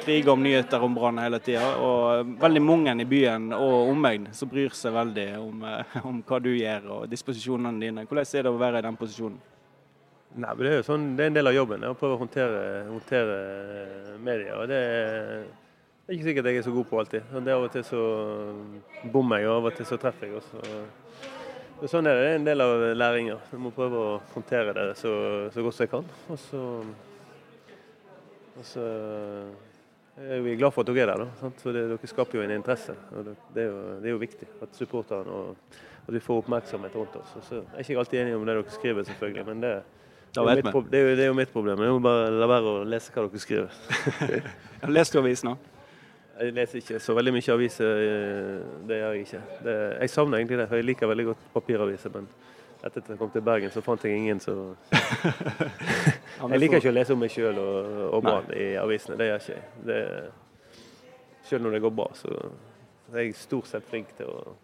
kriger 0.02 0.32
om 0.32 0.42
nyheter 0.42 0.82
om 0.82 0.94
Brann 0.94 1.20
hele 1.22 1.38
tida, 1.38 1.68
og 1.78 2.32
veldig 2.40 2.62
mange 2.62 2.96
i 2.98 3.06
byen 3.06 3.52
og 3.54 3.92
omegn 3.92 4.26
som 4.34 4.50
bryr 4.50 4.74
seg 4.74 4.96
veldig 4.96 5.28
om, 5.38 5.62
om 6.10 6.18
hva 6.26 6.42
du 6.42 6.50
gjør 6.56 6.90
og 6.96 7.06
disposisjonene 7.12 7.78
dine. 7.78 8.08
Hvordan 8.10 8.26
er 8.26 8.48
det 8.48 8.54
å 8.54 8.58
være 8.58 8.82
i 8.82 8.86
den 8.88 8.98
posisjonen? 8.98 9.38
Nei, 10.30 10.50
men 10.54 10.62
Det 10.62 10.70
er 10.70 10.76
jo 10.78 10.86
sånn, 10.86 11.06
det 11.18 11.24
er 11.24 11.30
en 11.32 11.36
del 11.40 11.50
av 11.50 11.56
jobben 11.56 11.84
å 11.88 11.96
prøve 11.98 12.14
å 12.14 12.20
håndtere, 12.20 12.60
håndtere 12.86 13.38
media. 14.22 14.60
og 14.60 14.68
det 14.70 14.78
er, 14.78 15.46
er 16.06 16.14
ikke 16.14 16.28
sikkert 16.28 16.50
jeg 16.50 16.60
er 16.60 16.66
så 16.68 16.74
god 16.74 16.86
på 16.86 17.00
alltid. 17.00 17.32
Det 17.34 17.54
Av 17.54 17.66
og 17.66 17.72
til 17.74 17.84
så 17.88 18.02
bommer 19.10 19.42
jeg, 19.42 19.48
og 19.50 19.56
av 19.56 19.70
og 19.72 19.78
til 19.78 19.88
så 19.88 19.98
treffer 19.98 20.28
jeg. 20.28 20.38
Også. 20.38 21.88
Sånn 21.90 22.06
er 22.06 22.14
det. 22.14 22.22
Det 22.22 22.30
er 22.30 22.38
en 22.38 22.46
del 22.46 22.62
av 22.62 22.84
læringa. 22.94 23.40
Jeg 23.50 23.64
må 23.64 23.74
prøve 23.74 23.98
å 23.98 24.16
håndtere 24.36 24.76
det 24.76 24.86
så, 25.00 25.12
så 25.50 25.66
godt 25.66 25.78
som 25.78 25.86
jeg 25.86 25.92
kan. 25.96 26.10
Og 26.30 26.40
så, 26.44 26.64
og 28.54 28.66
så 28.70 28.88
er 30.20 30.42
vi 30.44 30.56
glad 30.60 30.74
for 30.76 30.84
at 30.84 30.92
dere 30.92 31.06
er 31.06 31.10
der, 31.10 31.24
da, 31.24 31.38
sant? 31.40 31.62
for 31.62 31.74
det, 31.74 31.86
dere 31.90 32.10
skaper 32.10 32.38
jo 32.38 32.44
en 32.44 32.52
interesse. 32.54 32.94
og 33.16 33.32
det, 33.32 33.38
er 33.64 33.70
jo, 33.70 33.78
det, 33.96 34.06
er 34.06 34.14
jo, 34.14 34.20
viktig 34.20 34.50
at 34.62 34.76
supporterne 34.78 35.32
og 35.32 35.78
at 36.06 36.12
vi 36.14 36.22
får 36.22 36.44
oppmerksomhet 36.44 36.94
rundt 36.94 37.16
oss. 37.18 37.32
Og 37.40 37.46
så 37.46 37.62
er 37.62 37.80
jeg 37.80 37.90
ikke 37.90 38.04
alltid 38.04 38.20
enig 38.20 38.36
om 38.36 38.46
det 38.46 38.60
dere 38.60 38.76
skriver, 38.76 39.06
selvfølgelig, 39.08 39.46
men 39.48 39.64
det, 39.64 39.72
det, 40.34 40.42
er, 40.42 40.60
det, 40.62 40.98
er 40.98 41.02
jo, 41.02 41.16
det 41.16 41.24
er 41.24 41.26
jo 41.26 41.34
mitt 41.34 41.50
problem. 41.52 41.82
Jeg 41.82 41.96
må 41.96 42.02
bare 42.04 42.30
la 42.30 42.46
være 42.50 42.70
å 42.70 42.84
lese 42.86 43.10
hva 43.14 43.26
dere 43.26 43.42
skriver. 43.42 43.80
Leser 44.96 45.18
du 45.18 45.22
avis 45.24 45.42
nå? 45.46 45.56
Jeg 46.40 46.54
leser 46.56 46.80
ikke 46.80 47.00
så 47.04 47.14
veldig 47.18 47.32
mye 47.36 47.52
aviser. 47.52 47.98
Eh, 48.04 48.60
det 48.88 49.00
gjør 49.00 49.16
jeg 49.16 49.26
ikke. 49.26 49.40
Det, 49.66 49.74
jeg 50.00 50.12
savner 50.14 50.38
egentlig 50.38 50.60
det, 50.62 50.68
for 50.70 50.80
jeg 50.80 50.86
liker 50.88 51.10
veldig 51.10 51.26
godt 51.32 51.42
papiraviser. 51.52 52.14
Men 52.14 52.30
etter 52.80 53.02
at 53.02 53.10
jeg 53.12 53.20
kom 53.20 53.32
til 53.34 53.44
Bergen, 53.44 53.74
så 53.74 53.82
fant 53.84 54.06
jeg 54.06 54.16
ingen 54.16 54.40
så 54.40 54.54
Jeg 56.54 56.62
liker 56.62 56.80
ikke 56.80 56.94
å 56.94 56.96
lese 56.96 57.16
om 57.16 57.20
meg 57.20 57.34
sjøl 57.34 57.60
og, 57.60 57.90
og 58.06 58.24
Brann 58.24 58.54
i 58.56 58.70
avisene. 58.80 59.18
Det 59.20 59.28
gjør 59.28 59.44
ikke 59.44 59.58
jeg. 59.90 60.32
Sjøl 61.50 61.66
når 61.66 61.76
det 61.76 61.84
går 61.84 61.94
bra, 61.98 62.08
så 62.16 62.32
er 63.10 63.26
jeg 63.26 63.36
stort 63.36 63.68
sett 63.68 63.90
flink 63.90 64.14
til 64.16 64.30
å 64.30 64.54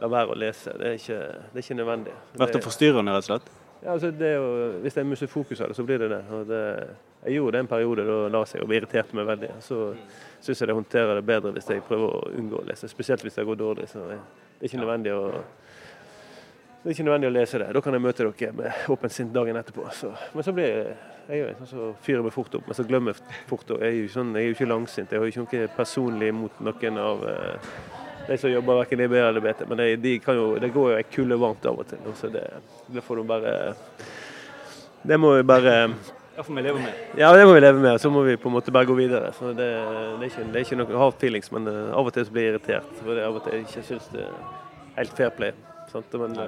la 0.00 0.08
være 0.10 0.34
å 0.34 0.38
lese. 0.38 0.74
Det 0.76 0.90
er 0.90 0.98
ikke, 0.98 1.22
det 1.52 1.60
er 1.60 1.64
ikke 1.64 1.80
nødvendig. 1.80 2.20
Vært 2.40 2.62
forstyrrende, 2.64 3.14
rett 3.14 3.28
og 3.28 3.32
slett? 3.32 3.50
Ja, 3.80 3.94
altså 3.94 4.10
jo, 4.12 4.48
hvis 4.82 4.94
det 4.94 5.04
er 5.06 5.26
fokus 5.26 5.60
av 5.60 5.70
det, 5.70 5.76
så 5.76 5.84
blir 5.84 5.98
det 5.98 6.10
det. 6.12 6.20
det. 6.48 6.64
Jeg 7.24 7.34
gjorde 7.34 7.52
det 7.52 7.60
en 7.64 7.70
periode 7.70 8.04
da 8.04 8.16
la 8.28 8.42
seg 8.48 8.64
og 8.64 8.74
irriterte 8.74 9.16
meg 9.16 9.28
veldig. 9.28 9.54
Så 9.64 9.94
syns 10.40 10.60
jeg 10.60 10.68
det 10.68 10.76
håndterer 10.76 11.16
det 11.16 11.24
bedre 11.24 11.52
hvis 11.56 11.70
jeg 11.70 11.84
prøver 11.88 12.12
å 12.16 12.32
unngå 12.36 12.60
å 12.60 12.66
lese, 12.68 12.88
spesielt 12.88 13.24
hvis 13.24 13.38
det 13.40 13.46
går 13.48 13.60
dårlig. 13.60 13.88
Så 13.88 14.04
det 14.08 14.18
er 14.18 14.68
ikke 14.68 14.82
nødvendig 14.82 15.16
å 15.16 15.24
det 16.80 16.88
er 16.88 16.94
ikke 16.94 17.04
nødvendig 17.04 17.28
å 17.28 17.32
lese 17.34 17.58
det. 17.60 17.72
Da 17.76 17.80
kan 17.84 17.92
jeg 17.92 18.00
møte 18.00 18.24
dere 18.24 18.52
med 18.56 18.86
åpent 18.88 19.12
sinn 19.12 19.32
dagen 19.34 19.56
etterpå. 19.60 19.82
Så, 19.92 20.14
men 20.32 20.44
så 20.46 20.54
blir 20.56 20.70
jeg, 20.70 20.94
jeg 21.28 21.34
er 21.34 21.42
jo 21.42 21.56
sånn 21.58 21.68
som 21.68 21.98
fyrer 22.06 22.24
meg 22.24 22.32
fort 22.32 22.54
opp, 22.56 22.64
men 22.70 22.78
så 22.78 22.86
glemmer 22.88 23.12
jeg 23.12 23.34
fort. 23.50 23.74
Jeg 23.74 23.84
er 23.90 23.98
jo, 23.98 24.06
sånn, 24.14 24.30
jeg 24.32 24.46
er 24.46 24.48
jo 24.48 24.56
ikke 24.56 24.68
langsint. 24.70 25.12
Jeg 25.12 25.20
har 25.20 25.28
jo 25.28 25.34
ikke 25.34 25.44
noe 25.44 25.74
personlig 25.76 26.30
mot 26.32 26.62
noen 26.64 27.02
av 27.02 27.26
eh, 27.28 27.74
de 28.30 28.38
som 28.38 28.50
jobber 28.50 28.78
verken 28.78 29.00
i 29.02 29.08
BR 29.10 29.26
eller 29.26 29.42
BT. 29.42 29.66
Men 29.66 29.80
det, 29.80 29.88
de 30.04 30.14
de 30.62 30.70
går 30.70 30.90
jo 30.92 30.96
ei 30.96 31.02
kulde 31.02 31.38
varmt 31.40 31.64
av 31.66 31.82
og 31.82 31.88
til. 31.90 31.98
Så 32.14 32.30
det, 32.30 32.46
det 32.86 33.02
får 33.02 33.16
du 33.16 33.22
bare 33.26 33.74
Det 35.02 35.18
må 35.18 35.34
vi 35.36 35.42
bare 35.42 35.88
det 36.36 36.44
får 36.44 36.54
vi 36.54 36.62
leve 36.62 36.78
med. 36.78 36.92
Ja, 37.18 37.32
det 37.36 37.44
må 37.44 37.52
vi 37.52 37.60
leve 37.60 37.80
med. 37.80 38.00
Så 38.00 38.10
må 38.10 38.22
vi 38.22 38.36
på 38.36 38.48
en 38.48 38.54
måte 38.54 38.72
bare 38.72 38.86
gå 38.88 38.94
videre. 38.94 39.32
Så 39.32 39.50
det, 39.52 39.56
det, 39.56 39.74
er, 39.74 40.22
ikke, 40.24 40.44
det 40.52 40.60
er 40.60 40.64
ikke 40.64 40.78
noe 40.78 41.00
hard 41.02 41.18
feelings, 41.20 41.50
men 41.52 41.66
uh, 41.68 41.90
av 41.98 42.06
og 42.06 42.14
til 42.14 42.24
så 42.24 42.32
blir 42.32 42.46
jeg 42.46 42.54
irritert. 42.54 42.94
For 43.00 43.12
det, 43.12 43.24
av 43.26 43.36
og 43.36 43.44
til 43.44 43.58
ikke 43.58 43.82
syns 43.84 44.06
det 44.14 44.22
er 44.22 44.38
helt 44.94 45.18
fair 45.18 45.34
play. 45.36 45.52
Sant? 45.90 46.14
Men 46.22 46.38
uh, 46.38 46.46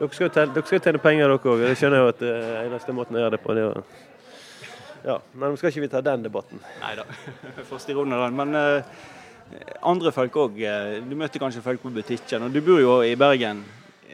dere 0.00 0.10
skal 0.10 0.26
jo 0.28 0.82
tjene, 0.82 1.00
penger, 1.00 1.30
dere 1.30 1.38
òg. 1.38 1.62
Det 1.62 1.78
skjønner 1.78 2.02
jeg 2.02 2.04
jo 2.04 2.12
at 2.12 2.20
det 2.20 2.34
uh, 2.34 2.58
eneste 2.66 2.96
måten 2.98 3.16
å 3.16 3.22
gjøre 3.22 3.36
det 3.36 3.40
på, 3.46 3.56
det 3.56 3.64
er 3.64 3.80
ja, 5.04 5.18
Men 5.32 5.52
nå 5.52 5.60
skal 5.60 5.70
ikke 5.70 5.86
vi 5.86 5.92
ta 5.94 6.04
den 6.04 6.26
debatten. 6.26 6.60
Nei 6.82 6.94
da, 7.00 7.08
får 7.70 7.84
styre 7.86 8.04
unna 8.04 8.20
den. 8.26 8.36
Men 8.42 8.58
uh, 8.58 9.04
andre 9.82 10.12
folk 10.14 10.36
òg. 10.40 10.60
Du 11.08 11.14
møter 11.18 11.42
kanskje 11.42 11.62
folk 11.64 11.82
på 11.82 11.92
butikken. 11.94 12.46
Og 12.46 12.54
du 12.54 12.60
bor 12.64 12.80
jo 12.82 12.98
i 13.06 13.14
Bergen 13.18 13.62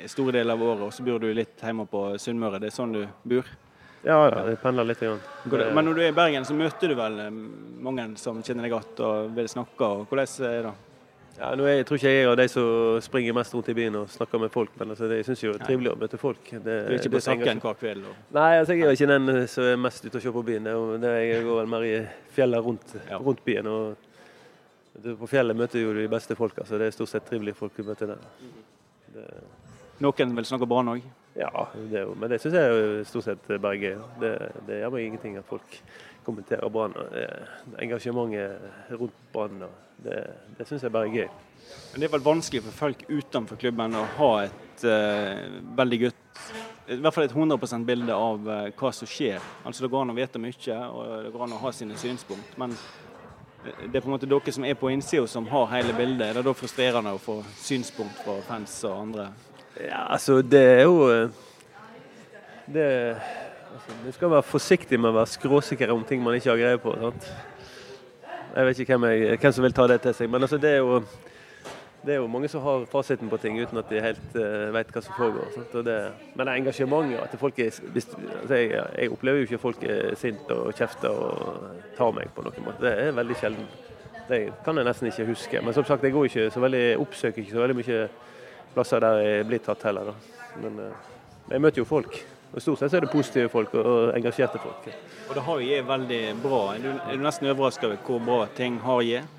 store 0.09 0.39
deler 0.39 0.57
av 0.57 0.63
året, 0.63 0.85
og 0.87 0.95
så 0.95 1.05
bor 1.05 1.21
du 1.21 1.29
litt 1.35 1.61
hjemme 1.61 1.87
på 1.91 2.05
Sunnmøre. 2.21 2.61
Det 2.63 2.71
er 2.71 2.77
sånn 2.77 2.95
du 2.95 3.03
bor? 3.29 3.49
Ja, 4.01 4.17
ja, 4.31 4.45
jeg 4.49 4.61
pendler 4.63 4.87
litt. 4.89 5.03
Igjen. 5.05 5.19
Men 5.77 5.85
når 5.85 5.99
du 5.99 6.05
er 6.05 6.13
i 6.13 6.17
Bergen, 6.17 6.47
så 6.49 6.57
møter 6.57 6.89
du 6.89 6.97
vel 6.97 7.19
mange 7.85 8.07
som 8.21 8.41
kjenner 8.41 8.65
deg 8.65 8.73
godt 8.73 9.03
og 9.05 9.35
vil 9.37 9.51
snakke. 9.53 9.85
og 9.85 10.07
Hvordan 10.09 10.47
er 10.49 10.71
det? 10.71 10.79
Ja, 11.41 11.55
nå 11.57 11.65
er, 11.65 11.79
jeg 11.79 11.87
tror 11.89 11.97
ikke 11.97 12.11
jeg 12.13 12.25
er 12.25 12.29
av 12.29 12.35
de 12.37 12.45
som 12.53 12.99
springer 13.01 13.37
mest 13.37 13.55
rundt 13.57 13.69
i 13.73 13.75
byen 13.77 13.95
og 14.03 14.11
snakker 14.13 14.43
med 14.43 14.51
folk, 14.53 14.75
men 14.77 14.91
altså, 14.93 15.07
det, 15.09 15.23
jeg 15.23 15.29
syns 15.31 15.45
jo 15.47 15.53
det 15.55 15.63
er 15.63 15.71
trivelig 15.71 15.93
å 15.95 15.97
møte 15.97 16.19
folk. 16.21 16.51
Det, 16.51 16.61
du 16.67 16.91
er 16.93 16.99
ikke 16.99 17.13
på 17.15 17.23
Sakken 17.25 17.63
hver 17.63 17.79
kveld? 17.81 18.03
Og... 18.11 18.19
Nei, 18.37 18.51
altså, 18.59 18.77
jeg 18.77 18.89
er 18.89 18.99
ikke 18.99 19.09
den 19.09 19.47
som 19.49 19.69
er 19.71 19.81
mest 19.81 20.05
ute 20.05 20.19
og 20.19 20.25
ser 20.25 20.35
på 20.37 20.43
byen. 20.51 20.69
Det, 21.01 21.15
jeg 21.25 21.47
går 21.47 21.61
vel 21.63 21.73
mer 21.73 21.87
i 21.87 21.95
fjellet 22.37 22.67
rundt, 22.67 22.93
rundt 23.15 23.41
byen. 23.47 23.71
og 23.73 24.10
På 25.21 25.29
fjellet 25.31 25.57
møter 25.57 25.87
du 25.87 26.01
de 26.03 26.11
beste 26.11 26.37
folka, 26.39 26.65
så 26.67 26.79
det 26.81 26.91
er 26.91 26.95
stort 26.95 27.13
sett 27.13 27.27
trivelige 27.29 27.59
folk 27.59 27.77
du 27.77 27.85
møter 27.87 28.15
der. 28.15 28.25
Det... 29.15 29.27
Noen 30.03 30.37
vil 30.37 30.49
snakke 30.49 30.69
Brann 30.69 30.91
òg? 30.95 31.05
Ja, 31.39 31.67
det 31.75 32.03
jo, 32.03 32.15
men 32.19 32.33
det 32.33 32.41
syns 32.43 32.57
jeg 32.59 32.71
er 32.73 33.05
stort 33.07 33.29
sett 33.29 33.51
bare 33.63 33.79
gøy. 33.79 33.99
Det, 34.21 34.33
det 34.67 34.81
gjør 34.81 34.95
meg 34.97 35.07
ingenting 35.07 35.37
at 35.39 35.47
folk 35.47 35.77
kommenterer 36.27 36.73
Brann. 36.73 36.97
Engasjementet 37.79 38.97
rundt 38.97 39.23
Brann. 39.35 39.63
Det, 40.01 40.19
det 40.59 40.67
syns 40.69 40.85
jeg 40.87 40.95
bare 40.95 41.11
er 41.11 41.21
gøy. 41.21 41.31
Men 41.93 42.01
Det 42.01 42.09
er 42.09 42.15
vel 42.17 42.27
vanskelig 42.27 42.65
for 42.67 42.79
folk 42.87 43.05
utenfor 43.09 43.61
klubben 43.61 43.95
å 43.99 44.07
ha 44.17 44.31
et 44.47 44.85
uh, 44.89 45.61
veldig 45.79 46.01
godt 46.07 46.27
i 46.91 46.97
hvert 46.99 47.15
fall 47.15 47.29
et 47.29 47.35
100 47.37 47.85
bilde 47.87 48.15
av 48.15 48.49
uh, 48.49 48.65
hva 48.75 48.91
som 48.95 49.07
skjer. 49.07 49.39
Altså 49.63 49.85
Det 49.85 49.91
går 49.93 50.03
an 50.03 50.11
å 50.11 50.17
vite 50.17 50.41
mye 50.43 50.79
og 50.89 51.13
det 51.27 51.31
går 51.35 51.45
an 51.47 51.55
å 51.55 51.61
ha 51.63 51.73
sine 51.75 51.99
synspunkt. 52.01 52.57
Men 52.59 52.75
eh, 52.75 53.10
det 53.65 53.93
er 53.93 54.01
på 54.01 54.09
en 54.09 54.15
måte 54.15 54.29
dere 54.29 54.53
som 54.55 54.65
er 54.65 54.77
på 54.79 54.89
innsida 54.89 55.27
som 55.29 55.47
har 55.51 55.67
hele 55.75 55.93
bildet. 55.97 56.31
Er 56.31 56.39
det 56.39 56.47
da 56.47 56.57
frustrerende 56.57 57.13
å 57.13 57.21
få 57.21 57.41
synspunkt 57.61 58.23
fra 58.25 58.39
fans 58.47 58.79
og 58.89 58.97
andre? 58.97 59.29
Ja, 59.77 60.07
altså 60.15 60.41
det 60.43 60.63
er 60.79 60.83
jo 60.89 61.29
det, 62.71 62.87
altså, 63.75 63.99
Du 64.05 64.13
skal 64.13 64.31
være 64.31 64.47
forsiktig 64.47 65.01
med 65.01 65.11
å 65.11 65.19
være 65.21 65.33
skråsikker 65.35 65.93
om 65.93 66.05
ting 66.05 66.23
man 66.25 66.39
ikke 66.39 66.51
har 66.53 66.63
greie 66.63 66.81
på. 66.81 66.95
sant? 67.01 67.31
Jeg 68.55 68.67
vet 68.67 68.81
ikke 68.83 68.97
hvem, 68.97 69.11
jeg, 69.13 69.39
hvem, 69.39 69.53
som 69.53 69.65
vil 69.65 69.77
ta 69.77 69.87
det 69.87 70.01
til 70.03 70.15
seg. 70.15 70.31
Men 70.31 70.43
altså, 70.43 70.59
det, 70.59 70.71
er 70.71 70.81
jo, 70.81 71.03
det, 72.05 72.15
er 72.15 72.19
jo, 72.21 72.29
mange 72.33 72.49
som 72.49 72.63
har 72.65 72.87
fasiten 72.89 73.29
på 73.29 73.37
ting 73.41 73.59
uten 73.61 73.79
at 73.81 73.91
de 73.93 74.01
helt 74.01 74.37
uh, 74.39 74.71
vet 74.73 74.93
hva 74.95 75.03
som 75.05 75.17
foregår. 75.19 75.59
Det, 75.85 75.97
men 76.35 76.49
det 76.49 76.57
engasjementet 76.63 77.21
at 77.21 77.37
folk 77.41 77.61
er, 77.61 77.69
altså, 77.71 78.55
jeg, 78.55 78.71
jeg, 78.73 79.13
opplever 79.13 79.43
jo 79.43 79.49
ikke 79.49 79.59
at 79.59 79.65
folk 79.67 79.85
er 79.85 80.17
sinte 80.21 80.57
og 80.57 80.73
kjefter 80.77 81.13
og 81.13 81.87
tar 81.99 82.17
meg 82.17 82.33
på 82.35 82.45
noen 82.47 82.67
måte. 82.67 82.85
Det 82.87 82.95
er 83.05 83.15
veldig 83.19 83.39
sjelden. 83.43 83.71
Det 84.31 84.41
kan 84.65 84.79
jeg 84.79 84.87
nesten 84.87 85.11
ikke 85.11 85.29
huske. 85.33 85.63
Men 85.65 85.77
som 85.77 85.85
sagt, 85.85 86.07
jeg 86.07 86.15
går 86.17 86.29
ikke 86.31 86.51
så 86.55 86.63
veldig, 86.65 86.85
oppsøker 87.05 87.43
ikke 87.43 87.57
så 87.57 87.65
veldig 87.65 87.79
mye 87.83 88.03
plasser 88.75 89.03
der 89.03 89.25
jeg 89.27 89.49
blir 89.51 89.65
tatt 89.65 89.89
heller. 89.91 90.13
Da. 90.13 90.45
Men 90.63 90.85
uh, 90.87 91.11
jeg 91.51 91.67
møter 91.67 91.83
jo 91.83 91.89
folk. 91.89 92.23
Og 92.51 92.63
Stort 92.63 92.81
sett 92.81 92.95
er 92.99 93.05
det 93.05 93.13
positive 93.13 93.51
folk 93.51 93.75
og 93.79 94.15
engasjerte 94.17 94.59
folk. 94.59 94.89
Og 95.29 95.37
det 95.37 95.43
har 95.47 95.61
jo 95.61 95.69
gitt 95.69 95.87
veldig 95.87 96.23
bra. 96.43 96.63
Er 96.75 96.81
du, 96.83 96.89
er 96.97 97.19
du 97.21 97.23
nesten 97.23 97.51
overraska 97.53 97.87
over 97.87 98.01
hvor 98.07 98.25
bra 98.25 98.41
ting 98.57 98.81
har 98.83 99.05
gitt? 99.07 99.37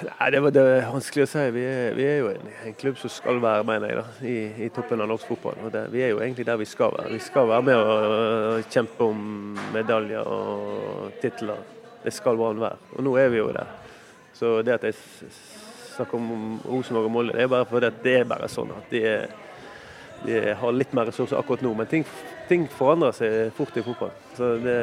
Nei, 0.00 0.30
det, 0.32 0.40
var, 0.40 0.52
det 0.54 0.62
er 0.64 0.86
vanskelig 0.88 1.24
å 1.26 1.28
si. 1.28 1.42
Vi 1.52 1.64
er, 1.66 1.90
vi 1.96 2.06
er 2.08 2.16
jo 2.22 2.30
en, 2.32 2.46
en, 2.64 2.76
klubb 2.80 2.96
som 3.00 3.12
skal 3.12 3.40
være 3.42 3.78
da, 3.82 4.04
i, 4.24 4.36
i 4.64 4.70
toppen 4.72 5.02
av 5.02 5.10
norsk 5.10 5.28
fotball. 5.28 5.58
Og 5.66 5.74
det, 5.74 5.84
vi 5.92 6.04
er 6.06 6.14
jo 6.14 6.22
egentlig 6.24 6.46
der 6.48 6.60
vi 6.60 6.68
skal 6.68 6.94
være. 6.96 7.12
Vi 7.12 7.20
skal 7.24 7.50
være 7.50 7.66
med 7.68 7.76
å 7.76 8.62
kjempe 8.70 9.10
om 9.10 9.58
medaljer 9.74 10.24
og 10.24 11.20
titler. 11.20 11.60
Det 12.00 12.14
skal 12.16 12.40
Brann 12.40 12.62
være. 12.62 12.80
Og 12.96 13.04
nå 13.04 13.14
er 13.20 13.28
vi 13.32 13.42
jo 13.42 13.50
der. 13.52 13.76
Så 14.36 14.56
det 14.64 14.78
at 14.78 14.88
jeg 14.88 14.96
snakker 15.96 16.16
om 16.16 16.58
Rosenborg 16.64 17.10
og 17.10 17.14
Molde, 17.18 17.36
det 17.36 17.44
er 17.44 17.52
bare 17.52 17.68
fordi 17.68 17.92
det 18.04 18.18
er 18.22 18.28
bare 18.28 18.48
sånn 18.48 18.72
at 18.72 18.92
de 18.92 19.04
er 19.04 19.30
de 20.20 20.40
har 20.52 20.72
litt 20.76 20.92
mer 20.92 21.08
ressurser 21.08 21.38
akkurat 21.38 21.62
nå. 21.64 21.72
Men 21.76 21.88
ting, 21.88 22.04
ting 22.48 22.66
forandrer 22.76 23.14
seg 23.16 23.54
fort 23.56 23.76
i 23.76 23.84
fotball. 23.84 24.12
Så 24.36 24.52
det, 24.60 24.76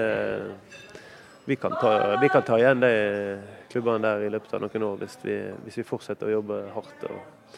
vi, 1.46 1.58
kan 1.62 1.76
ta, 1.78 1.92
vi 2.22 2.30
kan 2.34 2.46
ta 2.46 2.58
igjen 2.58 2.82
de 2.82 2.94
klubbene 3.72 4.04
der 4.04 4.26
i 4.26 4.32
løpet 4.32 4.54
av 4.56 4.64
noen 4.64 4.88
år 4.90 4.98
hvis 5.02 5.18
vi, 5.24 5.36
hvis 5.66 5.80
vi 5.82 5.86
fortsetter 5.88 6.30
å 6.30 6.38
jobbe 6.38 6.60
hardt 6.76 7.06
og, 7.10 7.54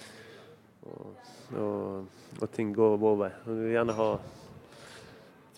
og, 0.89 1.31
og, 1.53 2.19
og 2.39 2.51
ting 2.55 2.73
går 2.75 2.97
vår 3.01 3.17
vei. 3.23 3.31
Vi 3.45 3.57
vil 3.61 3.73
gjerne 3.77 3.97
ha 3.99 4.11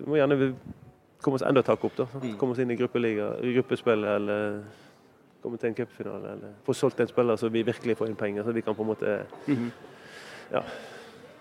vi 0.02 0.10
må 0.10 0.18
gjerne 0.18 0.54
komme 1.22 1.38
oss 1.38 1.46
enda 1.46 1.62
et 1.62 1.70
hakk 1.70 1.84
opp. 1.86 1.98
da. 2.00 2.08
Mm. 2.18 2.38
Komme 2.40 2.56
oss 2.56 2.62
inn 2.64 2.72
i 2.74 2.78
gruppeliga, 2.80 3.28
gruppespill 3.54 4.08
eller 4.10 4.62
komme 5.42 5.60
til 5.62 5.70
en 5.70 5.78
cupfinale. 5.78 6.34
Eller 6.36 6.56
få 6.66 6.74
solgt 6.78 7.00
en 7.04 7.10
spiller 7.10 7.38
så 7.38 7.52
vi 7.54 7.64
virkelig 7.68 7.98
får 8.00 8.10
inn 8.10 8.18
penger, 8.18 8.44
så 8.44 8.56
vi 8.56 8.64
kan 8.66 8.78
på 8.78 8.86
en 8.86 8.92
måte 8.94 9.20
mhm. 9.46 9.70
ja, 10.52 10.64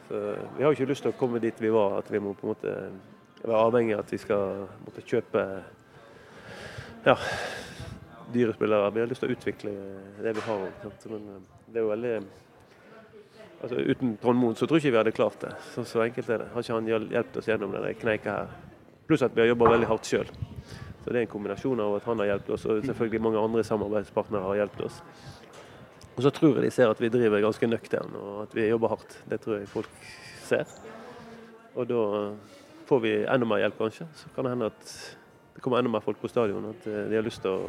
så 0.08 0.20
vi 0.56 0.62
har 0.62 0.70
jo 0.70 0.76
ikke 0.76 0.90
lyst 0.90 1.06
til 1.06 1.12
å 1.14 1.18
komme 1.18 1.40
dit 1.42 1.60
vi 1.62 1.72
var, 1.72 2.00
at 2.00 2.12
vi 2.12 2.20
må 2.22 2.34
på 2.34 2.46
en 2.46 2.54
måte 2.54 2.76
være 3.40 3.64
avhengig 3.66 3.94
av 3.96 4.04
at 4.04 4.12
vi 4.12 4.18
skal 4.20 4.64
måtte 4.84 5.04
kjøpe 5.06 5.44
ja, 7.06 7.14
dyre 8.34 8.54
spillere. 8.56 8.92
Vi 8.94 9.02
har 9.02 9.10
lyst 9.10 9.24
til 9.24 9.30
å 9.30 9.36
utvikle 9.36 9.74
det 10.22 10.34
vi 10.36 10.46
har. 10.46 10.64
Men 11.12 11.28
eh, 11.34 11.42
det 11.68 11.80
er 11.80 11.86
jo 11.86 11.92
veldig 11.92 12.14
altså 13.60 13.76
Uten 13.76 14.14
Trond 14.22 14.40
Moen 14.40 14.54
så 14.56 14.64
tror 14.64 14.78
jeg 14.78 14.86
ikke 14.86 14.94
vi 14.94 15.00
hadde 15.02 15.16
klart 15.16 15.42
det. 15.44 15.52
Så, 15.74 15.84
så 15.88 16.04
enkelt 16.04 16.30
er 16.30 16.44
det. 16.44 16.50
Har 16.54 16.64
ikke 16.64 16.78
han 16.78 16.88
hjulpet 16.88 17.40
oss 17.42 17.50
gjennom 17.50 17.74
denne 17.76 17.92
kneika 18.00 18.36
her. 18.38 18.54
Pluss 19.08 19.24
at 19.26 19.34
vi 19.36 19.44
har 19.44 19.50
jobba 19.50 19.74
veldig 19.74 19.90
hardt 19.90 20.08
sjøl. 20.08 20.30
Så 21.00 21.10
det 21.10 21.16
er 21.16 21.24
en 21.24 21.32
kombinasjon 21.32 21.80
av 21.82 21.96
at 21.96 22.08
han 22.08 22.20
har 22.22 22.34
hjulpet 22.34 22.54
oss, 22.56 22.66
og 22.68 22.82
selvfølgelig 22.84 23.22
mange 23.24 23.40
andre 23.40 23.64
samarbeidspartnere 23.64 24.48
har 24.48 24.58
hjulpet 24.62 24.86
oss. 24.86 24.98
Og 26.16 26.24
så 26.26 26.32
tror 26.36 26.58
jeg 26.58 26.66
de 26.66 26.72
ser 26.74 26.90
at 26.92 27.00
vi 27.00 27.08
driver 27.08 27.40
ganske 27.40 27.68
nøktern 27.70 28.16
og 28.20 28.42
at 28.42 28.54
vi 28.56 28.66
jobber 28.68 28.92
hardt. 28.92 29.14
Det 29.30 29.40
tror 29.40 29.56
jeg 29.56 29.70
folk 29.72 30.02
ser. 30.44 30.68
Og 31.74 31.88
da 31.88 32.02
får 32.90 33.00
vi 33.00 33.14
enda 33.22 33.48
mer 33.48 33.62
hjelp, 33.62 33.78
kanskje. 33.78 34.06
Så 34.18 34.32
kan 34.34 34.44
det 34.44 34.52
hende 34.52 34.68
at 34.68 34.94
det 35.60 35.64
kommer 35.66 35.82
enda 35.82 35.92
mer 35.92 36.04
folk 36.04 36.18
på 36.22 36.32
stadion. 36.32 36.72
At 36.72 36.88
eh, 36.88 37.04
de 37.12 37.20
har 37.20 37.26
lyst 37.26 37.44
til 37.44 37.52
å 37.52 37.68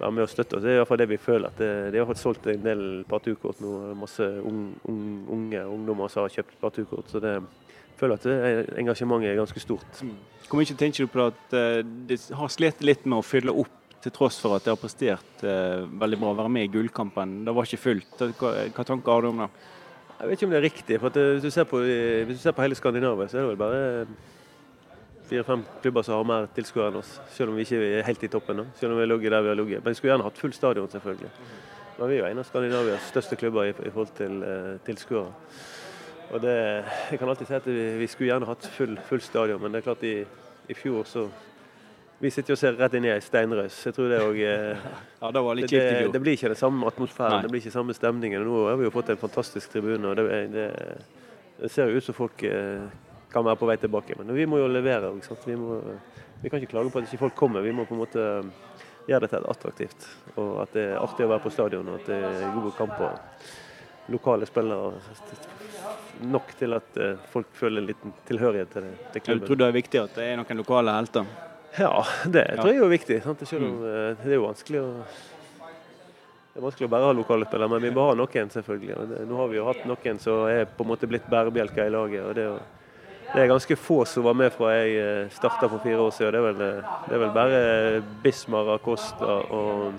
være 0.00 0.12
med 0.16 0.26
og 0.26 0.30
støtte 0.32 0.58
oss. 0.58 0.64
Det 0.64 0.74
er 0.74 0.82
iallfall 0.82 1.00
det 1.00 1.08
vi 1.08 1.20
føler. 1.20 1.48
at 1.48 1.92
De 1.94 2.04
har 2.04 2.20
solgt 2.20 2.46
en 2.52 2.62
del 2.68 2.84
partukort 3.08 3.64
nå. 3.64 3.72
Masse 4.00 4.28
unge 4.44 5.64
ungdommer 5.64 6.12
som 6.12 6.24
har 6.24 6.36
kjøpt 6.36 6.60
partukort. 6.60 7.08
Så 7.08 7.24
det, 7.24 7.38
føler 8.00 8.16
at 8.16 8.78
engasjementet 8.80 9.32
er 9.32 9.40
ganske 9.40 9.62
stort. 9.62 10.00
Hvor 10.48 10.58
mye 10.58 10.78
tenker 10.78 11.06
du 11.06 11.12
på 11.12 11.28
at 11.28 11.56
eh, 11.56 11.82
de 11.84 12.16
har 12.36 12.50
slitt 12.52 12.80
litt 12.82 13.04
med 13.06 13.20
å 13.20 13.26
fylle 13.26 13.54
opp 13.54 13.76
til 14.00 14.14
tross 14.16 14.38
for 14.40 14.56
at 14.56 14.64
de 14.64 14.72
har 14.72 14.80
prestert 14.80 15.44
eh, 15.44 15.84
veldig 16.00 16.18
bra, 16.18 16.32
å 16.32 16.38
være 16.40 16.52
med 16.56 16.66
i 16.66 16.72
gullkampen. 16.72 17.42
Det 17.46 17.54
var 17.54 17.68
ikke 17.68 17.84
fullt. 17.84 18.24
Hva, 18.40 18.54
hva 18.74 18.86
tanker 18.88 19.14
har 19.14 19.24
du 19.24 19.30
om 19.30 19.44
det? 19.44 19.50
Jeg 20.20 20.28
vet 20.28 20.36
ikke 20.36 20.48
om 20.48 20.52
det 20.52 20.58
er 20.58 20.66
riktig. 20.66 20.98
for 20.98 21.12
at, 21.12 21.20
eh, 21.20 21.32
hvis, 21.36 21.46
du 21.46 21.54
ser 21.54 21.68
på, 21.70 21.82
hvis 21.84 22.40
du 22.40 22.42
ser 22.42 22.56
på 22.56 22.64
hele 22.64 22.78
Skandinavia, 22.78 23.28
så 23.28 23.38
er 23.38 23.44
det 23.44 23.52
vel 23.52 23.60
bare 23.60 23.82
fire-fem 25.30 25.64
klubber 25.82 26.06
som 26.06 26.18
har 26.18 26.28
mer 26.28 26.48
tilskuere 26.56 26.90
enn 26.90 27.00
oss. 27.00 27.16
Selv 27.34 27.52
om 27.52 27.58
vi 27.58 27.66
ikke 27.66 27.80
er 28.00 28.06
helt 28.06 28.24
i 28.26 28.30
toppen. 28.32 28.62
Da. 28.62 28.68
Selv 28.80 28.94
om 28.94 29.00
vi 29.00 29.06
har 29.06 29.12
ligget 29.12 29.34
der 29.36 29.44
vi 29.46 29.52
har 29.52 29.60
ligget. 29.60 29.84
Men 29.84 29.94
vi 29.94 29.98
skulle 29.98 30.12
gjerne 30.12 30.26
hatt 30.26 30.40
full 30.42 30.54
stadion, 30.56 30.88
selvfølgelig. 30.92 31.30
Men 31.98 32.08
vi 32.08 32.16
er 32.16 32.22
jo 32.22 32.30
en 32.30 32.42
av 32.42 32.48
Skandinavias 32.48 33.10
største 33.12 33.38
klubber 33.40 33.68
i, 33.68 33.74
i 33.74 33.92
forhold 33.92 34.14
til 34.18 34.40
uh, 34.42 34.72
tilskuere. 34.86 35.32
Og 36.30 36.42
det, 36.42 36.56
jeg 37.10 37.18
kan 37.18 37.28
alltid 37.28 37.48
si 37.48 37.56
at 37.58 37.66
vi, 37.66 37.84
vi 38.00 38.08
skulle 38.10 38.30
gjerne 38.30 38.48
hatt 38.48 38.66
full, 38.76 38.98
full 39.08 39.22
stadion, 39.22 39.62
men 39.62 39.72
det 39.72 39.80
er 39.80 39.86
klart 39.88 40.04
i, 40.06 40.16
i 40.70 40.76
fjor 40.78 41.06
så 41.08 41.26
vi 42.20 42.30
sitter 42.30 42.52
jo 42.52 42.56
og 42.58 42.60
ser 42.60 42.76
rett 42.76 42.94
inn 42.98 43.06
i 43.08 43.10
ei 43.14 43.20
steinrøys. 43.24 43.78
Jeg 43.88 43.96
tror 43.96 44.10
det 44.12 44.18
òg 44.20 44.38
eh, 44.44 44.82
ja, 45.22 45.30
det, 45.32 45.42
det, 45.56 45.68
det, 45.72 46.08
det, 46.12 46.20
blir 46.20 46.36
ikke 46.36 46.50
den 46.52 46.58
samme 46.60 46.84
atmosfæren, 46.86 47.38
Nei. 47.38 47.46
det 47.46 47.52
blir 47.52 47.62
ikke 47.62 47.72
samme 47.72 47.96
stemningen. 47.96 48.44
Nå 48.44 48.66
har 48.68 48.76
vi 48.76 48.84
jo 48.84 48.92
fått 48.92 49.12
en 49.14 49.20
fantastisk 49.20 49.72
tribune. 49.72 50.10
og 50.10 50.20
Det, 50.20 51.70
ser 51.72 51.88
jo 51.88 51.96
ut 51.96 52.04
som 52.04 52.16
folk 52.16 52.44
eh, 52.44 52.84
kan 53.32 53.46
være 53.46 53.58
på 53.60 53.68
vei 53.70 53.76
tilbake. 53.80 54.16
Men 54.18 54.34
vi 54.36 54.46
må 54.48 54.60
jo 54.60 54.68
levere. 54.70 55.12
Vi, 55.46 55.56
må, 55.56 55.80
vi, 56.42 56.50
kan 56.50 56.60
ikke 56.60 56.74
klage 56.74 56.92
på 56.92 57.00
at 57.00 57.08
ikke 57.08 57.24
folk 57.26 57.38
kommer. 57.38 57.64
Vi 57.64 57.74
må 57.74 57.86
på 57.88 57.96
en 57.96 58.02
måte 58.02 58.26
eh, 58.40 58.78
gjøre 59.08 59.24
det 59.24 59.32
til 59.34 59.48
attraktivt. 59.54 60.06
Og 60.36 60.52
at 60.64 60.76
det 60.76 60.86
er 60.90 61.00
artig 61.00 61.26
å 61.26 61.32
være 61.32 61.44
på 61.46 61.54
stadion, 61.54 61.90
og 61.92 62.00
at 62.00 62.10
det 62.10 62.20
er 62.30 62.54
gode 62.56 62.74
kamper. 62.78 63.18
Lokale 64.10 64.48
spillere 64.48 64.94
nok 66.26 66.48
til 66.58 66.74
at 66.74 66.96
uh, 66.98 67.20
folk 67.30 67.52
føler 67.54 67.80
en 67.80 67.86
liten 67.88 68.14
tilhørighet 68.28 68.72
til, 68.74 68.88
det, 68.88 69.10
til 69.14 69.22
klubben. 69.22 69.44
Du 69.44 69.46
tror 69.46 69.60
det 69.60 69.68
er 69.68 69.76
viktig 69.76 70.00
at 70.00 70.16
det 70.18 70.24
er 70.26 70.40
noen 70.40 70.60
lokale 70.60 70.94
helter? 70.96 71.28
Ja, 71.78 71.92
det 72.26 72.42
jeg 72.48 72.58
tror 72.58 72.72
jeg 72.72 72.82
er 72.82 72.90
viktig. 72.90 73.18
Sant? 73.24 73.44
Selv 73.48 73.68
om 73.68 73.84
uh, 73.84 73.92
det 74.18 74.32
er 74.32 74.40
jo 74.40 74.48
vanskelig 74.48 74.82
å 74.82 74.88
det 76.50 76.58
er 76.58 76.64
vanskelig 76.66 76.88
å 76.88 76.90
bare 76.90 77.06
ha 77.06 77.14
lokale 77.14 77.46
spillere, 77.46 77.70
men 77.70 77.84
vi 77.86 77.90
må 77.94 78.04
ha 78.08 78.14
noen, 78.18 78.48
selvfølgelig. 78.50 79.24
Nå 79.30 79.36
har 79.38 79.50
vi 79.52 79.58
jo 79.60 79.66
hatt 79.68 79.84
noen 79.86 80.16
som 80.18 80.48
er 80.50 80.64
på 80.66 80.82
en 80.82 80.88
måte 80.90 81.06
blitt 81.06 81.28
bærebjelker 81.30 81.86
i 81.86 81.92
laget. 81.94 82.24
og 82.26 82.34
det 82.34 82.46
er, 82.48 82.79
det 83.34 83.42
er 83.42 83.50
ganske 83.50 83.76
få 83.78 84.04
som 84.04 84.26
var 84.26 84.34
med 84.34 84.52
fra 84.52 84.72
jeg 84.74 85.30
starta 85.36 85.68
for 85.68 85.78
fire 85.84 86.02
år 86.02 86.10
siden. 86.10 86.32
Det 86.32 86.40
er 86.40 86.46
vel, 86.48 86.58
det 87.06 87.14
er 87.14 87.22
vel 87.24 87.34
bare 87.34 87.60
Bismar 88.24 88.74
Acosta 88.74 89.38
og 89.54 89.92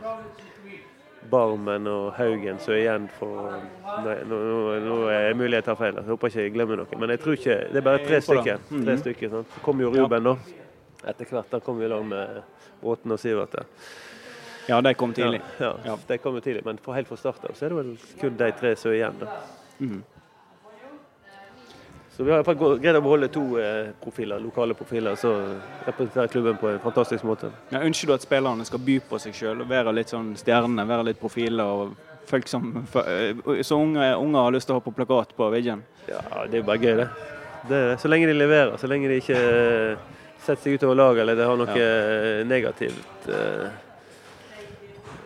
Barmen 1.32 1.88
og 1.88 2.12
Haugen 2.18 2.60
som 2.60 2.74
er 2.76 2.82
igjen 2.82 3.08
for 3.16 3.54
Nei, 4.04 4.18
nå, 4.28 4.40
nå, 4.84 4.98
er 5.12 5.30
det 5.30 5.38
mulig 5.40 5.60
jeg 5.60 5.68
tar 5.70 5.78
feil, 5.80 5.96
jeg 5.96 6.10
håper 6.10 6.32
ikke 6.32 6.46
jeg 6.46 6.54
glemmer 6.56 6.82
noe. 6.82 7.00
Men 7.00 7.14
jeg 7.14 7.24
tror 7.24 7.38
ikke 7.38 7.58
Det 7.72 7.80
er 7.80 7.88
bare 7.88 8.04
tre 8.06 8.22
stykker. 8.26 8.64
Tre 8.70 8.80
mhm. 8.82 9.02
stykker 9.04 9.34
sant? 9.36 9.56
Så 9.56 9.66
kom 9.66 9.84
jo 9.84 9.92
Ruben 9.96 10.28
da. 10.28 10.38
Etter 11.12 11.30
hvert 11.32 11.52
da 11.54 11.60
kom 11.64 11.80
vi 11.80 11.88
i 11.88 11.92
lag 11.92 12.04
med 12.06 12.42
Bråten 12.82 13.16
og 13.16 13.20
Sivert. 13.22 13.56
Ja, 14.68 14.82
de 14.82 14.94
kom 14.94 15.14
tidlig. 15.14 15.42
Ja, 15.60 15.72
ja, 15.86 15.96
de 16.08 16.18
kom 16.22 16.38
tidlig, 16.42 16.66
men 16.66 16.78
for 16.82 16.94
helt 16.94 17.10
fra 17.10 17.18
start 17.18 17.46
av 17.50 17.56
så 17.58 17.66
er 17.66 17.74
det 17.74 17.80
vel 17.80 17.94
kun 18.22 18.36
de 18.38 18.50
tre 18.60 18.76
som 18.78 18.92
er 18.92 19.00
igjen. 19.00 19.24
da. 19.24 19.40
Mm. 19.80 20.02
Så 22.22 22.26
vi 22.26 22.32
har 22.32 22.38
i 22.38 22.44
hvert 22.44 22.60
fall 22.60 22.76
greid 22.78 22.98
å 23.00 23.00
beholde 23.02 23.28
to 23.34 23.44
eh, 23.58 23.88
profiler, 23.98 24.38
lokale 24.38 24.76
profiler 24.78 25.16
som 25.18 25.56
representerer 25.88 26.30
klubben 26.30 26.60
på 26.62 26.68
en 26.70 26.78
fantastisk 26.84 27.26
måte. 27.26 27.50
Ja, 27.72 27.80
ønsker 27.82 28.12
du 28.12 28.14
at 28.14 28.22
spillerne 28.22 28.68
skal 28.68 28.84
by 28.86 29.00
på 29.10 29.18
seg 29.24 29.40
og 29.50 29.64
være 29.66 29.90
litt 29.98 30.14
sånn 30.14 30.28
stjerne, 30.38 30.86
være 30.86 31.08
litt 31.08 31.18
profiler? 31.18 31.66
og 31.66 31.96
folk 32.30 32.46
som 32.46 32.70
eh, 32.78 33.42
Så 33.66 33.80
unge, 33.82 34.12
unge 34.22 34.46
har 34.46 34.54
lyst 34.54 34.70
til 34.70 34.76
å 34.76 34.78
ha 34.78 34.86
på 34.86 34.94
plakat 34.94 35.34
på 35.34 35.50
veggen? 35.50 35.82
Ja, 36.06 36.22
det 36.46 36.60
er 36.60 36.62
jo 36.62 36.68
bare 36.70 36.86
gøy, 36.86 36.94
det. 37.02 37.10
det. 37.74 37.84
Så 38.06 38.14
lenge 38.14 38.30
de 38.30 38.38
leverer, 38.38 38.78
så 38.78 38.92
lenge 38.94 39.10
de 39.10 39.18
ikke 39.24 39.42
eh, 39.42 40.08
setter 40.46 40.62
seg 40.62 40.78
utover 40.78 41.02
laget 41.02 41.26
eller 41.26 41.42
det 41.42 41.50
har 41.50 41.58
noe 41.58 41.80
ja. 41.82 42.44
negativt. 42.46 43.26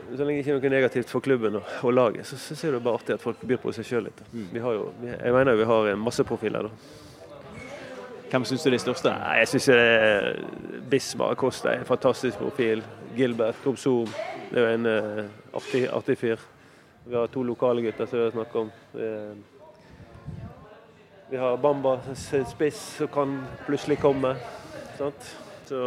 Så 0.06 0.22
lenge 0.22 0.38
det 0.38 0.44
ikke 0.44 0.54
er 0.54 0.60
noe 0.60 0.74
negativt 0.76 1.10
for 1.10 1.26
klubben 1.26 1.58
og, 1.60 1.72
og 1.84 1.94
laget, 1.94 2.28
så 2.30 2.38
syns 2.38 2.64
jeg 2.64 2.76
det 2.76 2.80
er 2.80 2.86
bare 2.86 3.00
artig 3.00 3.16
at 3.18 3.24
folk 3.24 3.42
byr 3.42 3.60
på 3.64 3.74
seg 3.76 3.88
sjøl 3.88 4.06
litt. 4.08 4.22
Mm. 4.32 4.46
Vi 4.54 4.62
har 4.62 4.78
jo, 4.78 4.86
jeg 5.10 5.34
mener 5.34 5.58
vi 5.58 5.68
har 5.72 5.90
masse 5.98 6.24
profiler. 6.28 6.70
da. 6.70 7.04
Hvem 8.30 8.46
syns 8.46 8.64
du 8.64 8.70
er 8.70 8.76
de 8.76 8.82
største? 8.84 9.12
Nei, 9.16 9.36
jeg 9.42 9.50
syns 9.54 9.68
Bismar 10.92 11.36
Costa 11.40 11.72
er 11.72 11.82
en 11.82 11.90
fantastisk 11.90 12.42
profil. 12.42 12.84
Gilbert 13.16 13.60
Kobzoom 13.64 14.10
det 14.52 14.62
er 14.62 14.66
jo 14.66 14.74
en 14.76 14.86
uh, 14.86 15.58
artig, 15.58 15.82
artig, 15.90 16.18
fyr. 16.18 16.42
Vi 17.06 17.16
har 17.16 17.28
to 17.34 17.44
lokale 17.44 17.82
gutter 17.86 18.06
som 18.06 18.20
vi 18.20 18.26
har 18.26 18.34
snakket 18.34 18.56
om. 18.62 18.72
Vi, 18.94 19.10
vi 21.30 21.38
har 21.42 21.58
Bamba 21.58 21.98
spiss 22.16 22.82
som 23.00 23.10
kan 23.14 23.40
plutselig 23.66 23.98
komme. 24.02 24.36
Sant? 24.98 25.32
Så 25.66 25.82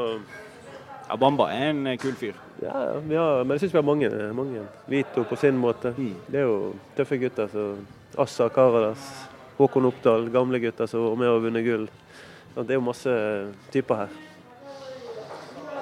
ja, 1.08 1.16
Bamba 1.16 1.48
er 1.54 1.70
en 1.70 1.88
kul 2.00 2.14
fyr. 2.20 2.36
Ja, 2.62 2.74
har, 3.00 3.44
men 3.44 3.54
jeg 3.56 3.64
syns 3.64 3.74
vi 3.74 3.80
har 3.80 3.86
mange, 3.86 4.10
mange. 4.36 4.64
Vito 4.90 5.24
på 5.24 5.38
sin 5.40 5.56
måte. 5.56 5.94
Mm. 5.96 6.14
Det 6.28 6.42
er 6.42 6.46
jo 6.46 6.58
tøffe 6.98 7.18
gutter. 7.22 7.48
Så 7.52 8.20
Assa 8.20 8.48
Karadas, 8.52 9.08
Håkon 9.58 9.88
Oppdal, 9.88 10.28
gamle 10.34 10.60
gutter 10.62 10.90
som 10.90 11.06
var 11.06 11.20
med 11.20 11.32
og 11.32 11.44
vunnet 11.46 11.64
gull. 11.66 11.88
Det 12.58 12.74
er 12.74 12.80
jo 12.80 12.84
masse 12.84 13.12
typer 13.72 14.04
her. 14.04 14.16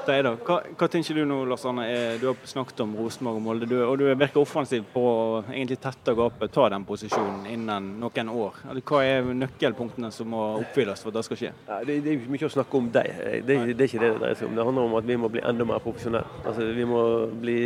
Det 0.07 0.17
da. 0.23 0.33
Hva, 0.39 0.61
hva 0.79 0.87
tenker 0.91 1.17
du 1.19 1.25
nå, 1.27 1.41
Lars 1.51 1.65
Arne? 1.67 1.85
Du 2.21 2.29
har 2.29 2.37
snakket 2.47 2.79
om 2.85 2.93
Rosenborg 2.95 3.41
og 3.41 3.43
Molde, 3.43 3.67
du, 3.67 3.75
og 3.83 3.97
du 3.99 4.05
virker 4.07 4.39
offensiv 4.39 4.85
på 4.93 5.03
å 5.03 5.25
egentlig 5.49 5.81
tette 5.83 6.15
gapet, 6.15 6.53
ta 6.55 6.69
den 6.71 6.85
posisjonen 6.87 7.49
innen 7.51 7.89
noen 7.99 8.31
år. 8.31 8.61
Hva 8.87 9.01
er 9.03 9.27
nøkkelpunktene 9.43 10.13
som 10.15 10.31
må 10.31 10.43
oppfylles 10.61 11.03
for 11.03 11.11
at 11.11 11.19
det 11.19 11.25
skal 11.27 11.41
skje? 11.41 11.53
Ja, 11.67 11.81
det, 11.89 11.99
det, 12.05 12.15
er 12.15 12.31
mye 12.31 12.47
å 12.47 12.53
snakke 12.55 12.79
om 12.79 12.91
deg. 12.95 13.11
Det, 13.19 13.41
det, 13.49 13.59
er 13.59 13.89
ikke 13.89 14.03
det 14.05 14.13
det 14.13 14.21
dreier 14.23 14.39
seg 14.39 14.51
om. 14.51 14.55
Det 14.61 14.69
handler 14.69 14.91
om 14.91 14.97
at 15.01 15.11
vi 15.11 15.19
må 15.25 15.33
bli 15.35 15.43
enda 15.51 15.67
mer 15.73 15.83
profesjonelle. 15.83 16.43
Altså, 16.45 16.71
vi 16.79 16.87
må 16.87 17.03
bli 17.43 17.59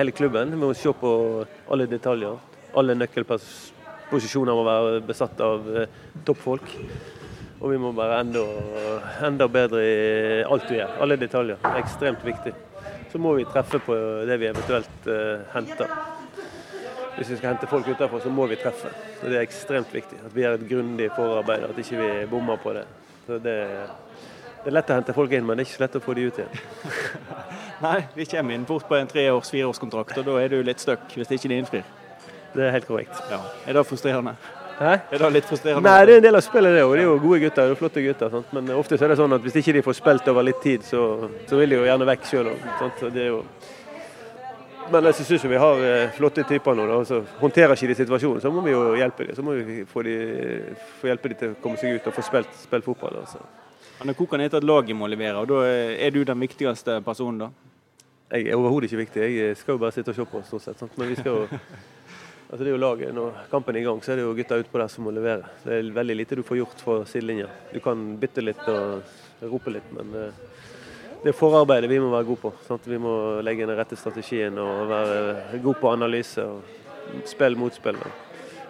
hele 0.00 0.16
klubben. 0.16 0.56
Vi 0.56 0.62
må 0.62 0.72
se 0.76 0.96
på 0.96 1.12
alle 1.68 1.90
detaljer. 1.92 2.40
Alle 2.76 2.96
nøkkelposisjoner 2.96 4.56
må 4.56 4.64
være 4.64 5.04
besatt 5.12 5.44
av 5.44 5.68
eh, 5.76 6.00
toppfolk. 6.24 6.72
Og 7.60 7.72
vi 7.72 7.78
må 7.80 7.92
være 7.96 8.20
enda, 8.20 8.42
enda, 9.24 9.46
bedre 9.48 9.82
i 9.84 10.42
alt 10.44 10.68
vi 10.68 10.76
gjør. 10.80 10.96
Alle 11.02 11.16
detaljer. 11.20 11.60
Det 11.62 11.72
er 11.72 11.80
ekstremt 11.80 12.24
viktig. 12.26 12.52
Så 13.12 13.20
må 13.22 13.32
vi 13.38 13.46
treffe 13.48 13.80
på 13.80 13.96
det 14.28 14.36
vi 14.42 14.50
eventuelt 14.50 15.08
uh, 15.08 15.46
henter. 15.54 15.92
Hvis 17.16 17.30
vi 17.32 17.38
skal 17.38 17.54
hente 17.54 17.68
folk 17.70 17.88
utenfor, 17.88 18.20
så 18.20 18.32
må 18.32 18.44
vi 18.50 18.58
treffe. 18.60 18.90
Og 19.22 19.30
Det 19.30 19.38
er 19.38 19.46
ekstremt 19.46 19.94
viktig. 19.94 20.18
At 20.26 20.34
vi 20.36 20.44
gjør 20.44 20.58
et 20.58 20.66
grundig 20.68 21.08
forarbeid, 21.16 21.64
at 21.64 21.78
ikke 21.80 21.96
vi 21.96 22.10
ikke 22.10 22.26
bommer 22.34 22.60
på 22.60 22.74
det. 22.76 22.84
Så 23.26 23.40
det, 23.40 23.56
det 24.60 24.68
er 24.68 24.76
lett 24.76 24.92
å 24.92 24.98
hente 24.98 25.16
folk 25.16 25.32
inn, 25.32 25.48
men 25.48 25.56
det 25.56 25.64
er 25.64 25.70
ikke 25.70 25.78
så 25.78 25.84
lett 25.86 25.96
å 25.96 26.04
få 26.04 26.18
de 26.18 26.28
ut 26.28 26.42
igjen. 26.42 26.60
Nei, 27.86 27.96
vi 28.18 28.28
kommer 28.28 28.58
inn 28.58 28.68
fort 28.68 28.84
på 28.88 29.00
en 29.00 29.08
treårs, 29.08 29.54
fireårskontrakt, 29.54 30.20
og 30.20 30.28
da 30.28 30.36
er 30.42 30.52
du 30.52 30.60
litt 30.60 30.84
stuck 30.84 31.08
hvis 31.16 31.32
ikke 31.32 31.54
de 31.54 31.62
innfrir. 31.62 31.88
Det 32.52 32.68
er 32.68 32.76
helt 32.76 32.88
korrekt. 32.88 33.16
Ja. 33.32 33.40
Er 33.64 33.76
det 33.76 33.88
frustrerende? 33.88 34.36
Hæ? 34.76 34.92
Er 35.10 35.22
det 35.22 35.30
litt 35.32 35.46
frustrerende? 35.48 35.88
Nei, 35.88 36.00
det 36.04 36.14
er 36.14 36.20
en 36.20 36.26
del 36.26 36.36
av 36.36 36.42
spillet, 36.44 36.74
det 36.76 36.82
Og 36.84 36.92
De 36.96 37.00
er 37.00 37.06
jo 37.06 37.16
gode 37.22 37.40
gutter. 37.40 37.70
og 37.72 37.78
flotte 37.80 38.02
gutter. 38.04 38.30
Sant? 38.30 38.52
Men 38.52 38.68
ofte 38.76 38.98
er 39.00 39.08
det 39.08 39.16
sånn 39.16 39.32
at 39.32 39.40
hvis 39.46 39.56
ikke 39.62 39.72
de 39.72 39.82
får 39.86 39.96
spilt 39.96 40.28
over 40.28 40.44
litt 40.44 40.60
tid, 40.60 40.84
så, 40.84 41.30
så 41.48 41.56
vil 41.56 41.72
de 41.72 41.78
jo 41.80 41.88
gjerne 41.88 42.08
vekk 42.12 42.28
sjøl 42.28 42.52
jo... 43.26 43.42
Men 44.86 45.08
jeg 45.08 45.24
syns 45.26 45.44
vi 45.50 45.58
har 45.58 45.80
eh, 45.82 46.10
flotte 46.14 46.44
typer 46.46 46.76
nå. 46.76 46.84
Da. 46.86 46.98
Altså, 47.00 47.22
håndterer 47.40 47.74
ikke 47.74 47.88
de 47.90 47.96
situasjonen, 47.98 48.40
så 48.44 48.52
må 48.54 48.62
vi 48.62 48.70
jo 48.70 48.94
hjelpe 48.94 49.24
dem. 49.26 49.34
Så 49.34 49.42
må 49.42 49.56
vi 49.58 49.80
få, 49.88 50.04
de, 50.06 50.14
få 51.00 51.10
hjelpe 51.10 51.32
dem 51.32 51.40
til 51.40 51.54
å 51.56 51.56
komme 51.62 51.80
seg 51.80 51.96
ut 51.96 52.06
og 52.06 52.14
få 52.14 52.22
spilt, 52.22 52.52
spilt 52.60 52.86
fotball. 52.86 53.16
Altså. 53.24 53.40
Men 53.98 54.12
det 54.12 54.16
koker 54.20 54.38
ned 54.38 54.52
til 54.52 54.60
at 54.60 54.68
laget 54.68 54.94
må 54.94 55.08
levere, 55.10 55.40
og 55.40 55.50
da 55.50 55.64
er 55.66 56.14
du 56.14 56.20
den 56.28 56.38
viktigste 56.44 57.00
personen, 57.02 57.46
da? 57.46 57.50
Jeg 58.30 58.50
er 58.50 58.58
overhodet 58.58 58.90
ikke 58.90 59.04
viktig. 59.04 59.26
Jeg 59.40 59.58
skal 59.58 59.74
jo 59.74 59.82
bare 59.82 59.94
sitte 59.94 60.12
og 60.12 60.18
se 60.18 60.24
på, 60.30 60.46
stort 60.46 60.64
sett. 60.64 60.78
Sant? 60.78 60.94
Men 60.98 61.10
vi 61.10 61.18
skal 61.18 61.32
jo 61.32 61.60
Altså 62.46 62.62
det 62.62 62.70
er 62.70 62.76
jo 62.76 62.82
laget. 62.82 63.14
Når 63.14 63.46
kampen 63.50 63.74
er 63.74 63.80
i 63.80 63.86
gang, 63.86 64.00
så 64.04 64.12
er 64.12 64.20
det 64.20 64.26
jo 64.26 64.34
gutta 64.38 64.58
utpå 64.60 64.78
der 64.78 64.90
som 64.92 65.06
må 65.06 65.14
levere. 65.14 65.48
Det 65.64 65.78
er 65.80 65.88
veldig 65.96 66.16
lite 66.16 66.38
du 66.38 66.44
får 66.46 66.60
gjort 66.60 66.84
fra 66.86 66.98
sidelinja. 67.10 67.48
Du 67.72 67.80
kan 67.82 68.04
bytte 68.22 68.44
litt 68.44 68.62
og 68.70 69.48
rope 69.50 69.74
litt, 69.74 69.88
men 69.96 70.14
eh, 70.14 70.44
det 71.24 71.32
er 71.32 71.36
forarbeidet 71.36 71.90
vi 71.90 71.98
må 71.98 72.12
være 72.12 72.28
gode 72.28 72.44
på. 72.44 72.52
Sant? 72.68 72.86
Vi 72.86 73.00
må 73.02 73.16
legge 73.42 73.66
den 73.66 73.78
rette 73.78 73.98
strategien 73.98 74.58
og 74.62 74.86
være 74.92 75.58
gode 75.58 75.80
på 75.82 75.90
analyse 75.90 76.44
og 76.46 77.26
spill 77.26 77.58
mot 77.58 77.74
spill. 77.74 77.98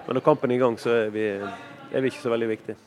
Men 0.07 0.17
når 0.17 0.25
kampen 0.25 0.55
er 0.55 0.57
i 0.57 0.63
gang, 0.65 0.81
så 0.81 0.95
er 1.03 1.13
vi, 1.13 1.27
er 1.37 2.01
vi 2.01 2.13
ikke 2.13 2.25
så 2.25 2.33
veldig 2.33 2.49
viktige. 2.55 2.81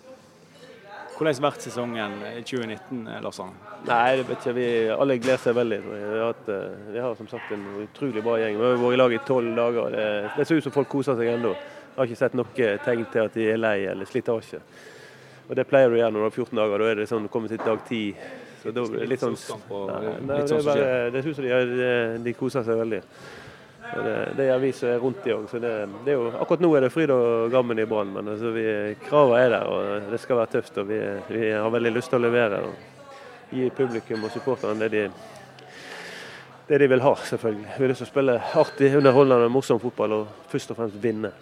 Hvordan 1.19 1.35
har 1.35 1.43
vært 1.43 1.63
sesongen 1.65 2.13
2019, 2.47 2.99
Lars 3.19 3.39
Arne? 3.43 3.73
Nei, 3.89 4.11
det 4.15 4.21
vet 4.29 4.37
ikke. 4.37 4.53
Vi, 4.55 4.67
alle 4.93 5.17
gleder 5.19 5.41
seg 5.43 5.57
veldig. 5.57 5.79
Vi 5.83 5.97
har, 5.99 6.21
hatt, 6.29 6.45
eh, 6.55 6.77
vi 6.93 7.01
har 7.03 7.17
som 7.19 7.27
sagt 7.27 7.51
en 7.51 7.65
utrolig 7.81 8.23
bra 8.23 8.37
gjeng. 8.39 8.55
Vi 8.55 8.63
har 8.63 8.77
vært 8.79 8.95
i 8.95 8.99
lag 9.01 9.15
i 9.17 9.19
tolv 9.27 9.57
dager. 9.57 9.89
Det, 9.97 10.05
det, 10.37 10.45
ser 10.47 10.61
ut 10.61 10.67
som 10.69 10.75
folk 10.77 10.87
koser 10.93 11.19
seg 11.19 11.33
ennå. 11.33 11.51
Jeg 11.51 11.97
har 11.97 12.07
ikke 12.07 12.19
sett 12.21 12.37
noe 12.39 12.69
tegn 12.85 13.03
til 13.11 13.27
at 13.27 13.35
de 13.35 13.49
er 13.51 13.59
lei 13.59 13.75
eller 13.91 14.07
slitasje. 14.07 14.61
Og 15.49 15.59
Det 15.59 15.67
pleier 15.67 15.91
du 15.91 15.97
å 15.97 15.99
gjøre 15.99 16.15
når 16.15 16.23
du 16.23 16.29
har 16.29 16.37
14 16.37 16.61
dager. 16.61 16.85
Da 16.85 16.87
er 16.93 17.03
det 17.03 17.09
sånn 17.11 17.27
kommer 17.35 17.51
til 17.51 17.59
dag 17.65 17.83
10. 17.83 18.23
Så 18.63 18.75
da 18.79 18.87
blir 18.87 19.03
det 19.03 19.11
litt 19.11 19.27
sånn, 19.27 19.35
nei, 19.35 20.15
nei, 20.23 20.39
det, 20.39 20.55
er 20.55 20.65
bare, 20.71 20.89
det 21.11 21.25
ser 21.25 21.35
ut 21.35 21.41
som 21.41 21.51
de, 21.51 21.91
de 22.29 22.37
koser 22.39 22.63
seg 22.63 22.79
veldig. 22.79 23.03
Det, 23.95 24.33
det, 24.37 24.45
gjør 24.45 24.59
vi 24.61 24.69
som 24.73 24.89
er 24.89 24.99
rundt 25.01 25.23
de 25.25 25.33
òg. 25.33 26.35
Akkurat 26.37 26.61
nå 26.61 26.69
er 26.77 26.85
det 26.85 26.91
fryd 26.93 27.09
og 27.13 27.49
gammen 27.51 27.79
i 27.81 27.87
Brann, 27.89 28.11
men 28.13 28.29
altså, 28.35 28.51
vi, 28.53 28.65
kravene 29.07 29.41
er 29.41 29.49
der. 29.55 29.65
og 29.65 30.11
Det 30.11 30.19
skal 30.21 30.37
være 30.37 30.53
tøft. 30.57 30.77
og 30.77 30.87
vi, 30.91 30.99
vi, 31.27 31.49
har 31.51 31.73
veldig 31.73 31.93
lyst 31.95 32.13
til 32.13 32.19
å 32.19 32.27
levere. 32.27 32.61
og 32.67 33.49
Gi 33.49 33.69
publikum 33.73 34.27
og 34.27 34.31
supporterne 34.31 34.85
det 34.85 34.89
de, 34.93 35.03
det 36.67 36.77
de 36.83 36.87
vil 36.91 37.01
ha, 37.01 37.15
selvfølgelig. 37.31 37.65
Vi 37.65 37.81
har 37.81 37.93
lyst 37.93 38.03
til 38.03 38.09
å 38.09 38.11
spille 38.11 38.39
artig, 38.61 38.91
underholdende, 39.01 39.49
morsom 39.49 39.81
fotball 39.81 40.19
og 40.19 40.49
først 40.51 40.75
og 40.75 40.83
fremst 40.83 41.01
vinne. 41.01 41.33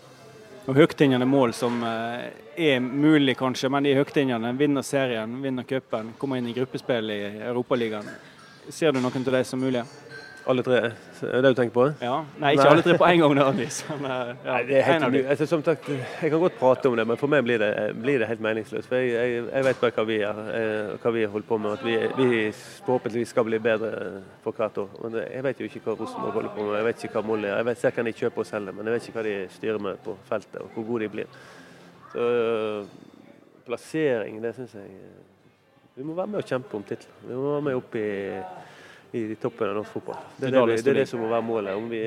Og 0.68 0.76
Høgtingene 0.76 1.28
mål 1.28 1.54
som 1.56 1.84
eh, 1.84 2.30
er 2.56 2.80
mulig, 2.80 3.38
kanskje, 3.40 3.70
men 3.72 3.84
de 3.88 3.96
høgtingene 3.96 4.54
vinner 4.60 4.84
serien, 4.88 5.38
vinner 5.44 5.68
cupen, 5.68 6.14
kommer 6.20 6.40
inn 6.40 6.48
i 6.48 6.56
gruppespill 6.56 7.12
i 7.12 7.22
Europaligaen. 7.48 8.08
Ser 8.68 8.92
du 8.92 9.00
noen 9.00 9.28
av 9.28 9.36
de 9.36 9.44
som 9.48 9.60
mulige? 9.64 9.86
Alle 10.48 10.64
tre? 10.64 10.78
Er 10.78 10.92
det 11.36 11.42
det 11.44 11.50
du 11.52 11.58
tenker 11.60 11.74
på? 11.76 11.86
Ja. 12.00 12.22
Nei, 12.40 12.54
ikke 12.56 12.64
Nei. 12.64 12.72
alle 12.72 12.84
tre 12.86 12.94
på 12.98 13.08
en 13.08 13.20
gang 13.20 13.34
nødvendigvis. 13.36 13.80
Eh, 13.92 14.04
ja. 14.46 14.58
Det 14.64 15.26
altså, 15.28 15.46
som 15.46 15.64
sagt, 15.64 15.90
jeg 15.90 16.30
kan 16.32 16.40
godt 16.40 16.56
prate 16.60 16.88
om 16.88 16.96
det, 16.96 17.08
men 17.08 17.18
for 17.20 17.28
meg 17.28 17.44
blir 17.44 17.60
det, 17.60 17.72
blir 18.00 18.22
det 18.22 18.30
helt 18.30 18.44
meningsløst. 18.46 18.88
For 18.88 18.96
jeg, 18.96 19.10
jeg, 19.12 19.42
jeg, 19.52 19.66
vet 19.68 19.82
bare 19.82 19.96
hva 19.98 20.06
vi 20.08 20.20
er, 20.24 20.40
eh, 20.56 20.94
hva 21.04 21.12
vi 21.12 21.26
har 21.26 21.34
holdt 21.34 21.48
på 21.50 21.58
med. 21.60 21.76
At 21.76 21.84
vi, 21.84 21.98
vi 22.16 22.52
forhåpentligvis 22.86 23.34
skal 23.36 23.48
bli 23.50 23.60
bedre 23.60 23.92
for 24.46 24.56
hvert 24.56 24.80
år. 24.86 24.96
Men 25.04 25.20
jeg 25.26 25.44
vet 25.50 25.60
jo 25.60 25.68
ikke 25.68 25.84
hva 25.84 25.98
Rosenborg 26.00 26.40
holder 26.40 26.56
på 26.56 26.70
med. 26.70 26.78
Jeg 26.78 26.88
vet 26.88 27.04
ikke 27.04 27.20
hva 27.20 27.26
Molly 27.28 27.50
er. 27.50 27.58
Jeg 27.58 27.70
vet, 27.72 27.82
ser 27.82 27.98
hva 27.98 28.08
de 28.08 28.16
kjøper 28.22 28.46
og 28.46 28.50
selger, 28.54 28.78
men 28.78 28.88
jeg 28.88 28.96
vet 28.96 29.10
ikke 29.10 29.20
hva 29.20 29.26
de 29.28 29.36
styrer 29.58 29.84
med 29.90 30.00
på 30.08 30.16
feltet, 30.30 30.62
og 30.64 30.72
hvor 30.78 30.88
gode 30.94 31.04
de 31.04 31.12
blir. 31.18 31.44
Så 32.14 32.30
plassering, 33.68 34.40
det 34.44 34.56
syns 34.56 34.80
jeg 34.80 34.96
Vi 35.98 36.06
må 36.06 36.14
være 36.14 36.28
med 36.28 36.40
og 36.40 36.48
kjempe 36.48 36.78
om 36.78 36.84
tittelen. 36.88 37.20
Vi 37.28 37.36
må 37.36 37.52
være 37.58 37.68
med 37.68 37.80
opp 37.82 37.96
i 37.98 38.08
i 39.12 39.36
toppen 39.40 39.70
av 39.70 39.76
norsk 39.80 39.98
fotball. 39.98 40.24
Det 40.38 40.50
er 40.50 40.58
det, 40.58 40.82
det, 40.82 40.92
er 40.92 41.00
det 41.02 41.08
som 41.10 41.22
må 41.24 41.30
være 41.32 41.46
målet. 41.48 41.76
Om 41.80 41.90
vi, 41.92 42.02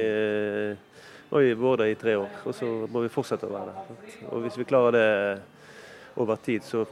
nå 1.31 1.39
har 1.39 1.47
vi 1.47 1.55
vært 1.63 1.83
der 1.83 1.93
i 1.93 1.99
tre 2.01 2.17
år, 2.21 2.41
og 2.45 2.57
så 2.57 2.71
må 2.91 3.05
vi 3.05 3.13
fortsette 3.13 3.49
å 3.49 3.55
være 3.55 3.75
der. 3.75 4.01
Og 4.31 4.45
Hvis 4.45 4.59
vi 4.61 4.69
klarer 4.69 4.97
det 4.97 5.07
over 6.21 6.41
tid 6.45 6.67
så 6.67 6.85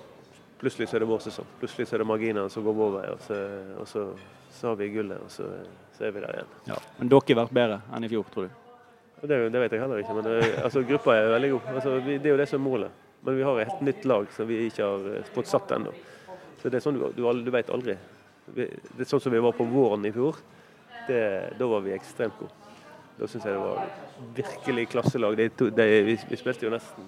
plutselig 0.58 0.88
så 0.88 0.98
er 0.98 1.04
det 1.04 1.10
vår 1.10 1.20
sesong. 1.22 1.46
Plutselig 1.60 1.88
så 1.88 1.96
er 1.96 2.02
det 2.02 2.08
marginene 2.10 2.50
som 2.50 2.64
går 2.66 2.76
vår 2.78 2.94
vei, 2.96 3.04
og 3.12 3.20
så, 3.22 3.36
og 3.78 3.90
så, 3.90 4.06
så 4.54 4.72
har 4.72 4.78
vi 4.80 4.88
gullet, 4.94 5.20
og 5.22 5.30
så, 5.30 5.46
så 5.96 6.08
er 6.08 6.14
vi 6.16 6.22
der 6.24 6.40
igjen. 6.40 6.56
Ja. 6.72 6.78
Men 6.98 7.12
dere 7.12 7.28
har 7.28 7.40
vært 7.44 7.58
bedre 7.60 7.78
enn 7.94 8.08
i 8.08 8.10
fjor, 8.10 8.32
tror 8.34 8.48
du? 8.48 8.64
Det, 9.18 9.38
det 9.50 9.62
vet 9.64 9.74
jeg 9.74 9.82
heller 9.82 10.02
ikke, 10.02 10.14
men 10.14 10.26
det, 10.26 10.34
altså, 10.62 10.82
gruppa 10.86 11.14
er 11.14 11.32
veldig 11.34 11.52
god. 11.56 11.70
Altså, 11.74 11.94
vi, 12.06 12.18
det 12.18 12.30
er 12.30 12.36
jo 12.36 12.40
det 12.40 12.48
som 12.50 12.60
er 12.60 12.64
målet. 12.66 13.04
Men 13.26 13.34
vi 13.34 13.46
har 13.46 13.58
et 13.58 13.70
helt 13.72 13.80
nytt 13.82 14.04
lag 14.06 14.28
som 14.34 14.46
vi 14.46 14.60
ikke 14.68 14.86
har 14.86 15.08
eh, 15.10 15.30
fått 15.34 15.50
satt 15.50 15.72
ennå. 15.74 15.94
Så 16.60 16.70
det 16.70 16.78
er 16.78 16.84
sånn 16.84 16.98
du, 16.98 17.08
du, 17.16 17.24
du 17.42 17.50
vet 17.54 17.70
aldri. 17.74 17.96
Det 18.56 18.68
er 19.00 19.08
sånn 19.10 19.20
som 19.22 19.32
vi 19.32 19.40
var 19.44 19.52
på 19.56 19.66
våren 19.68 20.04
i 20.08 20.12
fjor. 20.14 20.38
Det, 21.08 21.20
da 21.58 21.66
var 21.70 21.80
vi 21.84 21.94
ekstremt 21.96 22.36
gode. 22.40 22.52
Da 23.18 23.26
syns 23.26 23.44
jeg 23.48 23.54
det 23.54 23.62
var 23.62 23.88
virkelig 24.36 24.88
klasselag. 24.92 25.36
De 25.40 25.48
to- 25.48 25.70
de, 25.74 25.86
vi, 26.06 26.18
vi 26.30 26.36
spilte 26.38 26.66
jo 26.68 26.70
nesten 26.74 27.06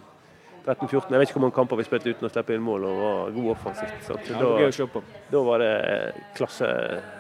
13-14. 0.65 1.13
Jeg 1.15 1.21
vet 1.23 1.29
ikke 1.31 1.39
hvor 1.39 1.45
mange 1.47 1.57
kamper 1.57 1.79
vi 1.81 1.85
spilte 1.87 2.11
uten 2.13 2.27
å 2.27 2.31
slippe 2.33 2.53
inn 2.57 2.65
mål 2.65 2.85
og 2.89 2.99
var 3.01 3.31
god 3.37 3.51
offensivt. 3.55 4.03
Så 4.05 4.17
da, 4.29 4.51
da 5.31 5.43
var 5.47 5.63
det 5.63 5.71
klasse 6.37 6.69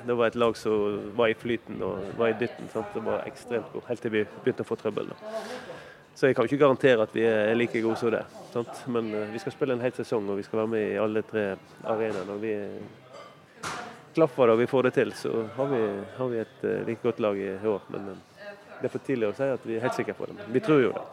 Det 0.06 0.16
var 0.18 0.26
et 0.28 0.36
lag 0.36 0.56
som 0.60 0.98
var 1.16 1.32
i 1.32 1.36
flyten 1.38 1.80
og 1.86 2.10
var 2.18 2.34
i 2.34 2.36
dytten. 2.40 2.68
Sant? 2.72 2.90
Det 2.94 3.04
var 3.06 3.24
ekstremt 3.30 3.70
god, 3.72 3.86
helt 3.88 4.02
til 4.04 4.12
vi 4.18 4.24
begynte 4.44 4.66
å 4.66 4.68
få 4.68 4.76
trøbbel. 4.82 5.08
Da. 5.14 5.40
Så 6.20 6.28
jeg 6.28 6.36
kan 6.36 6.44
ikke 6.50 6.60
garantere 6.60 7.06
at 7.06 7.14
vi 7.16 7.22
er 7.24 7.54
like 7.56 7.80
gode 7.80 7.96
som 7.96 8.10
det. 8.12 8.24
Sant? 8.52 8.82
Men 8.92 9.08
eh, 9.14 9.30
vi 9.32 9.40
skal 9.40 9.54
spille 9.54 9.72
en 9.78 9.80
hel 9.86 9.94
sesong, 9.96 10.26
og 10.28 10.36
vi 10.36 10.44
skal 10.44 10.64
være 10.64 10.72
med 10.74 10.88
i 10.90 10.98
alle 11.00 11.22
tre 11.24 11.46
arenaene. 11.88 12.36
Klaffer 14.14 14.52
og 14.52 14.58
vi 14.58 14.66
får 14.70 14.88
det 14.88 14.92
til, 14.96 15.12
så 15.16 15.46
har 15.56 15.70
vi, 15.70 15.80
har 16.16 16.28
vi 16.32 16.42
et 16.42 16.66
eh, 16.66 16.82
like 16.86 17.02
godt 17.02 17.20
lag 17.22 17.38
i 17.38 17.54
år. 17.66 17.80
Men 17.94 18.12
eh, 18.12 18.52
det 18.80 18.88
er 18.88 18.92
for 18.92 19.06
tidlig 19.06 19.30
å 19.30 19.34
si 19.36 19.48
at 19.54 19.66
vi 19.68 19.76
er 19.78 19.84
helt 19.86 19.98
sikre 19.98 20.16
på 20.18 20.28
det. 20.30 20.46
Vi 20.50 20.62
tror 20.64 20.84
jo 20.84 20.92
det. 20.96 21.06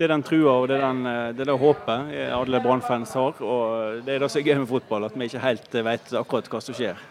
Det 0.00 0.06
er 0.06 0.14
den 0.14 0.22
trua 0.24 0.52
og 0.62 0.66
det 0.70 0.78
er, 0.78 0.86
den, 0.86 1.00
eh, 1.06 1.26
det 1.36 1.44
er 1.44 1.50
det 1.50 1.58
håpet 1.60 2.12
alle 2.32 2.60
Brann-fans 2.64 3.10
har. 3.18 3.40
Og 3.44 4.00
det 4.06 4.14
er 4.14 4.22
det 4.24 4.30
som 4.32 4.40
er 4.40 4.46
gøy 4.48 4.62
med 4.62 4.70
fotball, 4.70 5.04
at 5.10 5.16
vi 5.16 5.28
ikke 5.28 5.42
helt 5.44 5.74
eh, 5.74 5.86
vet 5.90 6.14
akkurat 6.22 6.48
hva 6.48 6.60
som 6.64 6.76
skjer. 6.76 7.02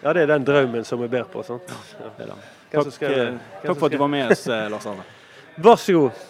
Ja, 0.00 0.14
det 0.16 0.22
er 0.22 0.30
den 0.32 0.46
drømmen 0.48 0.86
som 0.88 1.02
vi 1.02 1.08
ber 1.12 1.28
på. 1.28 1.42
Sant? 1.44 1.68
Ja. 2.00 2.36
Takk, 2.70 3.02
eh, 3.02 3.34
takk 3.60 3.74
for 3.74 3.90
at 3.90 3.92
du 3.92 3.98
var 4.00 4.08
med 4.08 4.32
oss, 4.32 4.46
eh, 4.48 4.68
Lars 4.72 4.86
Arne. 4.88 5.04
Vær 5.60 5.76
så 5.76 5.96
god. 5.98 6.22